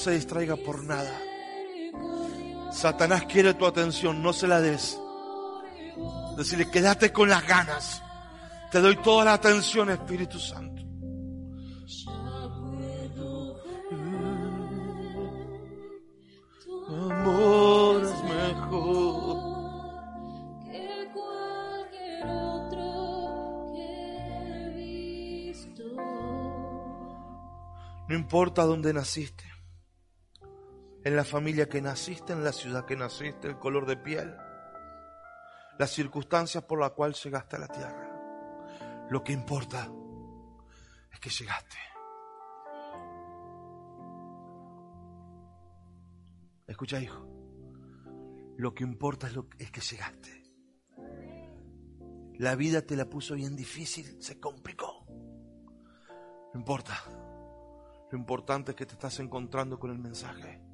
Se 0.01 0.11
distraiga 0.11 0.55
por 0.55 0.83
nada. 0.83 1.21
Satanás 2.71 3.25
quiere 3.25 3.53
tu 3.53 3.67
atención, 3.67 4.23
no 4.23 4.33
se 4.33 4.47
la 4.47 4.59
des. 4.59 4.99
Decirle, 6.35 6.71
quédate 6.71 7.13
con 7.13 7.29
las 7.29 7.45
ganas. 7.45 8.01
Te 8.71 8.79
doy 8.81 8.95
toda 8.97 9.25
la 9.25 9.33
atención, 9.33 9.91
Espíritu 9.91 10.39
Santo. 10.39 10.81
Amor 16.89 18.03
es 18.03 18.23
mejor. 18.23 19.51
que 20.65 21.09
cualquier 21.13 22.27
otro 22.27 23.71
que 23.73 23.89
he 24.47 24.69
visto. 24.75 25.83
No 28.07 28.15
importa 28.15 28.63
dónde 28.63 28.93
naciste, 28.93 29.50
en 31.03 31.15
la 31.15 31.23
familia 31.23 31.67
que 31.67 31.81
naciste, 31.81 32.33
en 32.33 32.43
la 32.43 32.51
ciudad 32.51 32.85
que 32.85 32.95
naciste, 32.95 33.47
el 33.47 33.57
color 33.57 33.85
de 33.85 33.97
piel, 33.97 34.35
las 35.79 35.89
circunstancias 35.89 36.63
por 36.63 36.79
las 36.79 36.91
cuales 36.91 37.23
llegaste 37.23 37.55
a 37.55 37.59
la 37.59 37.67
tierra. 37.67 39.07
Lo 39.09 39.23
que 39.23 39.33
importa 39.33 39.89
es 41.11 41.19
que 41.19 41.29
llegaste. 41.29 41.77
Escucha, 46.67 46.99
hijo. 46.99 47.27
Lo 48.57 48.73
que 48.73 48.83
importa 48.83 49.27
es, 49.27 49.33
lo, 49.33 49.47
es 49.57 49.71
que 49.71 49.81
llegaste. 49.81 50.41
La 52.37 52.55
vida 52.55 52.81
te 52.81 52.95
la 52.95 53.09
puso 53.09 53.35
bien 53.35 53.55
difícil, 53.55 54.21
se 54.21 54.39
complicó. 54.39 55.05
No 56.53 56.59
importa. 56.59 56.95
Lo 58.11 58.17
importante 58.17 58.71
es 58.71 58.77
que 58.77 58.85
te 58.85 58.93
estás 58.93 59.19
encontrando 59.19 59.79
con 59.79 59.91
el 59.91 59.99
mensaje. 59.99 60.70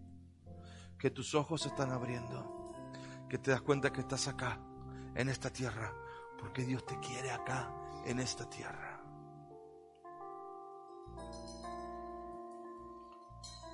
Que 0.97 1.11
tus 1.11 1.35
ojos 1.35 1.61
se 1.61 1.69
están 1.69 1.91
abriendo. 1.91 2.73
Que 3.29 3.37
te 3.37 3.51
das 3.51 3.61
cuenta 3.61 3.91
que 3.91 4.01
estás 4.01 4.27
acá, 4.27 4.59
en 5.15 5.29
esta 5.29 5.49
tierra. 5.49 5.93
Porque 6.39 6.63
Dios 6.63 6.85
te 6.85 6.97
quiere 6.99 7.31
acá, 7.31 7.71
en 8.05 8.19
esta 8.19 8.49
tierra. 8.49 9.01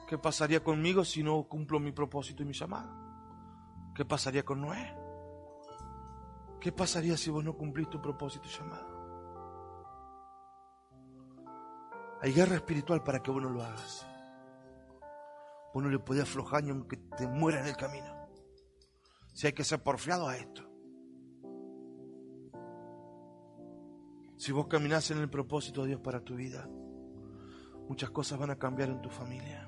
¿Qué 0.07 0.17
pasaría 0.17 0.63
conmigo 0.63 1.03
si 1.03 1.23
no 1.23 1.43
cumplo 1.43 1.79
mi 1.79 1.91
propósito 1.91 2.43
y 2.43 2.45
mi 2.45 2.53
llamado? 2.53 2.91
¿Qué 3.95 4.05
pasaría 4.05 4.43
con 4.43 4.61
Noé? 4.61 4.95
¿Qué 6.59 6.71
pasaría 6.71 7.17
si 7.17 7.29
vos 7.29 7.43
no 7.43 7.57
cumplís 7.57 7.89
tu 7.89 8.01
propósito 8.01 8.47
y 8.47 8.51
llamado? 8.51 8.93
Hay 12.21 12.31
guerra 12.31 12.55
espiritual 12.55 13.03
para 13.03 13.21
que 13.21 13.31
vos 13.31 13.41
no 13.41 13.49
lo 13.49 13.63
hagas. 13.63 14.07
Vos 15.73 15.83
no 15.83 15.89
le 15.89 15.99
podés 15.99 16.23
aflojar 16.23 16.63
ni 16.63 16.69
aunque 16.69 16.97
te 16.97 17.27
muera 17.27 17.59
en 17.59 17.67
el 17.67 17.75
camino. 17.75 18.27
Si 19.33 19.47
hay 19.47 19.53
que 19.53 19.63
ser 19.63 19.81
porfiado 19.81 20.27
a 20.27 20.37
esto. 20.37 20.69
Si 24.37 24.51
vos 24.51 24.67
caminás 24.67 25.09
en 25.11 25.19
el 25.19 25.29
propósito 25.29 25.81
de 25.81 25.89
Dios 25.89 26.01
para 26.01 26.19
tu 26.19 26.35
vida, 26.35 26.67
muchas 27.87 28.11
cosas 28.11 28.37
van 28.37 28.51
a 28.51 28.59
cambiar 28.59 28.89
en 28.89 29.01
tu 29.01 29.09
familia, 29.09 29.67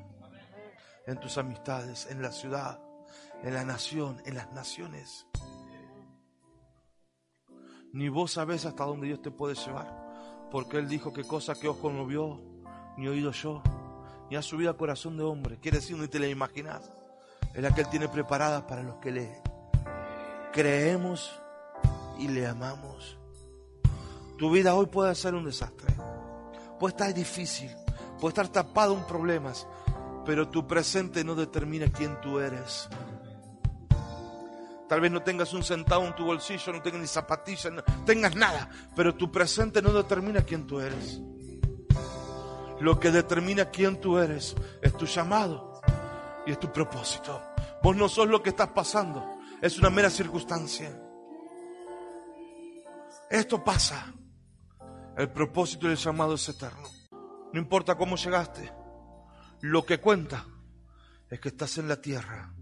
en 1.08 1.20
tus 1.20 1.38
amistades, 1.38 2.08
en 2.12 2.22
la 2.22 2.32
ciudad, 2.32 2.80
en 3.41 3.54
la 3.54 3.63
nación, 3.63 4.22
en 4.26 4.36
las 4.36 4.52
naciones. 4.52 5.28
Ni 7.94 8.10
vos 8.10 8.32
sabés 8.34 8.65
hasta 8.65 8.84
dónde 8.84 9.08
Dios 9.08 9.22
te 9.22 9.32
puede 9.32 9.56
llevar, 9.56 10.50
porque 10.52 10.78
Él 10.78 10.89
dijo 10.89 11.13
que 11.13 11.24
cosa 11.24 11.56
que 11.56 11.70
ojo 11.70 11.89
no 11.89 12.06
vio, 12.06 12.41
ni 12.98 13.08
oído 13.08 13.32
yo, 13.32 13.63
ni 14.30 14.36
ha 14.36 14.42
subido 14.42 14.72
a 14.72 14.78
corazón 14.78 15.18
de 15.18 15.24
hombre, 15.24 15.58
quiere 15.60 15.80
decir, 15.80 15.98
ni 15.98 16.08
te 16.08 16.20
la 16.20 16.28
imaginas, 16.28 16.92
es 17.54 17.62
la 17.62 17.74
que 17.74 17.82
Él 17.82 17.90
tiene 17.90 18.08
preparada 18.08 18.66
para 18.68 18.84
los 18.84 18.96
que 18.98 19.12
le 19.12 19.42
creemos 20.52 21.32
y 22.18 22.28
le 22.28 22.48
amamos. 22.48 23.18
Tu 24.38 24.50
vida 24.52 24.76
hoy 24.76 24.88
puede 24.88 25.16
ser 25.16 25.36
un 25.36 25.46
desastre, 25.46 25.94
puede 26.80 26.94
estar 26.94 27.14
difícil, 27.14 27.72
puede 28.20 28.30
estar 28.30 28.48
tapado 28.50 28.94
en 28.94 29.06
problemas, 29.06 29.68
pero 30.26 30.50
tu 30.50 30.68
presente 30.68 31.24
no 31.24 31.36
determina 31.36 31.88
quién 31.88 32.20
tú 32.22 32.40
eres. 32.40 32.90
Tal 34.88 35.02
vez 35.02 35.12
no 35.12 35.24
tengas 35.24 35.54
un 35.54 35.64
centavo 35.64 36.06
en 36.06 36.16
tu 36.16 36.26
bolsillo, 36.26 36.74
no 36.74 36.82
tengas 36.82 37.02
ni 37.02 37.08
zapatillas, 37.08 37.72
no 37.72 37.84
tengas 38.06 38.36
nada, 38.36 38.70
pero 38.96 39.16
tu 39.16 39.32
presente 39.32 39.82
no 39.82 39.92
determina 39.92 40.42
quién 40.44 40.68
tú 40.68 40.80
eres. 40.80 41.22
Lo 42.80 43.00
que 43.00 43.12
determina 43.12 43.70
quién 43.70 44.00
tú 44.02 44.18
eres 44.18 44.56
es 44.82 44.96
tu 44.98 45.06
llamado 45.06 45.82
y 46.46 46.52
es 46.52 46.60
tu 46.60 46.72
propósito. 46.72 47.42
Vos 47.82 47.96
no 47.96 48.10
sos 48.10 48.28
lo 48.28 48.42
que 48.44 48.50
estás 48.50 48.70
pasando, 48.70 49.38
es 49.62 49.78
una 49.78 49.90
mera 49.90 50.10
circunstancia. 50.10 51.02
Esto 53.30 53.64
pasa. 53.64 54.14
El 55.18 55.32
propósito 55.32 55.88
y 55.88 55.92
el 55.92 55.98
llamado 55.98 56.34
es 56.34 56.50
eterno. 56.50 56.90
No 57.54 57.60
importa 57.60 57.96
cómo 57.96 58.18
llegaste, 58.18 58.70
lo 59.62 59.86
que 59.86 60.00
cuenta 60.00 60.46
es 61.30 61.40
que 61.40 61.50
estás 61.50 61.78
en 61.78 61.88
la 61.88 62.02
tierra 62.02 62.54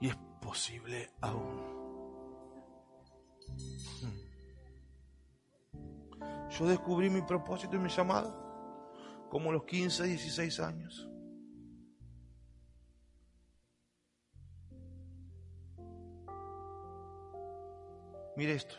y 0.00 0.08
es 0.08 0.16
posible 0.40 1.10
aún. 1.20 1.78
Yo 6.50 6.66
descubrí 6.66 7.10
mi 7.10 7.22
propósito 7.22 7.76
y 7.76 7.78
mi 7.78 7.88
llamado 7.88 8.48
como 9.28 9.50
a 9.50 9.52
los 9.52 9.64
15, 9.64 10.04
16 10.04 10.60
años. 10.60 11.08
Mire 18.36 18.54
esto. 18.54 18.76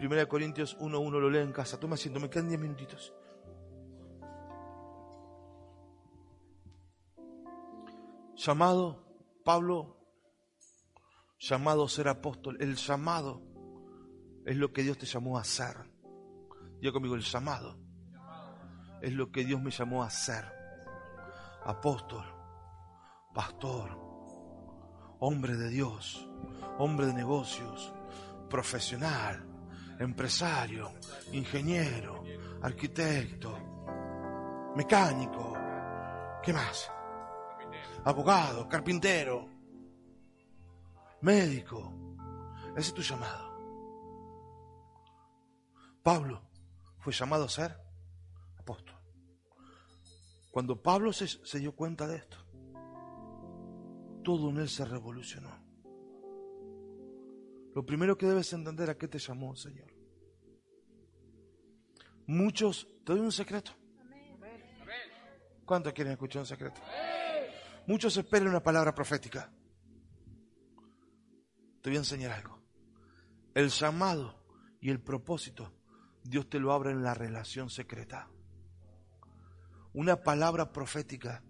1 0.00 0.28
Corintios 0.28 0.76
1.1 0.78 1.10
lo 1.20 1.30
lee 1.30 1.38
en 1.38 1.52
casa. 1.52 1.78
Toma 1.78 1.94
asiento, 1.94 2.20
me 2.20 2.28
quedan 2.28 2.48
10 2.48 2.60
minutitos. 2.60 3.14
Llamado 8.36 9.04
Pablo, 9.44 9.96
llamado 11.38 11.84
a 11.84 11.88
ser 11.88 12.08
apóstol. 12.08 12.58
El 12.60 12.74
llamado 12.74 13.40
es 14.44 14.56
lo 14.56 14.72
que 14.72 14.82
Dios 14.82 14.98
te 14.98 15.06
llamó 15.06 15.38
a 15.38 15.42
hacer. 15.42 15.93
Diga 16.84 16.92
conmigo, 16.92 17.14
el 17.14 17.22
llamado 17.22 17.78
es 19.00 19.10
lo 19.14 19.32
que 19.32 19.42
Dios 19.42 19.58
me 19.58 19.70
llamó 19.70 20.02
a 20.02 20.08
hacer. 20.08 20.44
Apóstol, 21.64 22.26
pastor, 23.32 23.98
hombre 25.18 25.56
de 25.56 25.70
Dios, 25.70 26.28
hombre 26.76 27.06
de 27.06 27.14
negocios, 27.14 27.90
profesional, 28.50 29.42
empresario, 29.98 30.92
ingeniero, 31.32 32.22
arquitecto, 32.60 34.74
mecánico, 34.76 35.54
¿qué 36.42 36.52
más? 36.52 36.92
Abogado, 38.04 38.68
carpintero, 38.68 39.48
médico. 41.22 41.94
Ese 42.76 42.88
es 42.88 42.94
tu 42.94 43.00
llamado. 43.00 43.54
Pablo 46.02 46.53
fue 47.04 47.12
llamado 47.12 47.44
a 47.44 47.48
ser 47.50 47.76
apóstol. 48.56 48.96
Cuando 50.50 50.80
Pablo 50.80 51.12
se, 51.12 51.58
dio 51.58 51.76
cuenta 51.76 52.06
de 52.06 52.16
esto, 52.16 52.38
todo 54.22 54.48
en 54.48 54.56
él 54.56 54.70
se 54.70 54.86
revolucionó. 54.86 55.50
Lo 57.74 57.84
primero 57.84 58.16
que 58.16 58.24
debes 58.24 58.50
entender 58.54 58.88
a 58.88 58.96
qué 58.96 59.06
te 59.06 59.18
llamó, 59.18 59.54
Señor. 59.54 59.92
Muchos, 62.26 62.88
te 63.04 63.12
doy 63.12 63.20
un 63.20 63.32
secreto. 63.32 63.72
¿Cuántos 65.66 65.92
quieren 65.92 66.14
escuchar 66.14 66.40
un 66.40 66.46
secreto? 66.46 66.80
Muchos 67.86 68.16
esperan 68.16 68.48
una 68.48 68.62
palabra 68.62 68.94
profética. 68.94 69.52
Te 71.82 71.90
voy 71.90 71.96
a 71.96 71.98
enseñar 71.98 72.30
algo. 72.30 72.62
El 73.52 73.68
llamado 73.68 74.42
y 74.80 74.88
el 74.88 75.02
propósito, 75.02 75.70
Dios 76.24 76.48
te 76.48 76.58
lo 76.58 76.72
abre 76.72 76.90
en 76.90 77.02
la 77.02 77.12
relación 77.12 77.68
secreta. 77.68 78.30
Una 79.92 80.22
palabra 80.22 80.72
profética 80.72 81.44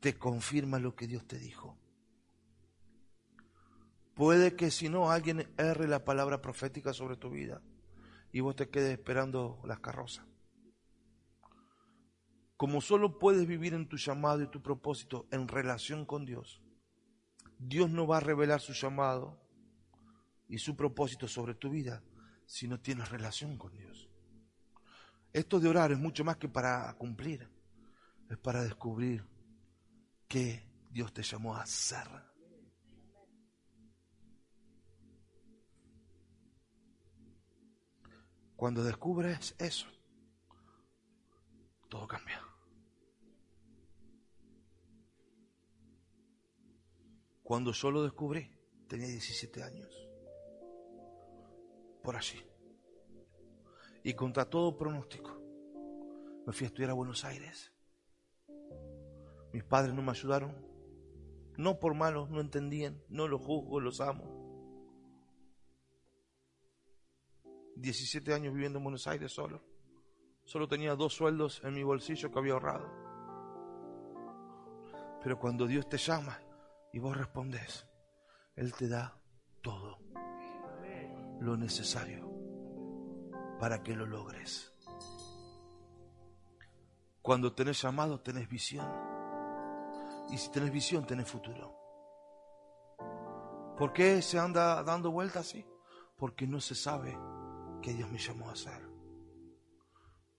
te 0.00 0.18
confirma 0.18 0.80
lo 0.80 0.96
que 0.96 1.06
Dios 1.06 1.26
te 1.26 1.38
dijo. 1.38 1.78
Puede 4.14 4.56
que 4.56 4.72
si 4.72 4.88
no 4.88 5.12
alguien 5.12 5.48
erre 5.56 5.86
la 5.86 6.04
palabra 6.04 6.42
profética 6.42 6.92
sobre 6.92 7.16
tu 7.16 7.30
vida 7.30 7.62
y 8.32 8.40
vos 8.40 8.56
te 8.56 8.68
quedes 8.68 8.98
esperando 8.98 9.62
las 9.64 9.78
carrozas. 9.78 10.26
Como 12.56 12.80
solo 12.80 13.20
puedes 13.20 13.46
vivir 13.46 13.74
en 13.74 13.88
tu 13.88 13.96
llamado 13.96 14.42
y 14.42 14.50
tu 14.50 14.60
propósito 14.60 15.28
en 15.30 15.46
relación 15.46 16.04
con 16.04 16.26
Dios, 16.26 16.60
Dios 17.60 17.90
no 17.90 18.08
va 18.08 18.16
a 18.16 18.20
revelar 18.20 18.60
su 18.60 18.72
llamado 18.72 19.40
y 20.48 20.58
su 20.58 20.74
propósito 20.74 21.28
sobre 21.28 21.54
tu 21.54 21.70
vida 21.70 22.02
si 22.48 22.66
no 22.66 22.80
tienes 22.80 23.10
relación 23.10 23.58
con 23.58 23.76
Dios. 23.76 24.08
Esto 25.34 25.60
de 25.60 25.68
orar 25.68 25.92
es 25.92 25.98
mucho 25.98 26.24
más 26.24 26.38
que 26.38 26.48
para 26.48 26.92
cumplir, 26.94 27.46
es 28.30 28.38
para 28.38 28.64
descubrir 28.64 29.22
qué 30.26 30.66
Dios 30.90 31.12
te 31.12 31.22
llamó 31.22 31.54
a 31.54 31.62
hacer. 31.62 32.08
Cuando 38.56 38.82
descubres 38.82 39.54
eso, 39.58 39.86
todo 41.90 42.08
cambia. 42.08 42.42
Cuando 47.42 47.72
yo 47.72 47.90
lo 47.90 48.02
descubrí, 48.02 48.50
tenía 48.88 49.06
17 49.06 49.62
años. 49.62 50.07
Por 52.02 52.16
allí. 52.16 52.44
Y 54.04 54.14
contra 54.14 54.48
todo 54.48 54.76
pronóstico, 54.76 55.38
me 56.46 56.52
fui 56.52 56.64
a 56.64 56.68
estudiar 56.68 56.90
a 56.90 56.94
Buenos 56.94 57.24
Aires. 57.24 57.72
Mis 59.52 59.64
padres 59.64 59.94
no 59.94 60.02
me 60.02 60.10
ayudaron. 60.10 60.54
No 61.56 61.78
por 61.80 61.94
malos, 61.94 62.30
no 62.30 62.40
entendían. 62.40 63.02
No 63.08 63.26
los 63.26 63.40
juzgo, 63.40 63.80
los 63.80 64.00
amo. 64.00 64.38
17 67.76 68.34
años 68.34 68.54
viviendo 68.54 68.78
en 68.78 68.84
Buenos 68.84 69.06
Aires 69.06 69.32
solo. 69.32 69.62
Solo 70.44 70.66
tenía 70.66 70.94
dos 70.94 71.14
sueldos 71.14 71.60
en 71.64 71.74
mi 71.74 71.82
bolsillo 71.82 72.30
que 72.30 72.38
había 72.38 72.54
ahorrado. 72.54 72.90
Pero 75.22 75.38
cuando 75.38 75.66
Dios 75.66 75.88
te 75.88 75.98
llama 75.98 76.40
y 76.92 76.98
vos 76.98 77.16
respondes, 77.16 77.86
Él 78.56 78.72
te 78.72 78.88
da 78.88 79.20
todo 79.60 79.98
lo 81.40 81.56
necesario. 81.56 82.26
para 83.58 83.82
que 83.82 83.96
lo 83.96 84.06
logres. 84.06 84.72
Cuando 87.20 87.52
tenés 87.52 87.82
llamado, 87.82 88.20
tenés 88.20 88.48
visión. 88.48 88.86
Y 90.30 90.38
si 90.38 90.48
tenés 90.50 90.70
visión, 90.70 91.04
tenés 91.04 91.28
futuro. 91.28 91.74
¿Por 93.76 93.92
qué 93.92 94.22
se 94.22 94.38
anda 94.38 94.82
dando 94.84 95.10
vueltas 95.10 95.46
así? 95.48 95.66
Porque 96.16 96.46
no 96.46 96.60
se 96.60 96.74
sabe 96.74 97.18
que 97.82 97.92
Dios 97.92 98.10
me 98.10 98.18
llamó 98.18 98.48
a 98.48 98.52
hacer. 98.52 98.88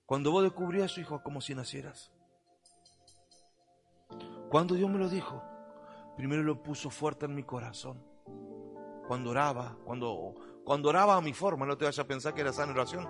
Cuando 0.06 0.32
vos 0.32 0.44
descubrías 0.44 0.86
a 0.92 0.94
su 0.96 1.02
hijo 1.02 1.22
como 1.22 1.40
si 1.40 1.54
nacieras. 1.54 2.12
Cuando 4.50 4.74
Dios 4.76 4.90
me 4.90 4.98
lo 4.98 5.08
dijo, 5.08 5.44
primero 6.18 6.42
lo 6.42 6.64
puso 6.64 6.90
fuerte 6.90 7.28
en 7.28 7.36
mi 7.36 7.44
corazón. 7.44 8.04
Cuando 9.08 9.30
oraba, 9.30 9.78
cuando, 9.86 10.36
cuando 10.64 10.90
oraba 10.90 11.16
a 11.16 11.22
mi 11.22 11.34
forma, 11.34 11.66
no 11.66 11.78
te 11.78 11.86
vayas 11.86 12.00
a 12.00 12.08
pensar 12.08 12.34
que 12.34 12.42
era 12.42 12.54
sana 12.54 12.72
oración. 12.72 13.08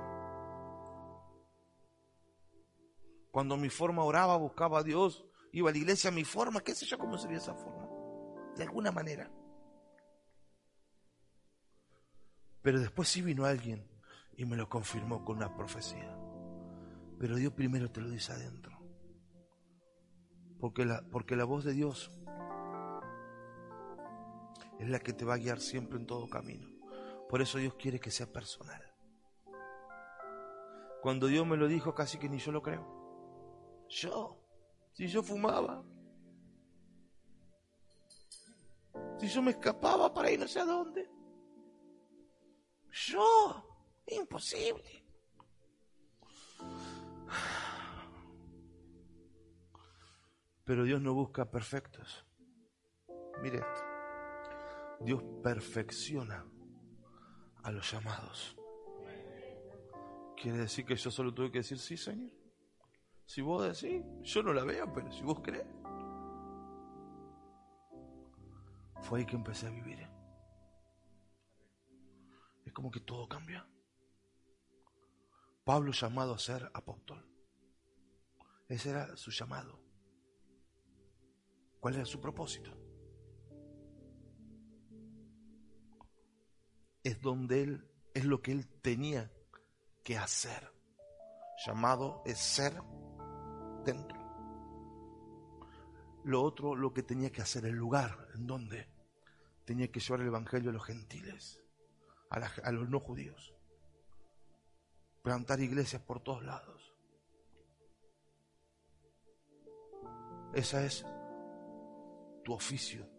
Cuando 3.32 3.58
mi 3.58 3.70
forma 3.70 4.04
oraba, 4.04 4.38
buscaba 4.38 4.80
a 4.80 4.84
Dios, 4.84 5.26
iba 5.52 5.70
a 5.70 5.72
la 5.72 5.78
iglesia 5.78 6.10
a 6.10 6.14
mi 6.14 6.24
forma, 6.24 6.62
qué 6.62 6.74
sé 6.74 6.86
yo 6.86 6.98
cómo 6.98 7.18
sería 7.18 7.38
esa 7.38 7.54
forma. 7.54 7.88
De 8.56 8.64
alguna 8.64 8.92
manera. 8.92 9.32
Pero 12.62 12.80
después 12.80 13.08
sí 13.08 13.22
vino 13.22 13.46
alguien 13.46 13.88
y 14.36 14.46
me 14.46 14.58
lo 14.58 14.68
confirmó 14.68 15.24
con 15.24 15.38
una 15.38 15.56
profecía. 15.56 16.18
Pero 17.20 17.36
Dios 17.36 17.54
primero 17.54 17.92
te 17.92 18.02
lo 18.02 18.10
dice 18.10 18.32
adentro. 18.32 18.78
Porque 20.60 20.86
la, 20.86 21.04
porque 21.12 21.36
la 21.36 21.46
voz 21.46 21.64
de 21.64 21.74
Dios 21.74 22.12
es 24.80 24.90
la 24.90 25.00
que 25.00 25.14
te 25.14 25.26
va 25.26 25.36
a 25.36 25.38
guiar 25.38 25.60
siempre 25.60 26.00
en 26.00 26.06
todo 26.06 26.30
camino. 26.30 26.79
Por 27.30 27.44
eso 27.44 27.60
Dios 27.60 27.76
quiere 27.76 28.00
que 28.00 28.10
sea 28.10 28.26
personal. 28.26 28.82
Cuando 31.00 31.28
Dios 31.28 31.46
me 31.46 31.58
lo 31.58 31.68
dijo, 31.68 31.94
casi 31.94 32.18
que 32.18 32.28
ni 32.28 32.40
yo 32.40 32.52
lo 32.52 32.64
creo. 32.64 33.86
Yo, 33.88 34.36
si 34.94 35.08
yo 35.08 35.22
fumaba, 35.22 35.86
si 39.20 39.28
yo 39.28 39.44
me 39.44 39.52
escapaba 39.52 40.12
para 40.12 40.32
ir 40.32 40.40
no 40.40 40.48
sé 40.48 40.60
a 40.60 40.66
dónde, 40.66 41.08
yo, 42.92 43.64
imposible. 44.08 45.06
Pero 50.66 50.84
Dios 50.84 51.00
no 51.00 51.14
busca 51.14 51.50
perfectos. 51.50 52.26
Mire 53.42 53.60
esto. 53.60 53.82
Dios 55.02 55.24
perfecciona 55.44 56.46
a 57.64 57.72
los 57.72 57.92
llamados. 57.92 58.56
Quiere 60.36 60.60
decir 60.60 60.86
que 60.86 60.96
yo 60.96 61.12
solo 61.12 61.34
tuve 61.34 61.52
que 61.52 61.60
decir 61.60 61.80
sí, 61.80 61.98
Señor. 61.98 62.32
Si 63.26 63.42
vos 63.42 63.64
decís, 63.64 64.04
yo 64.24 64.42
no 64.42 64.54
la 64.54 64.64
veo, 64.64 64.92
pero 64.94 65.12
si 65.12 65.22
vos 65.22 65.40
crees. 65.42 65.68
Fue 69.02 69.20
ahí 69.20 69.26
que 69.26 69.36
empecé 69.36 69.68
a 69.68 69.72
vivir. 69.72 70.00
Es 72.66 72.74
como 72.74 72.90
que 72.90 73.00
todo 73.02 73.28
cambia. 73.28 73.68
Pablo 75.64 75.92
llamado 75.92 76.34
a 76.34 76.40
ser 76.40 76.72
apóstol. 76.74 77.26
Ese 78.68 78.92
era 78.92 79.16
su 79.18 79.32
llamado. 79.32 79.80
¿Cuál 81.80 81.96
era 81.96 82.06
su 82.06 82.20
propósito? 82.20 82.89
Es 87.10 87.20
donde 87.22 87.64
él, 87.64 87.90
es 88.14 88.24
lo 88.24 88.40
que 88.40 88.52
él 88.52 88.68
tenía 88.84 89.32
que 90.04 90.16
hacer. 90.16 90.72
Llamado 91.66 92.22
es 92.24 92.38
ser 92.38 92.80
dentro. 93.84 94.20
Lo 96.24 96.44
otro, 96.44 96.76
lo 96.76 96.94
que 96.94 97.02
tenía 97.02 97.32
que 97.32 97.42
hacer, 97.42 97.66
el 97.66 97.74
lugar 97.74 98.28
en 98.36 98.46
donde 98.46 98.88
tenía 99.66 99.92
que 99.92 100.00
llevar 100.00 100.22
el 100.22 100.28
evangelio 100.28 100.70
a 100.70 100.74
los 100.74 100.86
gentiles, 100.86 101.60
a, 102.30 102.72
los 102.72 102.88
no 102.88 103.00
judíos. 103.00 103.56
Plantar 105.24 105.62
iglesias 105.62 106.04
por 106.04 106.22
todos 106.22 106.44
lados. 106.44 106.94
Esa 110.54 110.86
es 110.86 111.04
tu 112.44 112.54
oficio. 112.54 113.10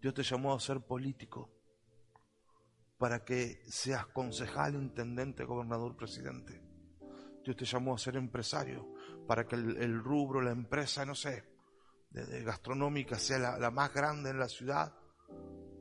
Dios 0.00 0.14
te 0.14 0.22
llamó 0.22 0.54
a 0.54 0.60
ser 0.60 0.80
político 0.82 1.53
para 2.98 3.24
que 3.24 3.62
seas 3.68 4.06
concejal, 4.06 4.74
intendente, 4.74 5.44
gobernador, 5.44 5.96
presidente. 5.96 6.62
Dios 7.44 7.56
te 7.56 7.64
llamó 7.64 7.94
a 7.94 7.98
ser 7.98 8.16
empresario 8.16 8.94
para 9.26 9.46
que 9.46 9.56
el, 9.56 10.02
rubro, 10.02 10.40
la 10.40 10.52
empresa, 10.52 11.04
no 11.04 11.14
sé, 11.14 11.44
de, 12.10 12.24
de 12.24 12.42
gastronómica 12.42 13.18
sea 13.18 13.38
la, 13.38 13.58
la 13.58 13.70
más 13.70 13.92
grande 13.92 14.30
en 14.30 14.38
la 14.38 14.48
ciudad 14.48 14.94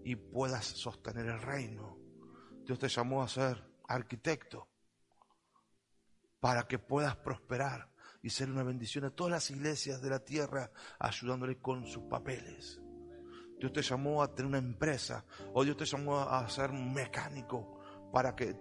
y 0.03 0.15
puedas 0.15 0.65
sostener 0.65 1.27
el 1.27 1.41
reino. 1.41 1.97
Dios 2.65 2.79
te 2.79 2.89
llamó 2.89 3.23
a 3.23 3.27
ser 3.27 3.63
arquitecto 3.87 4.67
para 6.39 6.67
que 6.67 6.79
puedas 6.79 7.15
prosperar 7.15 7.89
y 8.21 8.29
ser 8.29 8.49
una 8.49 8.63
bendición 8.63 9.05
a 9.05 9.11
todas 9.11 9.31
las 9.31 9.51
iglesias 9.51 10.01
de 10.01 10.09
la 10.09 10.19
tierra, 10.19 10.71
ayudándole 10.99 11.59
con 11.59 11.85
sus 11.85 12.03
papeles. 12.03 12.82
Dios 13.63 13.71
te 13.71 13.81
llamó 13.81 14.21
a 14.21 14.27
tener 14.27 14.49
una 14.49 14.57
empresa, 14.57 15.23
o 15.53 15.63
Dios 15.63 15.77
te 15.77 15.85
llamó 15.85 16.19
a 16.19 16.49
ser 16.49 16.69
un 16.69 16.93
mecánico 16.93 17.79
para 18.11 18.35
que 18.35 18.53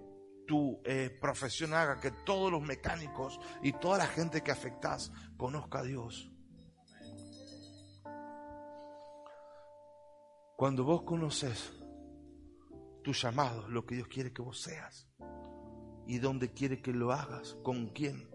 tu 0.47 0.81
eh, 0.85 1.11
profesión 1.21 1.75
haga 1.75 1.99
que 1.99 2.13
todos 2.25 2.53
los 2.53 2.63
mecánicos 2.63 3.41
y 3.65 3.73
toda 3.73 3.99
la 3.99 4.07
gente 4.07 4.43
que 4.43 4.53
afectas 4.53 5.11
conozca 5.37 5.81
a 5.81 5.83
Dios. 5.83 6.31
Cuando 10.55 10.85
vos 10.85 11.03
conoces 11.03 11.73
tu 13.03 13.13
llamado, 13.13 13.69
lo 13.69 13.85
que 13.85 13.97
Dios 13.97 14.07
quiere 14.07 14.33
que 14.33 14.41
vos 14.41 14.63
seas 14.63 15.09
y 16.07 16.21
dónde 16.21 16.53
quiere 16.53 16.81
que 16.81 16.93
lo 16.93 17.11
hagas, 17.11 17.57
con 17.65 17.89
quién. 17.89 18.31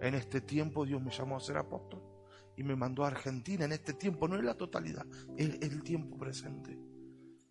En 0.00 0.16
este 0.16 0.40
tiempo 0.40 0.84
Dios 0.84 1.00
me 1.00 1.12
llamó 1.12 1.36
a 1.36 1.40
ser 1.40 1.56
apóstol 1.56 2.11
y 2.56 2.62
me 2.62 2.76
mandó 2.76 3.04
a 3.04 3.08
Argentina. 3.08 3.64
En 3.64 3.72
este 3.72 3.94
tiempo 3.94 4.28
no 4.28 4.36
es 4.36 4.44
la 4.44 4.54
totalidad, 4.54 5.06
es, 5.36 5.58
el 5.60 5.82
tiempo 5.82 6.16
presente. 6.16 6.78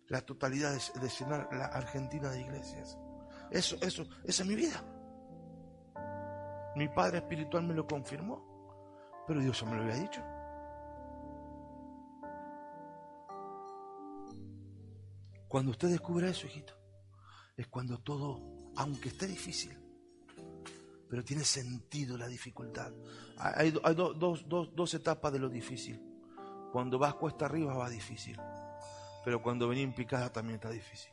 La 0.08 0.20
totalidad 0.20 0.72
de, 0.72 1.00
de 1.00 1.08
llenar 1.08 1.48
la 1.52 1.66
Argentina 1.66 2.30
de 2.30 2.40
iglesias. 2.40 2.98
Eso, 3.50 3.76
eso, 3.80 4.06
esa 4.24 4.42
es 4.42 4.48
mi 4.48 4.54
vida. 4.54 4.82
Mi 6.76 6.88
padre 6.88 7.18
espiritual 7.18 7.64
me 7.64 7.74
lo 7.74 7.86
confirmó, 7.86 9.24
pero 9.26 9.40
Dios 9.40 9.60
ya 9.60 9.66
me 9.66 9.76
lo 9.76 9.82
había 9.82 9.96
dicho. 9.96 10.22
Cuando 15.48 15.70
usted 15.72 15.88
descubre 15.88 16.30
eso, 16.30 16.46
hijito, 16.46 16.72
es 17.54 17.68
cuando 17.68 17.98
todo, 17.98 18.40
aunque 18.76 19.10
esté 19.10 19.26
difícil, 19.26 19.78
pero 21.12 21.22
tiene 21.22 21.44
sentido 21.44 22.16
la 22.16 22.26
dificultad. 22.26 22.90
Hay, 23.36 23.70
do- 23.70 23.82
hay 23.84 23.94
do- 23.94 24.14
dos, 24.14 24.48
dos- 24.48 24.74
dos 24.74 24.94
etapas 24.94 25.30
de 25.30 25.38
lo 25.40 25.50
difícil. 25.50 26.00
Cuando 26.72 26.98
vas 26.98 27.16
cuesta 27.16 27.44
arriba 27.44 27.74
va 27.74 27.90
difícil, 27.90 28.40
pero 29.22 29.42
cuando 29.42 29.68
venís 29.68 29.84
en 29.84 29.94
picada 29.94 30.32
también 30.32 30.54
está 30.54 30.70
difícil. 30.70 31.12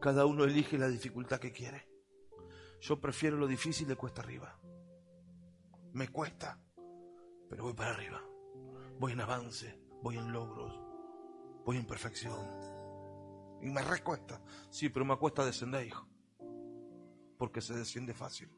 Cada 0.00 0.24
uno 0.24 0.44
elige 0.44 0.78
la 0.78 0.88
dificultad 0.88 1.38
que 1.40 1.52
quiere. 1.52 1.90
Yo 2.80 2.98
prefiero 2.98 3.36
lo 3.36 3.46
difícil 3.46 3.86
de 3.86 3.96
cuesta 3.96 4.22
arriba. 4.22 4.58
Me 5.92 6.08
cuesta, 6.08 6.58
pero 7.50 7.64
voy 7.64 7.74
para 7.74 7.90
arriba. 7.90 8.22
Voy 8.98 9.12
en 9.12 9.20
avance, 9.20 9.78
voy 10.02 10.16
en 10.16 10.32
logros, 10.32 10.72
voy 11.66 11.76
en 11.76 11.86
perfección. 11.86 12.46
Y 13.60 13.68
me 13.68 13.82
recuesta. 13.82 14.40
Sí, 14.70 14.88
pero 14.88 15.04
me 15.04 15.18
cuesta 15.18 15.44
descender, 15.44 15.86
hijo. 15.86 16.08
Porque 17.40 17.62
se 17.62 17.72
desciende 17.72 18.12
fácil. 18.12 18.50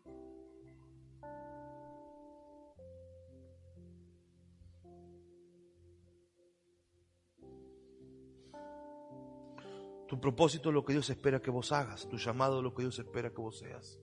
Tu 10.08 10.20
propósito 10.20 10.70
es 10.70 10.74
lo 10.74 10.84
que 10.84 10.94
Dios 10.94 11.08
espera 11.10 11.40
que 11.40 11.52
vos 11.52 11.70
hagas. 11.70 12.08
Tu 12.08 12.16
llamado 12.16 12.56
es 12.56 12.64
lo 12.64 12.74
que 12.74 12.82
Dios 12.82 12.98
espera 12.98 13.30
que 13.30 13.40
vos 13.40 13.60
seas. 13.60 14.00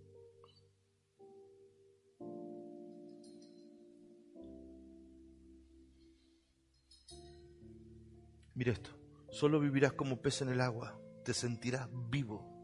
Mira 8.56 8.72
esto. 8.72 8.92
Solo 9.30 9.60
vivirás 9.60 9.92
como 9.92 10.22
pez 10.22 10.42
en 10.42 10.48
el 10.48 10.62
agua. 10.62 10.98
Te 11.26 11.34
sentirás 11.34 11.90
vivo. 12.10 12.59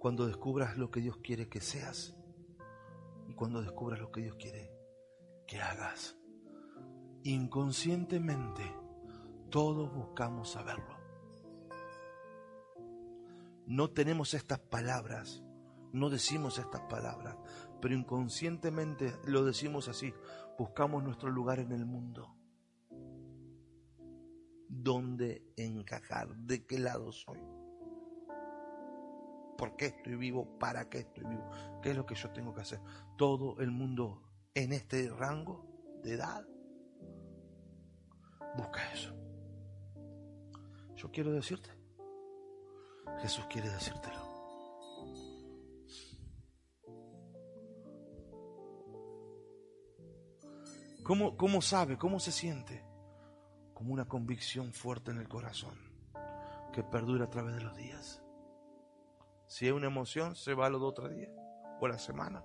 Cuando 0.00 0.26
descubras 0.26 0.76
lo 0.76 0.90
que 0.90 1.00
Dios 1.00 1.18
quiere 1.18 1.48
que 1.48 1.60
seas. 1.60 2.14
Y 3.26 3.34
cuando 3.34 3.62
descubras 3.62 4.00
lo 4.00 4.10
que 4.10 4.22
Dios 4.22 4.36
quiere 4.36 4.72
que 5.46 5.60
hagas. 5.60 6.16
Inconscientemente, 7.24 8.62
todos 9.50 9.92
buscamos 9.94 10.50
saberlo. 10.50 10.98
no 13.68 13.90
tenemos 13.90 14.32
estas 14.32 14.58
palabras, 14.58 15.44
no 15.92 16.08
decimos 16.08 16.58
estas 16.58 16.80
palabras, 16.82 17.36
pero 17.82 17.94
inconscientemente 17.94 19.14
lo 19.26 19.44
decimos 19.44 19.88
así, 19.88 20.14
buscamos 20.58 21.04
nuestro 21.04 21.28
lugar 21.28 21.60
en 21.60 21.72
el 21.72 21.84
mundo. 21.84 22.34
¿Dónde 24.70 25.44
encajar? 25.56 26.34
¿De 26.34 26.64
qué 26.64 26.78
lado 26.78 27.12
soy? 27.12 27.38
¿Por 29.58 29.74
qué 29.74 29.86
estoy 29.86 30.14
vivo? 30.14 30.56
¿Para 30.56 30.88
qué 30.88 30.98
estoy 30.98 31.24
vivo? 31.24 31.50
¿Qué 31.82 31.90
es 31.90 31.96
lo 31.96 32.06
que 32.06 32.14
yo 32.14 32.30
tengo 32.30 32.54
que 32.54 32.60
hacer? 32.60 32.80
Todo 33.16 33.58
el 33.58 33.72
mundo 33.72 34.22
en 34.54 34.72
este 34.72 35.10
rango 35.10 35.66
de 36.04 36.14
edad 36.14 36.46
busca 38.56 38.92
eso. 38.92 39.12
Yo 40.94 41.10
quiero 41.10 41.32
decirte, 41.32 41.70
Jesús 43.20 43.46
quiere 43.50 43.68
decírtelo. 43.68 44.28
¿Cómo, 51.02 51.36
¿Cómo 51.36 51.60
sabe? 51.62 51.98
¿Cómo 51.98 52.20
se 52.20 52.30
siente? 52.30 52.84
Como 53.74 53.92
una 53.92 54.06
convicción 54.06 54.72
fuerte 54.72 55.10
en 55.10 55.18
el 55.18 55.28
corazón 55.28 55.76
que 56.72 56.84
perdura 56.84 57.24
a 57.24 57.30
través 57.30 57.56
de 57.56 57.62
los 57.62 57.76
días. 57.76 58.22
Si 59.48 59.66
es 59.66 59.72
una 59.72 59.86
emoción, 59.86 60.36
se 60.36 60.54
va 60.54 60.66
a 60.66 60.70
los 60.70 60.80
dos 60.80 60.90
o 60.90 60.94
tres 60.94 61.28
o 61.80 61.88
la 61.88 61.98
semana. 61.98 62.44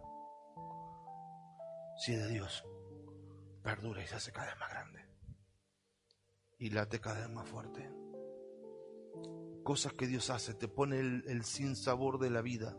Si 1.97 2.13
es 2.13 2.19
de 2.19 2.29
Dios, 2.29 2.63
perdura 3.61 4.01
y 4.01 4.07
se 4.07 4.15
hace 4.15 4.31
cada 4.31 4.47
vez 4.47 4.57
más 4.57 4.69
grande. 4.69 5.05
Y 6.57 6.69
late 6.69 7.01
cada 7.01 7.19
vez 7.19 7.29
más 7.29 7.47
fuerte. 7.47 7.91
Cosas 9.63 9.93
que 9.93 10.07
Dios 10.07 10.29
hace, 10.29 10.53
te 10.53 10.67
pone 10.69 10.99
el, 10.99 11.23
el 11.27 11.43
sinsabor 11.43 12.19
de 12.19 12.29
la 12.29 12.41
vida. 12.41 12.75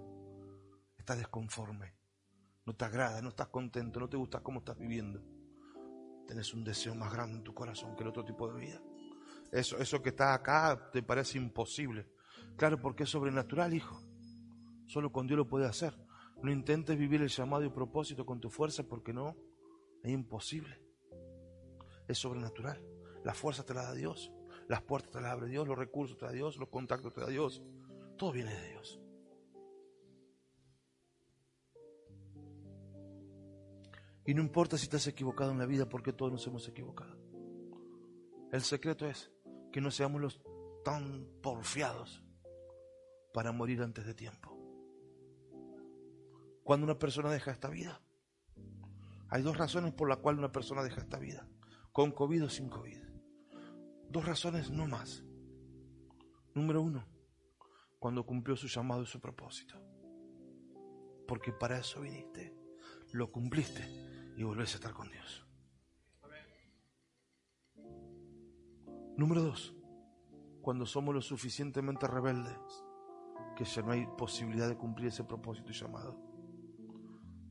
Estás 0.97 1.19
desconforme, 1.19 1.95
no 2.65 2.75
te 2.75 2.85
agrada, 2.87 3.21
no 3.21 3.29
estás 3.29 3.49
contento, 3.49 4.01
no 4.01 4.09
te 4.09 4.17
gusta 4.17 4.43
cómo 4.43 4.61
estás 4.61 4.79
viviendo. 4.79 5.23
Tenés 6.27 6.55
un 6.55 6.65
deseo 6.65 6.95
más 6.95 7.13
grande 7.13 7.37
en 7.37 7.45
tu 7.45 7.53
corazón 7.53 7.95
que 7.95 8.03
el 8.03 8.09
otro 8.09 8.25
tipo 8.25 8.51
de 8.51 8.59
vida. 8.59 8.81
Eso, 9.53 9.77
eso 9.79 10.03
que 10.03 10.09
está 10.09 10.33
acá 10.33 10.91
te 10.91 11.03
parece 11.03 11.37
imposible. 11.37 12.09
Claro, 12.57 12.81
porque 12.81 13.03
es 13.03 13.11
sobrenatural, 13.11 13.75
hijo. 13.75 14.01
Solo 14.87 15.11
con 15.13 15.27
Dios 15.27 15.39
lo 15.39 15.49
puede 15.49 15.67
hacer. 15.67 15.97
No 16.43 16.51
intentes 16.51 16.99
vivir 16.99 17.23
el 17.23 17.29
llamado 17.29 17.65
y 17.65 17.71
propósito 17.71 18.27
con 18.27 18.41
tu 18.41 18.51
fuerza 18.51 18.83
porque 18.83 19.13
no, 19.13 19.37
es 20.03 20.13
imposible. 20.13 20.81
Es 22.07 22.19
sobrenatural. 22.19 22.83
La 23.25 23.33
fuerza 23.33 23.65
te 23.65 23.73
la 23.73 23.85
da 23.85 23.95
Dios, 23.95 24.31
las 24.69 24.83
puertas 24.83 25.11
te 25.11 25.21
las 25.21 25.33
abre 25.33 25.49
Dios, 25.49 25.67
los 25.67 25.79
recursos 25.79 26.19
te 26.19 26.27
da 26.27 26.33
Dios, 26.33 26.59
los 26.59 26.69
contactos 26.69 27.13
te 27.13 27.23
da 27.23 27.29
Dios. 27.29 27.63
Todo 28.19 28.33
viene 28.33 28.55
de 28.55 28.69
Dios. 28.69 29.01
Y 34.27 34.35
no 34.35 34.43
importa 34.43 34.79
si 34.79 34.85
estás 34.85 35.07
equivocado 35.07 35.51
en 35.51 35.59
la 35.59 35.67
vida 35.67 35.89
porque 35.89 36.13
todos 36.13 36.33
nos 36.33 36.47
hemos 36.47 36.67
equivocado. 36.69 37.17
El 38.53 38.63
secreto 38.63 39.07
es 39.07 39.31
que 39.73 39.81
no 39.81 39.91
seamos 39.91 40.21
los 40.21 40.41
tan 40.85 41.27
porfiados 41.43 42.23
para 43.33 43.53
morir 43.53 43.83
antes 43.83 44.07
de 44.07 44.15
tiempo. 44.15 44.54
Cuando 46.65 46.85
una 46.85 46.99
persona 46.99 47.31
deja 47.31 47.51
esta 47.51 47.69
vida, 47.69 48.01
hay 49.29 49.43
dos 49.43 49.59
razones 49.59 49.93
por 49.93 50.09
las 50.09 50.19
cuales 50.19 50.39
una 50.39 50.51
persona 50.51 50.83
deja 50.83 51.03
esta 51.03 51.19
vida, 51.19 51.47
con 51.93 52.11
COVID 52.11 52.45
o 52.45 52.49
sin 52.49 52.71
COVID. 52.71 52.99
Dos 54.09 54.25
razones 54.25 54.71
no 54.71 54.87
más. 54.87 55.23
Número 56.55 56.81
uno, 56.81 57.07
cuando 57.99 58.25
cumplió 58.25 58.57
su 58.57 58.67
llamado 58.67 59.03
y 59.03 59.07
su 59.07 59.21
propósito. 59.21 59.75
Porque 61.29 61.53
para 61.53 61.79
eso 61.79 62.01
viniste, 62.01 62.57
lo 63.13 63.31
cumpliste 63.31 63.87
y 64.37 64.43
volvés 64.43 64.73
a 64.73 64.77
estar 64.77 64.95
con 64.95 65.11
Dios. 65.11 65.47
Número 69.19 69.43
dos, 69.43 69.77
cuando 70.63 70.87
somos 70.87 71.15
lo 71.15 71.21
suficientemente 71.21 72.07
rebeldes 72.07 72.57
que 73.55 73.65
ya 73.65 73.83
no 73.83 73.93
hay 73.93 74.07
posibilidad 74.17 74.69
de 74.69 74.79
cumplir 74.79 75.09
ese 75.09 75.25
propósito 75.25 75.71
y 75.71 75.75
llamado. 75.75 76.24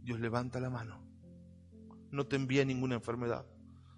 Dios 0.04 0.20
levanta 0.20 0.60
la 0.60 0.70
mano. 0.70 1.02
No 2.12 2.28
te 2.28 2.36
envía 2.36 2.66
ninguna 2.66 2.96
enfermedad, 2.96 3.46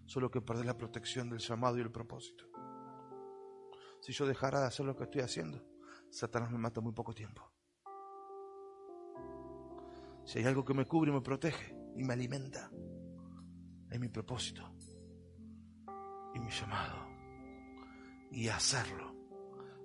solo 0.06 0.30
que 0.30 0.40
perdés 0.40 0.66
la 0.66 0.78
protección 0.78 1.30
del 1.30 1.40
llamado 1.40 1.78
y 1.78 1.82
el 1.82 1.92
propósito. 1.92 2.46
Si 4.02 4.14
yo 4.14 4.28
dejara 4.28 4.62
de 4.62 4.68
hacer 4.68 4.86
lo 4.86 4.96
que 4.96 5.06
estoy 5.06 5.22
haciendo, 5.22 5.66
Satanás 6.12 6.52
me 6.52 6.60
mata 6.60 6.80
muy 6.80 6.94
poco 6.94 7.14
tiempo. 7.14 7.52
Si 10.26 10.40
hay 10.40 10.46
algo 10.46 10.64
que 10.64 10.74
me 10.74 10.86
cubre 10.86 11.12
y 11.12 11.14
me 11.14 11.22
protege 11.22 11.76
y 11.96 12.04
me 12.04 12.14
alimenta, 12.14 12.70
es 13.90 14.00
mi 14.00 14.08
propósito 14.10 14.76
y 16.36 16.40
mi 16.40 16.52
llamado. 16.52 17.08
Y 18.32 18.48
hacerlo 18.48 19.16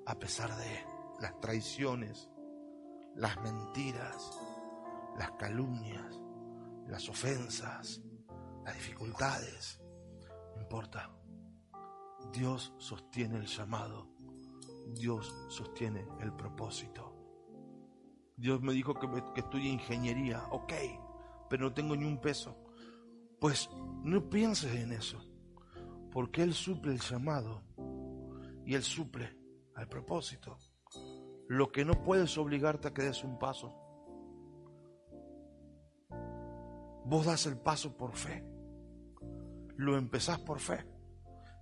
a 0.07 0.18
pesar 0.18 0.55
de 0.57 0.85
las 1.21 1.39
traiciones, 1.41 2.29
las 3.14 3.41
mentiras, 3.41 4.39
las 5.21 5.33
calumnias, 5.33 6.18
las 6.89 7.07
ofensas, 7.11 8.01
las 8.64 8.75
dificultades. 8.75 9.79
No 10.57 10.62
importa. 10.62 11.14
Dios 12.33 12.73
sostiene 12.79 13.37
el 13.37 13.45
llamado. 13.45 14.09
Dios 14.95 15.31
sostiene 15.49 16.09
el 16.21 16.33
propósito. 16.33 17.14
Dios 18.35 18.62
me 18.62 18.73
dijo 18.73 18.95
que, 18.95 19.09
que 19.35 19.41
estudie 19.43 19.68
ingeniería. 19.68 20.43
Ok, 20.53 20.73
pero 21.51 21.64
no 21.64 21.75
tengo 21.75 21.95
ni 21.95 22.07
un 22.07 22.18
peso. 22.18 22.57
Pues 23.39 23.68
no 24.03 24.31
pienses 24.31 24.75
en 24.75 24.93
eso. 24.93 25.23
Porque 26.11 26.43
Él 26.43 26.55
suple 26.55 26.93
el 26.93 27.01
llamado. 27.01 27.62
Y 28.64 28.75
Él 28.75 28.83
suple 28.83 29.37
al 29.75 29.87
propósito. 29.87 30.57
Lo 31.47 31.71
que 31.71 31.85
no 31.85 32.03
puedes 32.03 32.39
obligarte 32.39 32.89
a 32.89 32.95
que 32.95 33.03
des 33.03 33.23
un 33.23 33.39
paso. 33.39 33.89
Vos 37.11 37.27
das 37.27 37.45
el 37.47 37.59
paso 37.59 37.97
por 37.97 38.15
fe. 38.15 38.47
Lo 39.77 39.97
empezás 39.97 40.39
por 40.39 40.61
fe. 40.61 40.87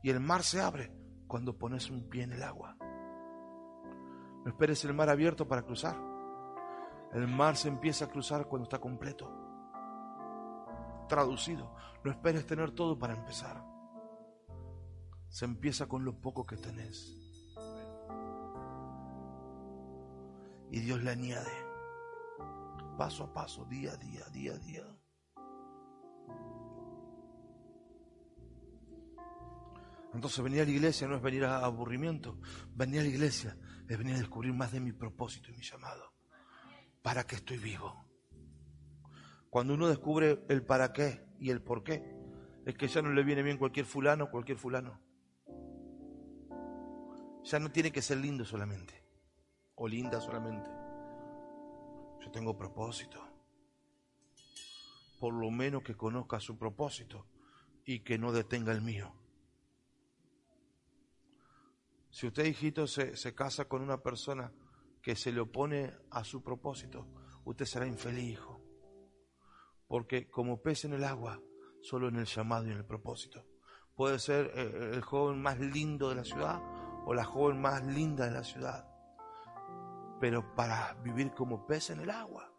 Y 0.03 0.11
el 0.11 0.21
mar 0.21 0.43
se 0.43 0.61
abre 0.61 0.93
cuando 1.27 1.57
pones 1.57 1.89
un 1.89 2.07
pie 2.11 2.25
en 2.25 2.35
el 2.35 2.43
agua. 2.43 2.77
No 4.45 4.45
esperes 4.45 4.85
el 4.85 4.93
mar 4.93 5.09
abierto 5.09 5.49
para 5.49 5.63
cruzar. 5.63 5.97
El 7.15 7.29
mar 7.29 7.57
se 7.57 7.69
empieza 7.69 8.05
a 8.05 8.09
cruzar 8.09 8.47
cuando 8.47 8.65
está 8.65 8.79
completo. 8.79 9.33
Traducido. 11.09 11.75
No 12.05 12.11
esperes 12.11 12.45
tener 12.45 12.73
todo 12.73 12.99
para 12.99 13.15
empezar. 13.15 13.65
Se 15.29 15.47
empieza 15.47 15.87
con 15.87 16.05
lo 16.05 16.21
poco 16.21 16.45
que 16.45 16.59
tenés. 16.59 17.11
Y 20.71 20.81
Dios 20.81 21.03
le 21.03 21.11
añade. 21.11 21.53
Paso 22.99 23.25
a 23.25 23.33
paso, 23.33 23.65
día 23.65 23.93
a 23.93 23.97
día, 23.97 24.27
día 24.31 24.53
a 24.53 24.59
día. 24.59 24.98
Entonces 30.15 30.43
venir 30.43 30.63
a 30.63 30.65
la 30.65 30.71
iglesia 30.71 31.07
no 31.07 31.17
es 31.17 31.23
venir 31.23 31.45
a 31.45 31.65
aburrimiento, 31.65 32.41
venir 32.75 33.01
a 33.01 33.03
la 33.05 33.09
iglesia 33.09 33.57
es 33.89 33.97
venir 33.97 34.15
a 34.15 34.19
descubrir 34.19 34.53
más 34.53 34.73
de 34.73 34.81
mi 34.81 34.93
propósito 34.93 35.51
y 35.51 35.55
mi 35.55 35.63
llamado. 35.63 36.13
¿Para 37.03 37.25
qué 37.25 37.37
estoy 37.37 37.59
vivo? 37.59 38.05
Cuando 39.51 39.75
uno 39.75 39.89
descubre 39.89 40.45
el 40.49 40.65
para 40.65 40.93
qué 40.93 41.27
y 41.39 41.51
el 41.51 41.63
por 41.63 41.85
qué, 41.85 42.17
es 42.67 42.75
que 42.75 42.89
ya 42.89 43.01
no 43.01 43.13
le 43.13 43.23
viene 43.23 43.43
bien 43.43 43.57
cualquier 43.57 43.87
fulano, 43.87 44.31
cualquier 44.31 44.59
fulano. 44.59 45.01
Ya 47.45 47.59
no 47.59 47.71
tiene 47.71 47.91
que 47.91 48.03
ser 48.03 48.19
lindo 48.19 48.45
solamente, 48.45 49.03
o 49.75 49.89
linda 49.89 50.21
solamente. 50.21 50.69
Yo 52.21 52.31
tengo 52.31 52.59
propósito. 52.59 53.28
Por 55.19 55.35
lo 55.35 55.51
menos 55.51 55.83
que 55.83 55.97
conozca 55.97 56.41
su 56.41 56.57
propósito 56.57 57.27
y 57.85 58.01
que 58.01 58.19
no 58.19 58.33
detenga 58.33 58.73
el 58.73 58.83
mío. 58.83 59.13
Si 62.11 62.27
usted, 62.27 62.47
hijito, 62.47 62.87
se, 62.87 63.17
se, 63.17 63.35
casa 63.35 63.67
con 63.67 63.83
una 63.83 64.03
persona 64.03 64.53
que 65.03 65.15
se 65.15 65.33
le 65.33 65.41
opone 65.41 65.93
a 66.11 66.25
su 66.25 66.43
propósito, 66.43 67.07
usted 67.45 67.65
será 67.65 67.87
infeliz, 67.87 68.33
hijo. 68.33 68.61
Porque 69.87 70.29
como 70.29 70.61
pez 70.61 70.85
en 70.85 70.95
el 70.95 71.05
agua, 71.05 71.41
solo 71.81 72.09
en 72.09 72.17
el 72.17 72.27
llamado 72.27 72.67
y 72.67 72.73
en 72.73 72.79
el 72.79 72.85
propósito. 72.85 73.45
Puede 73.95 74.19
ser 74.19 74.53
eh, 74.55 74.91
el 74.95 75.03
joven 75.03 75.41
más 75.41 75.59
lindo 75.59 76.09
de 76.11 76.17
la 76.17 76.25
ciudad 76.25 76.61
o 77.05 77.15
la 77.15 77.25
joven 77.25 77.61
más 77.61 77.85
linda 77.85 78.27
de 78.27 78.31
la 78.33 78.45
ciudad. 78.45 78.87
Pero 80.21 80.55
para 80.55 80.95
vivir 81.03 81.33
como 81.33 81.67
pez 81.67 81.91
en 81.91 82.01
el 82.01 82.11
agua, 82.11 82.53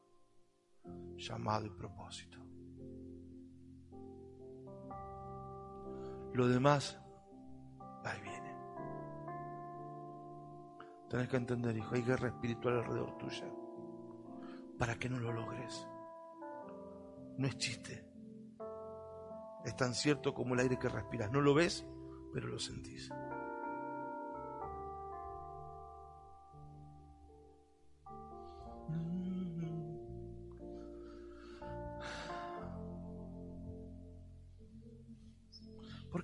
llamado 1.17 1.65
y 1.65 1.69
propósito. 1.69 2.48
Lo 6.39 6.47
demás, 6.47 6.97
ahí 8.05 8.21
viene. 8.21 8.55
Tenés 11.09 11.27
que 11.27 11.35
entender, 11.35 11.75
hijo, 11.75 11.95
hay 11.95 12.01
guerra 12.01 12.29
espiritual 12.29 12.77
alrededor 12.77 13.17
tuya. 13.17 13.45
Para 14.77 14.95
que 14.95 15.09
no 15.09 15.19
lo 15.19 15.33
logres. 15.33 15.85
No 17.37 17.45
es 17.45 17.57
chiste. 17.57 18.07
Es 19.65 19.75
tan 19.75 19.93
cierto 19.93 20.33
como 20.33 20.53
el 20.53 20.61
aire 20.61 20.79
que 20.79 20.87
respiras. 20.87 21.29
No 21.29 21.41
lo 21.41 21.53
ves, 21.53 21.85
pero 22.31 22.47
lo 22.47 22.57
sentís. 22.57 23.11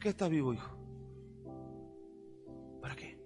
Qué 0.06 0.10
estás 0.10 0.30
vivo, 0.30 0.54
hijo? 0.54 0.70
¿Para 2.80 2.96
qué? 2.96 3.20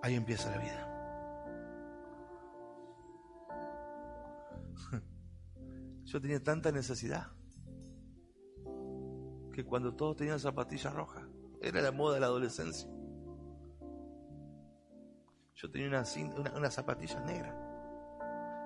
Ahí 0.00 0.14
empieza 0.14 0.50
la 0.50 0.56
vida. 0.56 0.88
Yo 6.04 6.22
tenía 6.22 6.42
tanta 6.42 6.72
necesidad 6.72 7.26
que 9.52 9.62
cuando 9.62 9.94
todos 9.94 10.16
tenían 10.16 10.40
zapatillas 10.40 10.94
rojas, 10.94 11.28
era 11.60 11.82
la 11.82 11.92
moda 11.92 12.14
de 12.14 12.20
la 12.20 12.26
adolescencia. 12.28 12.88
Yo 15.54 15.70
tenía 15.70 15.88
una, 15.88 16.06
cinta, 16.06 16.40
una, 16.40 16.50
unas 16.56 16.72
zapatillas 16.72 17.22
negras 17.26 17.54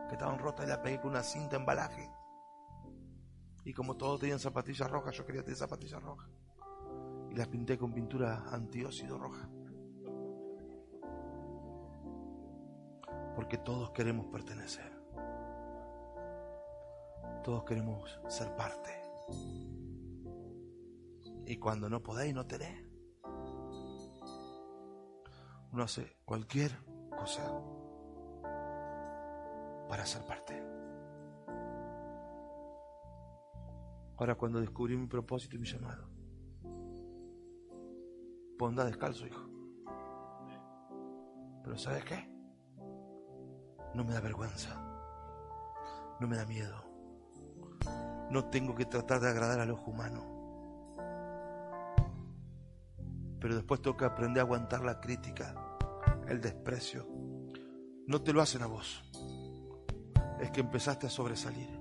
que 0.06 0.14
estaban 0.14 0.38
rotas 0.38 0.66
y 0.66 0.68
las 0.68 0.78
pegué 0.78 1.00
con 1.00 1.10
una 1.10 1.24
cinta 1.24 1.56
embalaje. 1.56 2.08
Y 3.64 3.72
como 3.74 3.96
todos 3.96 4.20
tenían 4.20 4.38
zapatillas 4.38 4.90
rojas, 4.90 5.16
yo 5.16 5.26
quería 5.26 5.42
tener 5.42 5.56
zapatillas 5.56 6.02
rojas. 6.02 6.28
Y 7.30 7.34
las 7.34 7.48
pinté 7.48 7.76
con 7.76 7.92
pintura 7.92 8.44
antióxido 8.50 9.18
roja. 9.18 9.48
Porque 13.34 13.58
todos 13.58 13.90
queremos 13.90 14.26
pertenecer. 14.26 14.90
Todos 17.44 17.64
queremos 17.64 18.20
ser 18.28 18.54
parte. 18.56 18.90
Y 21.46 21.56
cuando 21.56 21.88
no 21.88 22.02
podéis, 22.02 22.34
no 22.34 22.46
tenés. 22.46 22.84
Uno 25.72 25.82
hace 25.82 26.16
cualquier 26.24 26.72
cosa 27.16 27.42
para 29.88 30.04
ser 30.04 30.26
parte. 30.26 30.67
Ahora 34.18 34.34
cuando 34.34 34.60
descubrí 34.60 34.96
mi 34.96 35.06
propósito 35.06 35.56
y 35.56 35.60
mi 35.60 35.66
llamado, 35.66 36.08
anda 38.66 38.84
descalzo, 38.84 39.26
hijo. 39.26 39.48
Pero 41.62 41.78
¿sabes 41.78 42.04
qué? 42.04 42.28
No 43.94 44.04
me 44.04 44.12
da 44.12 44.20
vergüenza. 44.20 44.74
No 46.20 46.26
me 46.26 46.36
da 46.36 46.44
miedo. 46.46 46.82
No 48.30 48.44
tengo 48.46 48.74
que 48.74 48.86
tratar 48.86 49.20
de 49.20 49.28
agradar 49.28 49.60
al 49.60 49.70
ojo 49.70 49.90
humano. 49.90 50.38
Pero 53.40 53.54
después 53.54 53.80
que 53.80 54.04
aprender 54.04 54.40
a 54.40 54.44
aguantar 54.44 54.84
la 54.84 55.00
crítica, 55.00 55.54
el 56.26 56.40
desprecio. 56.40 57.06
No 58.06 58.20
te 58.22 58.32
lo 58.32 58.42
hacen 58.42 58.62
a 58.62 58.66
vos. 58.66 59.04
Es 60.40 60.50
que 60.50 60.60
empezaste 60.60 61.06
a 61.06 61.10
sobresalir. 61.10 61.77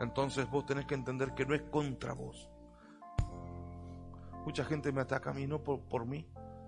Entonces 0.00 0.50
vos 0.50 0.64
tenés 0.64 0.86
que 0.86 0.94
entender 0.94 1.34
que 1.34 1.44
no 1.44 1.54
es 1.54 1.62
contra 1.62 2.14
vos. 2.14 2.50
Mucha 4.46 4.64
gente 4.64 4.90
me 4.92 5.02
ataca 5.02 5.30
a 5.30 5.34
mí, 5.34 5.46
no 5.46 5.62
por, 5.62 5.80
por 5.82 6.06
mí, 6.06 6.26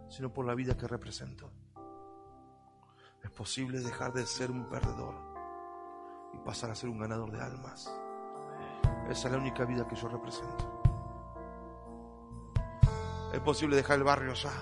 sino 0.08 0.30
por 0.32 0.44
la 0.44 0.54
vida 0.54 0.76
que 0.76 0.86
represento. 0.86 1.50
Es 3.24 3.30
posible 3.30 3.80
dejar 3.80 4.12
de 4.12 4.26
ser 4.26 4.50
un 4.50 4.68
perdedor 4.68 5.14
y 6.34 6.38
pasar 6.38 6.70
a 6.70 6.74
ser 6.74 6.90
un 6.90 6.98
ganador 6.98 7.32
de 7.32 7.40
almas. 7.40 7.90
Esa 9.08 9.28
es 9.28 9.32
la 9.32 9.38
única 9.38 9.64
vida 9.64 9.88
que 9.88 9.96
yo 9.96 10.08
represento. 10.08 10.82
Es 13.32 13.40
posible 13.40 13.76
dejar 13.76 13.98
el 13.98 14.04
barrio 14.04 14.34
ya 14.34 14.52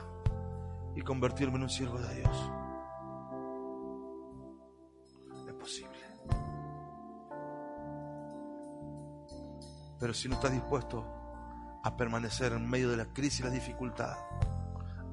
y 0.94 1.02
convertirme 1.02 1.56
en 1.56 1.64
un 1.64 1.70
siervo 1.70 1.98
de 1.98 2.14
Dios. 2.14 2.52
Pero 10.00 10.14
si 10.14 10.28
no 10.28 10.36
estás 10.36 10.50
dispuesto 10.50 11.04
a 11.84 11.96
permanecer 11.96 12.52
en 12.52 12.68
medio 12.68 12.90
de 12.90 12.96
la 12.96 13.12
crisis 13.12 13.40
y 13.40 13.42
la 13.44 13.50
dificultad, 13.50 14.16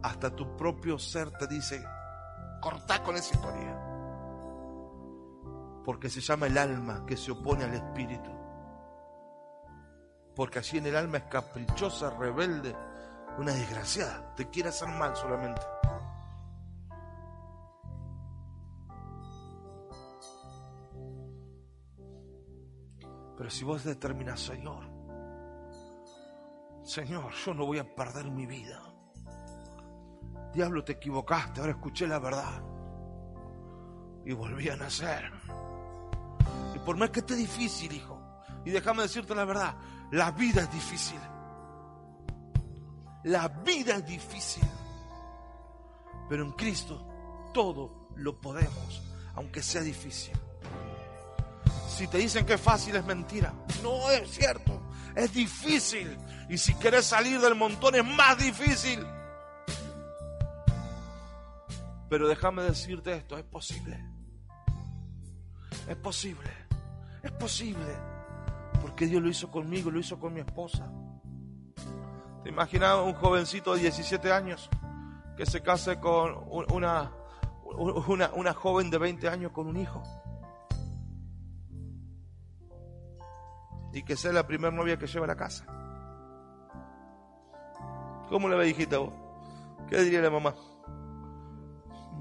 hasta 0.02 0.36
tu 0.36 0.56
propio 0.56 0.98
ser 0.98 1.30
te 1.32 1.46
dice, 1.46 1.84
cortá 2.62 3.04
con 3.04 3.18
esa 3.18 3.36
historia. 3.36 3.84
Porque 5.84 6.10
se 6.10 6.22
llama 6.22 6.48
el 6.48 6.58
alma 6.58 7.06
que 7.06 7.18
se 7.18 7.32
opone 7.32 7.66
al 7.66 7.74
espíritu. 7.74 8.32
Porque 10.36 10.60
allí 10.60 10.78
en 10.78 10.88
el 10.88 10.96
alma 10.96 11.18
es 11.18 11.24
caprichosa, 11.26 12.10
rebelde, 12.12 12.76
una 13.38 13.54
desgraciada, 13.54 14.34
te 14.36 14.50
quiere 14.50 14.70
hacer 14.70 14.88
mal 14.88 15.16
solamente. 15.16 15.62
Pero 23.38 23.50
si 23.50 23.64
vos 23.64 23.84
determinas, 23.84 24.40
Señor, 24.40 24.84
Señor, 26.84 27.32
yo 27.34 27.54
no 27.54 27.66
voy 27.66 27.78
a 27.80 27.96
perder 27.96 28.32
mi 28.32 28.46
vida. 28.46 28.82
Diablo, 30.54 30.84
te 30.84 30.94
equivocaste, 30.94 31.60
ahora 31.60 31.74
escuché 31.74 32.08
la 32.08 32.18
verdad. 32.18 32.64
Y 34.26 34.34
volví 34.34 34.70
a 34.70 34.76
nacer. 34.76 35.32
Y 36.76 36.80
por 36.80 36.98
más 36.98 37.12
que 37.12 37.20
esté 37.20 37.36
difícil, 37.36 37.92
hijo, 37.92 38.20
y 38.66 38.72
déjame 38.72 39.04
decirte 39.04 39.36
la 39.36 39.46
verdad, 39.46 39.76
la 40.12 40.32
vida 40.32 40.62
es 40.62 40.72
difícil. 40.72 41.20
La 43.26 43.48
vida 43.50 43.96
es 43.96 44.06
difícil. 44.06 44.64
Pero 46.30 46.44
en 46.44 46.52
Cristo 46.54 47.06
todo 47.54 48.10
lo 48.16 48.40
podemos, 48.40 49.04
aunque 49.36 49.62
sea 49.62 49.82
difícil. 49.82 50.34
Si 51.98 52.08
te 52.08 52.20
dicen 52.20 52.46
que 52.46 52.54
es 52.54 52.62
fácil, 52.62 52.96
es 52.96 53.04
mentira. 53.04 53.52
No 53.82 54.12
es 54.12 54.30
cierto. 54.30 54.80
Es 55.16 55.34
difícil. 55.34 56.16
Y 56.48 56.60
si 56.60 56.76
quieres 56.76 57.06
salir 57.06 57.42
del 57.42 57.56
montón, 57.56 57.96
es 57.96 58.06
más 58.06 58.38
difícil. 58.38 59.04
Pero 62.08 62.28
déjame 62.28 62.62
decirte 62.62 63.16
esto, 63.16 63.36
es 63.36 63.44
posible. 63.46 64.00
Es 65.88 65.96
posible. 65.96 66.52
Es 67.24 67.32
posible. 67.32 67.96
Porque 68.80 69.08
Dios 69.08 69.24
lo 69.24 69.30
hizo 69.30 69.50
conmigo, 69.50 69.90
lo 69.90 70.00
hizo 70.00 70.20
con 70.20 70.36
mi 70.36 70.42
esposa. 70.42 70.88
¿Te 72.44 72.50
imaginas 72.50 73.00
un 73.00 73.16
jovencito 73.16 73.74
de 73.74 73.82
17 73.82 74.32
años 74.32 74.70
que 75.36 75.48
se 75.48 75.64
case 75.64 76.00
con 76.00 76.46
una, 76.72 77.12
una, 77.76 78.32
una 78.36 78.54
joven 78.54 78.92
de 78.92 79.00
20 79.00 79.30
años 79.30 79.52
con 79.52 79.66
un 79.66 79.78
hijo? 79.78 80.04
Y 83.94 84.04
que 84.04 84.16
sea 84.16 84.32
la 84.32 84.46
primera 84.46 84.76
novia 84.76 84.98
que 84.98 85.08
lleva 85.08 85.26
a 85.26 85.30
la 85.30 85.36
casa. 85.36 85.66
¿Cómo 88.30 88.50
le 88.50 88.58
ve, 88.58 88.70
hijita 88.70 88.98
vos? 88.98 89.14
¿Qué 89.90 90.02
diría 90.02 90.22
la 90.22 90.30
mamá? 90.30 90.54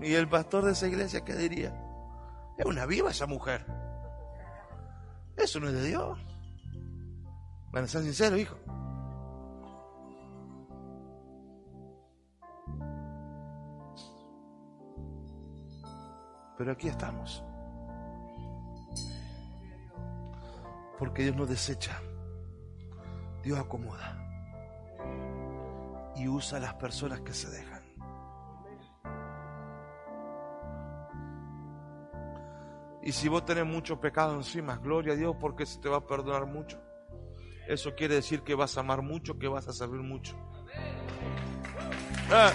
Y 0.00 0.14
el 0.14 0.28
pastor 0.28 0.64
de 0.64 0.72
esa 0.72 0.86
iglesia, 0.86 1.24
¿qué 1.24 1.34
diría? 1.34 1.74
Es 2.56 2.64
una 2.64 2.86
viva 2.86 3.10
esa 3.10 3.26
mujer. 3.26 3.66
Eso 5.36 5.60
no 5.60 5.68
es 5.68 5.74
de 5.74 5.84
Dios. 5.88 6.18
Van 7.72 7.84
a 7.84 7.88
ser 7.88 8.02
sinceros, 8.02 8.38
hijo. 8.38 8.56
Pero 16.56 16.72
aquí 16.72 16.88
estamos. 16.88 17.44
Porque 20.98 21.22
Dios 21.22 21.36
no 21.36 21.46
desecha. 21.46 22.00
Dios 23.42 23.58
acomoda. 23.58 24.22
Y 26.16 26.28
usa 26.28 26.58
a 26.58 26.60
las 26.60 26.74
personas 26.74 27.20
que 27.20 27.32
se 27.32 27.50
dejan. 27.50 27.76
Y 33.02 33.12
si 33.12 33.28
vos 33.28 33.44
tenés 33.44 33.64
mucho 33.64 34.00
pecado 34.00 34.34
encima, 34.34 34.78
gloria 34.78 35.12
a 35.12 35.16
Dios 35.16 35.36
porque 35.40 35.64
se 35.64 35.78
te 35.78 35.88
va 35.88 35.98
a 35.98 36.06
perdonar 36.06 36.46
mucho. 36.46 36.82
Eso 37.68 37.94
quiere 37.94 38.16
decir 38.16 38.42
que 38.42 38.56
vas 38.56 38.76
a 38.76 38.80
amar 38.80 39.00
mucho, 39.02 39.38
que 39.38 39.46
vas 39.46 39.68
a 39.68 39.72
servir 39.72 40.00
mucho. 40.00 40.36
Ah. 42.32 42.52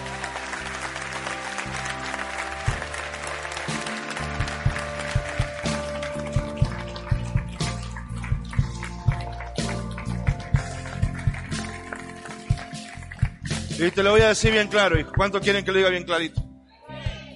Y 13.84 13.90
te 13.90 14.00
lo 14.04 14.12
voy 14.12 14.20
a 14.20 14.28
decir 14.28 14.52
bien 14.52 14.68
claro, 14.68 14.96
hijo. 14.96 15.10
¿Cuánto 15.12 15.40
quieren 15.40 15.64
que 15.64 15.72
lo 15.72 15.78
diga 15.78 15.90
bien 15.90 16.04
clarito? 16.04 16.40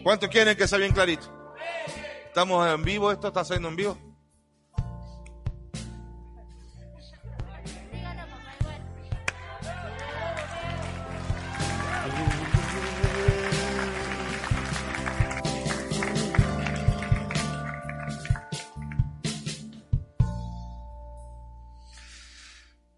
¿Cuánto 0.05 0.29
quieren 0.29 0.57
que 0.57 0.69
sea 0.69 0.79
bien 0.79 0.93
clarito? 0.93 1.27
¿Estamos 2.25 2.73
en 2.73 2.85
vivo? 2.85 3.11
¿Esto 3.11 3.27
está 3.27 3.45
saliendo 3.45 3.69
en 3.69 3.75
vivo? 3.75 3.99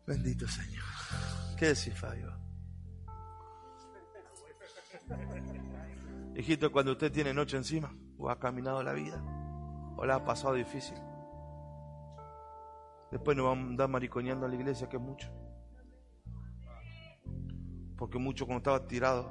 Bendito 0.07 0.47
Señor. 0.47 0.85
¿Qué 1.57 1.69
decís, 1.69 1.99
Fabio? 1.99 2.28
Hijito, 6.49 6.73
cuando 6.73 6.93
usted 6.93 7.13
tiene 7.13 7.35
noche 7.35 7.59
encima, 7.59 7.95
o 8.17 8.31
ha 8.31 8.39
caminado 8.39 8.83
la 8.83 8.95
vida, 8.95 9.23
o 9.99 10.07
la 10.07 10.15
ha 10.15 10.25
pasado 10.25 10.55
difícil, 10.55 10.97
después 13.11 13.37
nos 13.37 13.45
vamos 13.45 13.67
a 13.67 13.69
andar 13.69 13.89
mariconeando 13.91 14.47
a 14.47 14.49
la 14.49 14.55
iglesia, 14.55 14.89
que 14.89 14.97
es 14.97 15.03
mucho. 15.03 15.29
Porque 17.99 18.19
mucho 18.19 18.47
cuando 18.47 18.61
estaba 18.61 18.89
tirado, 18.89 19.31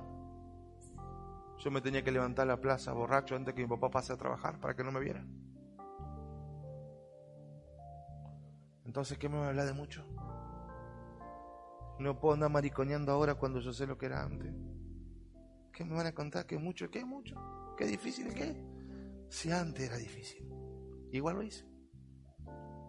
yo 1.58 1.72
me 1.72 1.82
tenía 1.82 2.04
que 2.04 2.12
levantar 2.12 2.44
a 2.44 2.50
la 2.50 2.62
plaza 2.62 2.94
borracho 2.94 3.36
antes 3.36 3.56
que 3.56 3.64
mi 3.64 3.68
papá 3.68 3.90
pase 3.90 4.14
a 4.14 4.18
trabajar 4.18 4.60
para 4.60 4.76
que 4.76 4.84
no 4.84 4.92
me 4.92 5.00
viera. 5.00 5.26
Entonces, 8.86 9.18
¿qué 9.18 9.28
me 9.28 9.40
va 9.40 9.46
a 9.46 9.50
hablar 9.50 9.66
de 9.66 9.74
mucho? 9.74 10.06
No 11.98 12.20
puedo 12.20 12.36
andar 12.36 12.52
mariconeando 12.52 13.12
ahora 13.12 13.34
cuando 13.34 13.60
yo 13.60 13.74
sé 13.74 13.88
lo 13.88 13.98
que 13.98 14.06
era 14.06 14.22
antes. 14.22 14.54
¿Qué 15.78 15.86
me 15.86 15.94
van 15.94 16.08
a 16.08 16.12
contar? 16.12 16.48
¿Qué 16.48 16.58
mucho? 16.58 16.90
¿Qué 16.90 17.06
mucho? 17.06 17.36
¿Qué 17.78 17.86
difícil? 17.86 18.34
¿Qué? 18.34 18.60
Si 19.30 19.52
antes 19.52 19.86
era 19.88 19.98
difícil. 19.98 20.44
Igual 21.12 21.36
lo 21.36 21.44
hice. 21.44 21.68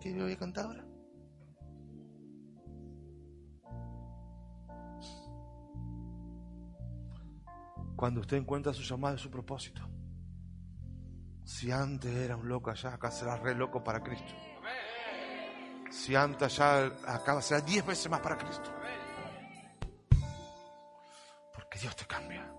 ¿Qué 0.01 0.11
le 0.11 0.23
voy 0.23 0.33
a 0.33 0.39
contar 0.39 0.65
ahora? 0.65 0.87
Cuando 7.95 8.23
usted 8.23 8.39
encuentra 8.39 8.73
su 8.73 8.83
llamado 8.83 9.17
y 9.17 9.19
su 9.19 9.31
propósito. 9.31 9.83
Si 11.45 11.71
antes 11.71 12.11
era 12.11 12.37
un 12.37 12.49
loco 12.49 12.71
allá, 12.71 12.95
acá 12.95 13.11
será 13.11 13.37
re 13.37 13.55
loco 13.55 13.85
para 13.85 14.03
Cristo. 14.03 14.33
Si 15.91 16.15
antes 16.15 16.59
allá, 16.59 16.87
acá 17.07 17.43
será 17.43 17.61
diez 17.61 17.85
veces 17.85 18.11
más 18.11 18.21
para 18.21 18.39
Cristo. 18.39 18.71
Porque 21.53 21.79
Dios 21.81 21.95
te 21.95 22.07
cambia. 22.07 22.55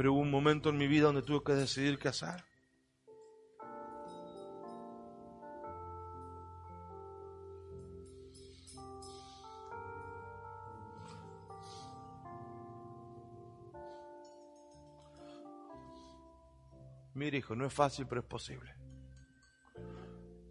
Pero 0.00 0.14
hubo 0.14 0.22
un 0.22 0.30
momento 0.30 0.70
en 0.70 0.78
mi 0.78 0.86
vida 0.86 1.08
donde 1.08 1.20
tuve 1.20 1.44
que 1.44 1.52
decidir 1.52 1.98
qué 1.98 2.08
hacer. 2.08 2.42
Mira, 17.12 17.36
hijo, 17.36 17.54
no 17.54 17.66
es 17.66 17.74
fácil, 17.74 18.06
pero 18.06 18.22
es 18.22 18.26
posible. 18.26 18.74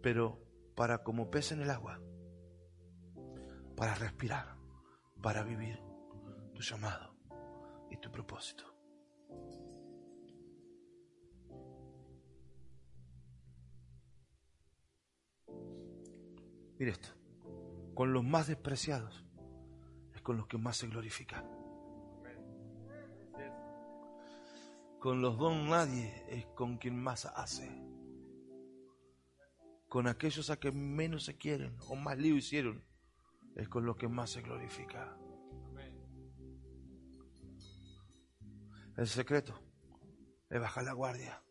Pero 0.00 0.38
para 0.76 1.02
como 1.02 1.28
pez 1.28 1.50
en 1.50 1.62
el 1.62 1.70
agua, 1.70 2.00
para 3.76 3.96
respirar, 3.96 4.54
para 5.20 5.42
vivir 5.42 5.82
tu 6.54 6.62
llamado 6.62 7.16
y 7.90 7.96
tu 7.96 8.12
propósito. 8.12 8.69
Mire 16.80 16.92
esto, 16.92 17.10
con 17.92 18.14
los 18.14 18.24
más 18.24 18.46
despreciados 18.46 19.22
es 20.14 20.22
con 20.22 20.38
los 20.38 20.46
que 20.46 20.56
más 20.56 20.78
se 20.78 20.86
glorifica. 20.86 21.44
Con 24.98 25.20
los 25.20 25.36
don 25.36 25.68
nadie 25.68 26.24
es 26.30 26.46
con 26.46 26.78
quien 26.78 26.98
más 26.98 27.26
hace. 27.26 27.70
Con 29.90 30.06
aquellos 30.06 30.48
a 30.48 30.58
que 30.58 30.72
menos 30.72 31.24
se 31.24 31.36
quieren 31.36 31.76
o 31.86 31.96
más 31.96 32.16
lío 32.16 32.34
hicieron 32.34 32.82
es 33.56 33.68
con 33.68 33.84
los 33.84 33.98
que 33.98 34.08
más 34.08 34.30
se 34.30 34.40
glorifica. 34.40 35.18
El 38.96 39.06
secreto 39.06 39.52
es 40.48 40.58
bajar 40.58 40.84
la 40.84 40.94
guardia 40.94 41.42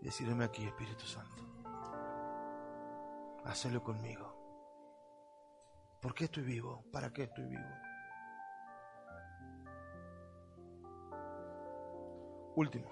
y 0.00 0.06
decirme 0.06 0.42
aquí, 0.42 0.64
Espíritu 0.64 1.06
Santo, 1.06 1.51
hacelo 3.44 3.82
conmigo. 3.82 4.32
¿Por 6.00 6.14
qué 6.14 6.24
estoy 6.24 6.42
vivo? 6.42 6.84
¿Para 6.92 7.12
qué 7.12 7.24
estoy 7.24 7.44
vivo? 7.44 7.62
Último, 12.54 12.90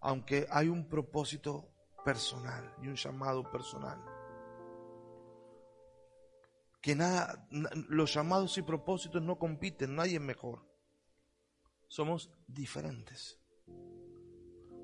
aunque 0.00 0.48
hay 0.50 0.68
un 0.68 0.88
propósito 0.88 1.68
personal 2.04 2.74
y 2.82 2.88
un 2.88 2.96
llamado 2.96 3.48
personal, 3.50 4.02
que 6.80 6.96
nada, 6.96 7.46
los 7.50 8.14
llamados 8.14 8.58
y 8.58 8.62
propósitos 8.62 9.22
no 9.22 9.38
compiten, 9.38 9.94
nadie 9.94 10.16
es 10.16 10.20
mejor. 10.20 10.64
Somos 11.88 12.30
diferentes. 12.46 13.40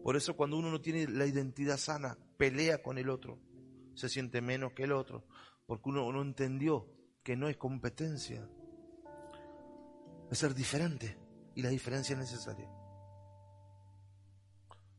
Por 0.02 0.16
eso 0.16 0.36
cuando 0.36 0.56
uno 0.56 0.70
no 0.70 0.80
tiene 0.80 1.06
la 1.06 1.26
identidad 1.26 1.76
sana, 1.76 2.18
pelea 2.36 2.82
con 2.82 2.98
el 2.98 3.08
otro, 3.08 3.38
se 3.94 4.08
siente 4.08 4.40
menos 4.40 4.72
que 4.72 4.84
el 4.84 4.92
otro, 4.92 5.24
porque 5.66 5.90
uno 5.90 6.10
no 6.10 6.22
entendió 6.22 6.88
que 7.22 7.36
no 7.36 7.48
es 7.48 7.56
competencia, 7.56 8.48
es 10.30 10.38
ser 10.38 10.54
diferente 10.54 11.18
y 11.54 11.62
la 11.62 11.68
diferencia 11.68 12.14
es 12.14 12.18
necesaria. 12.18 12.68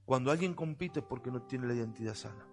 Cuando 0.05 0.31
alguien 0.31 0.53
compite 0.53 0.99
es 0.99 1.05
porque 1.05 1.31
no 1.31 1.43
tiene 1.43 1.67
la 1.67 1.73
identidad 1.73 2.13
sana. 2.13 2.47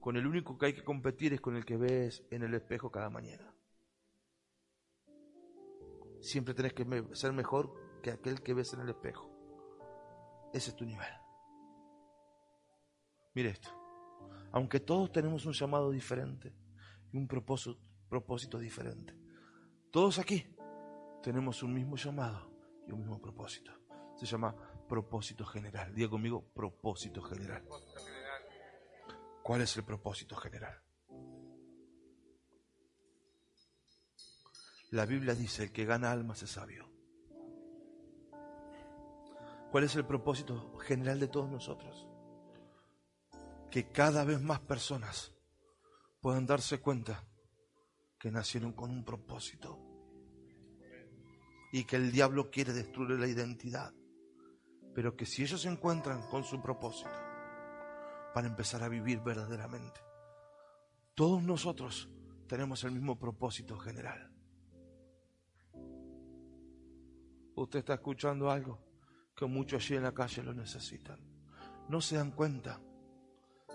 Con 0.00 0.16
el 0.16 0.26
único 0.26 0.58
que 0.58 0.66
hay 0.66 0.72
que 0.74 0.84
competir 0.84 1.32
es 1.32 1.40
con 1.40 1.54
el 1.56 1.64
que 1.64 1.76
ves 1.76 2.24
en 2.30 2.42
el 2.42 2.54
espejo 2.54 2.90
cada 2.90 3.08
mañana. 3.08 3.54
Siempre 6.20 6.54
tenés 6.54 6.72
que 6.72 6.84
ser 7.12 7.32
mejor 7.32 7.72
que 8.02 8.10
aquel 8.10 8.42
que 8.42 8.54
ves 8.54 8.74
en 8.74 8.80
el 8.80 8.88
espejo. 8.88 9.30
Ese 10.52 10.70
es 10.70 10.76
tu 10.76 10.84
nivel. 10.84 11.21
Mire 13.34 13.50
esto. 13.50 13.70
Aunque 14.52 14.80
todos 14.80 15.10
tenemos 15.12 15.46
un 15.46 15.52
llamado 15.52 15.90
diferente 15.90 16.54
y 17.12 17.16
un 17.16 17.26
propósito, 17.26 17.78
propósito 18.08 18.58
diferente, 18.58 19.16
todos 19.90 20.18
aquí 20.18 20.46
tenemos 21.22 21.62
un 21.62 21.72
mismo 21.72 21.96
llamado 21.96 22.50
y 22.86 22.92
un 22.92 23.00
mismo 23.00 23.20
propósito. 23.20 23.72
Se 24.16 24.26
llama 24.26 24.54
propósito 24.88 25.44
general. 25.46 25.94
Diga 25.94 26.10
conmigo, 26.10 26.44
propósito 26.54 27.22
general. 27.22 27.64
¿Cuál 29.42 29.62
es 29.62 29.76
el 29.76 29.84
propósito 29.84 30.36
general? 30.36 30.80
La 34.90 35.06
Biblia 35.06 35.34
dice, 35.34 35.64
el 35.64 35.72
que 35.72 35.86
gana 35.86 36.12
almas 36.12 36.42
es 36.42 36.50
sabio. 36.50 36.86
¿Cuál 39.70 39.84
es 39.84 39.96
el 39.96 40.04
propósito 40.04 40.76
general 40.80 41.18
de 41.18 41.28
todos 41.28 41.50
nosotros? 41.50 42.11
Que 43.72 43.90
cada 43.90 44.22
vez 44.24 44.40
más 44.40 44.60
personas 44.60 45.32
puedan 46.20 46.46
darse 46.46 46.78
cuenta 46.78 47.24
que 48.20 48.30
nacieron 48.30 48.72
con 48.72 48.90
un 48.90 49.04
propósito 49.04 49.80
y 51.72 51.84
que 51.84 51.96
el 51.96 52.12
diablo 52.12 52.50
quiere 52.50 52.74
destruir 52.74 53.18
la 53.18 53.26
identidad, 53.26 53.94
pero 54.94 55.16
que 55.16 55.24
si 55.24 55.42
ellos 55.42 55.62
se 55.62 55.70
encuentran 55.70 56.28
con 56.28 56.44
su 56.44 56.60
propósito, 56.60 57.10
van 58.34 58.44
a 58.44 58.48
empezar 58.48 58.82
a 58.82 58.88
vivir 58.88 59.20
verdaderamente. 59.20 60.00
Todos 61.14 61.42
nosotros 61.42 62.10
tenemos 62.46 62.84
el 62.84 62.92
mismo 62.92 63.18
propósito 63.18 63.78
general. 63.78 64.30
Usted 67.54 67.78
está 67.78 67.94
escuchando 67.94 68.50
algo 68.50 68.84
que 69.34 69.46
muchos 69.46 69.82
allí 69.82 69.96
en 69.96 70.02
la 70.02 70.12
calle 70.12 70.42
lo 70.42 70.52
necesitan. 70.52 71.18
No 71.88 72.02
se 72.02 72.16
dan 72.16 72.32
cuenta. 72.32 72.78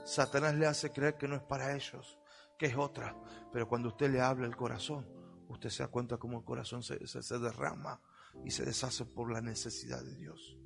Satanás 0.08 0.56
le 0.56 0.66
hace 0.66 0.94
creer 0.94 1.18
que 1.18 1.28
no 1.28 1.36
es 1.36 1.42
para 1.42 1.76
ellos, 1.76 2.18
que 2.58 2.68
es 2.68 2.78
otra. 2.78 3.14
Pero 3.52 3.68
cuando 3.68 3.90
usted 3.90 4.10
le 4.10 4.22
habla 4.22 4.48
el 4.48 4.56
corazón, 4.56 5.06
usted 5.50 5.70
se 5.70 5.84
da 5.84 5.90
cuenta 5.90 6.18
cómo 6.18 6.40
el 6.40 6.46
corazón 6.46 6.82
se, 6.82 7.06
se, 7.06 7.40
derrama 7.40 8.02
y 8.46 8.52
se 8.52 8.64
deshace 8.64 9.06
por 9.06 9.30
la 9.30 9.42
necesidad 9.42 10.02
de 10.02 10.16
Dios. 10.16 10.58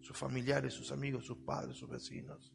Sus 0.00 0.16
familiares, 0.16 0.74
sus 0.74 0.90
amigos, 0.90 1.24
sus 1.24 1.38
padres, 1.38 1.76
sus 1.76 1.88
vecinos. 1.88 2.52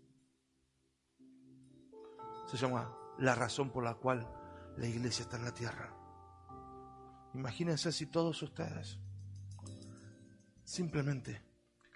Se 2.47 2.57
llama 2.57 2.93
la 3.19 3.33
razón 3.33 3.71
por 3.71 3.85
la 3.85 3.95
cual 3.95 4.27
la 4.75 4.87
iglesia 4.87 5.23
está 5.23 5.37
en 5.37 5.45
la 5.45 5.53
tierra. 5.53 5.95
Imagínense 7.33 7.93
si 7.93 8.07
todos 8.07 8.41
ustedes 8.41 8.99
simplemente 10.65 11.41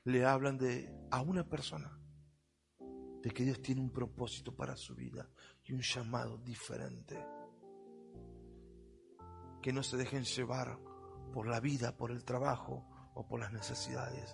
le 0.06 0.26
hablan 0.26 0.58
de 0.58 0.90
a 1.12 1.22
una 1.22 1.44
persona 1.44 1.97
de 3.28 3.34
que 3.34 3.44
Dios 3.44 3.62
tiene 3.62 3.82
un 3.82 3.90
propósito 3.90 4.56
para 4.56 4.78
su 4.78 4.96
vida 4.96 5.30
y 5.66 5.74
un 5.74 5.82
llamado 5.82 6.38
diferente. 6.38 7.22
Que 9.62 9.74
no 9.74 9.84
se 9.84 9.98
dejen 9.98 10.24
llevar 10.24 10.80
por 11.34 11.46
la 11.46 11.60
vida, 11.60 11.98
por 11.98 12.12
el 12.12 12.24
trabajo 12.24 12.88
o 13.16 13.28
por 13.28 13.42
las 13.42 13.52
necesidades. 13.52 14.34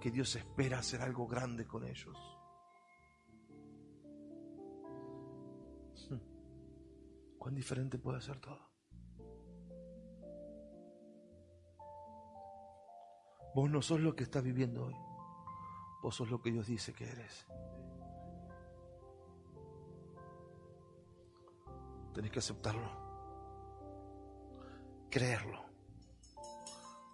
Que 0.00 0.10
Dios 0.10 0.36
espera 0.36 0.78
hacer 0.78 1.02
algo 1.02 1.26
grande 1.26 1.66
con 1.66 1.84
ellos. 1.84 2.16
Hmm. 6.08 7.36
¿Cuán 7.36 7.54
diferente 7.54 7.98
puede 7.98 8.22
ser 8.22 8.40
todo? 8.40 8.70
Vos 13.54 13.70
no 13.70 13.82
sos 13.82 14.00
lo 14.00 14.16
que 14.16 14.24
estás 14.24 14.42
viviendo 14.42 14.86
hoy. 14.86 14.94
Vos 16.02 16.14
sos 16.14 16.30
lo 16.30 16.40
que 16.40 16.50
Dios 16.50 16.66
dice 16.66 16.94
que 16.94 17.04
eres. 17.04 17.46
Tenés 22.14 22.30
que 22.30 22.38
aceptarlo, 22.38 22.88
creerlo, 25.10 25.64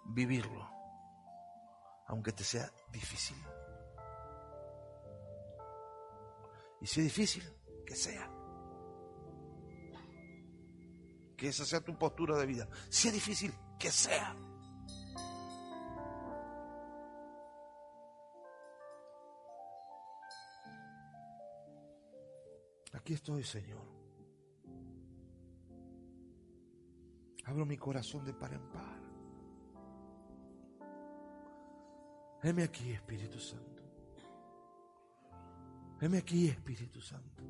vivirlo, 0.05 0.69
aunque 2.05 2.31
te 2.31 2.43
sea 2.43 2.71
difícil. 2.91 3.37
Y 6.81 6.85
si 6.85 6.99
es 6.99 7.05
difícil, 7.05 7.43
que 7.83 7.95
sea. 7.95 8.29
Que 11.35 11.47
esa 11.47 11.65
sea 11.65 11.81
tu 11.81 11.97
postura 11.97 12.37
de 12.37 12.45
vida. 12.45 12.67
Si 12.89 13.07
es 13.07 13.13
difícil, 13.15 13.51
que 13.79 13.89
sea. 13.89 14.35
Aquí 22.93 23.13
estoy, 23.13 23.43
Señor. 23.43 24.00
Abro 27.45 27.65
mi 27.65 27.77
corazón 27.77 28.23
de 28.25 28.33
par 28.33 28.53
en 28.53 28.61
par. 28.71 29.01
Heme 32.43 32.63
aquí, 32.63 32.91
Espíritu 32.91 33.39
Santo. 33.39 33.81
Heme 35.99 36.17
aquí, 36.17 36.47
Espíritu 36.47 36.99
Santo. 37.01 37.43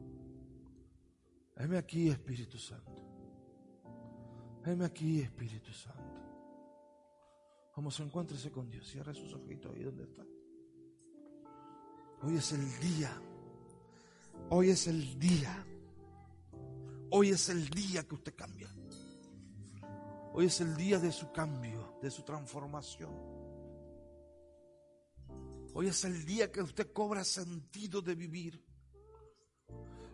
Heme 1.55 1.77
aquí, 1.77 2.09
Espíritu 2.09 2.57
Santo. 2.57 3.01
Heme 4.65 4.85
aquí, 4.85 5.21
Espíritu 5.21 5.71
Santo. 5.71 6.01
Vamos, 7.75 7.99
encuéntrese 8.01 8.51
con 8.51 8.69
Dios. 8.69 8.85
Cierre 8.87 9.13
sus 9.13 9.33
ojitos 9.33 9.73
ahí 9.73 9.83
donde 9.83 10.03
está. 10.03 10.25
Hoy 12.23 12.35
es 12.35 12.51
el 12.51 12.79
día. 12.79 13.21
Hoy 14.49 14.69
es 14.69 14.87
el 14.87 15.17
día. 15.17 15.65
Hoy 17.11 17.29
es 17.29 17.49
el 17.49 17.69
día 17.69 18.03
que 18.03 18.15
usted 18.15 18.35
cambia. 18.35 18.69
Hoy 20.33 20.45
es 20.45 20.61
el 20.61 20.77
día 20.77 20.97
de 20.97 21.11
su 21.11 21.31
cambio, 21.31 21.97
de 22.01 22.09
su 22.09 22.23
transformación. 22.23 23.11
Hoy 25.73 25.87
es 25.87 26.05
el 26.05 26.25
día 26.25 26.51
que 26.51 26.61
usted 26.61 26.93
cobra 26.93 27.23
sentido 27.23 28.01
de 28.01 28.15
vivir. 28.15 28.65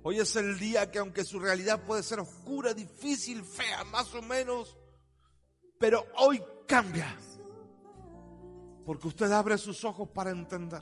Hoy 0.01 0.19
es 0.19 0.35
el 0.35 0.57
día 0.57 0.89
que 0.89 0.99
aunque 0.99 1.23
su 1.23 1.39
realidad 1.39 1.83
puede 1.85 2.01
ser 2.01 2.19
oscura, 2.19 2.73
difícil, 2.73 3.43
fea, 3.43 3.83
más 3.83 4.13
o 4.15 4.21
menos, 4.23 4.75
pero 5.79 6.03
hoy 6.17 6.43
cambia. 6.67 7.15
Porque 8.85 9.07
usted 9.07 9.31
abre 9.31 9.57
sus 9.57 9.83
ojos 9.83 10.09
para 10.09 10.31
entender 10.31 10.81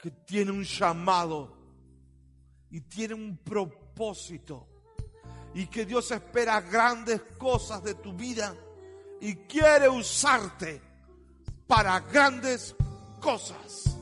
que 0.00 0.10
tiene 0.10 0.52
un 0.52 0.62
llamado 0.62 1.56
y 2.70 2.82
tiene 2.82 3.14
un 3.14 3.38
propósito 3.38 4.77
y 5.58 5.66
que 5.66 5.84
Dios 5.84 6.08
espera 6.12 6.60
grandes 6.60 7.20
cosas 7.36 7.82
de 7.82 7.94
tu 7.94 8.12
vida 8.12 8.54
y 9.20 9.34
quiere 9.34 9.88
usarte 9.88 10.80
para 11.66 11.98
grandes 11.98 12.76
cosas. 13.20 13.96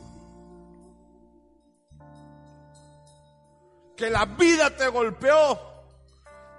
Que 3.96 4.11
la 4.11 4.26
vida 4.26 4.76
te 4.76 4.86
golpeó, 4.88 5.59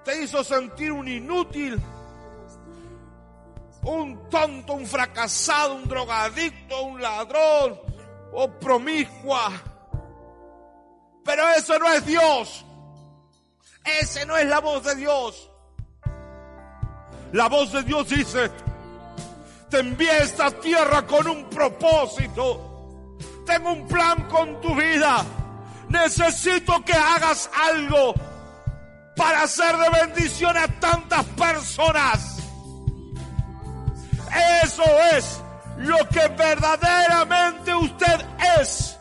te 0.03 0.23
hizo 0.23 0.43
sentir 0.43 0.91
un 0.91 1.07
inútil, 1.07 1.79
un 3.83 4.29
tonto, 4.31 4.73
un 4.73 4.87
fracasado, 4.87 5.75
un 5.75 5.87
drogadicto, 5.87 6.81
un 6.81 6.99
ladrón 6.99 7.79
o 8.33 8.49
promiscua. 8.49 9.51
Pero 11.23 11.49
eso 11.49 11.77
no 11.77 11.93
es 11.93 12.03
Dios. 12.03 12.65
Ese 14.01 14.25
no 14.25 14.35
es 14.35 14.45
la 14.45 14.59
voz 14.59 14.83
de 14.83 14.95
Dios. 14.95 15.49
La 17.31 17.47
voz 17.47 17.71
de 17.71 17.83
Dios 17.83 18.09
dice, 18.09 18.51
te 19.69 19.79
envié 19.79 20.17
esta 20.19 20.51
tierra 20.51 21.05
con 21.05 21.27
un 21.27 21.49
propósito. 21.49 23.15
Tengo 23.45 23.71
un 23.71 23.87
plan 23.87 24.27
con 24.27 24.59
tu 24.61 24.75
vida. 24.75 25.25
Necesito 25.89 26.83
que 26.83 26.93
hagas 26.93 27.49
algo 27.71 28.13
para 29.15 29.43
hacer 29.43 29.75
de 29.77 29.89
bendición 29.89 30.57
a 30.57 30.67
tantas 30.79 31.25
personas. 31.25 32.37
Eso 34.63 34.83
es 35.13 35.41
lo 35.77 35.97
que 36.09 36.27
verdaderamente 36.29 37.73
usted 37.73 38.25
es. 38.59 38.96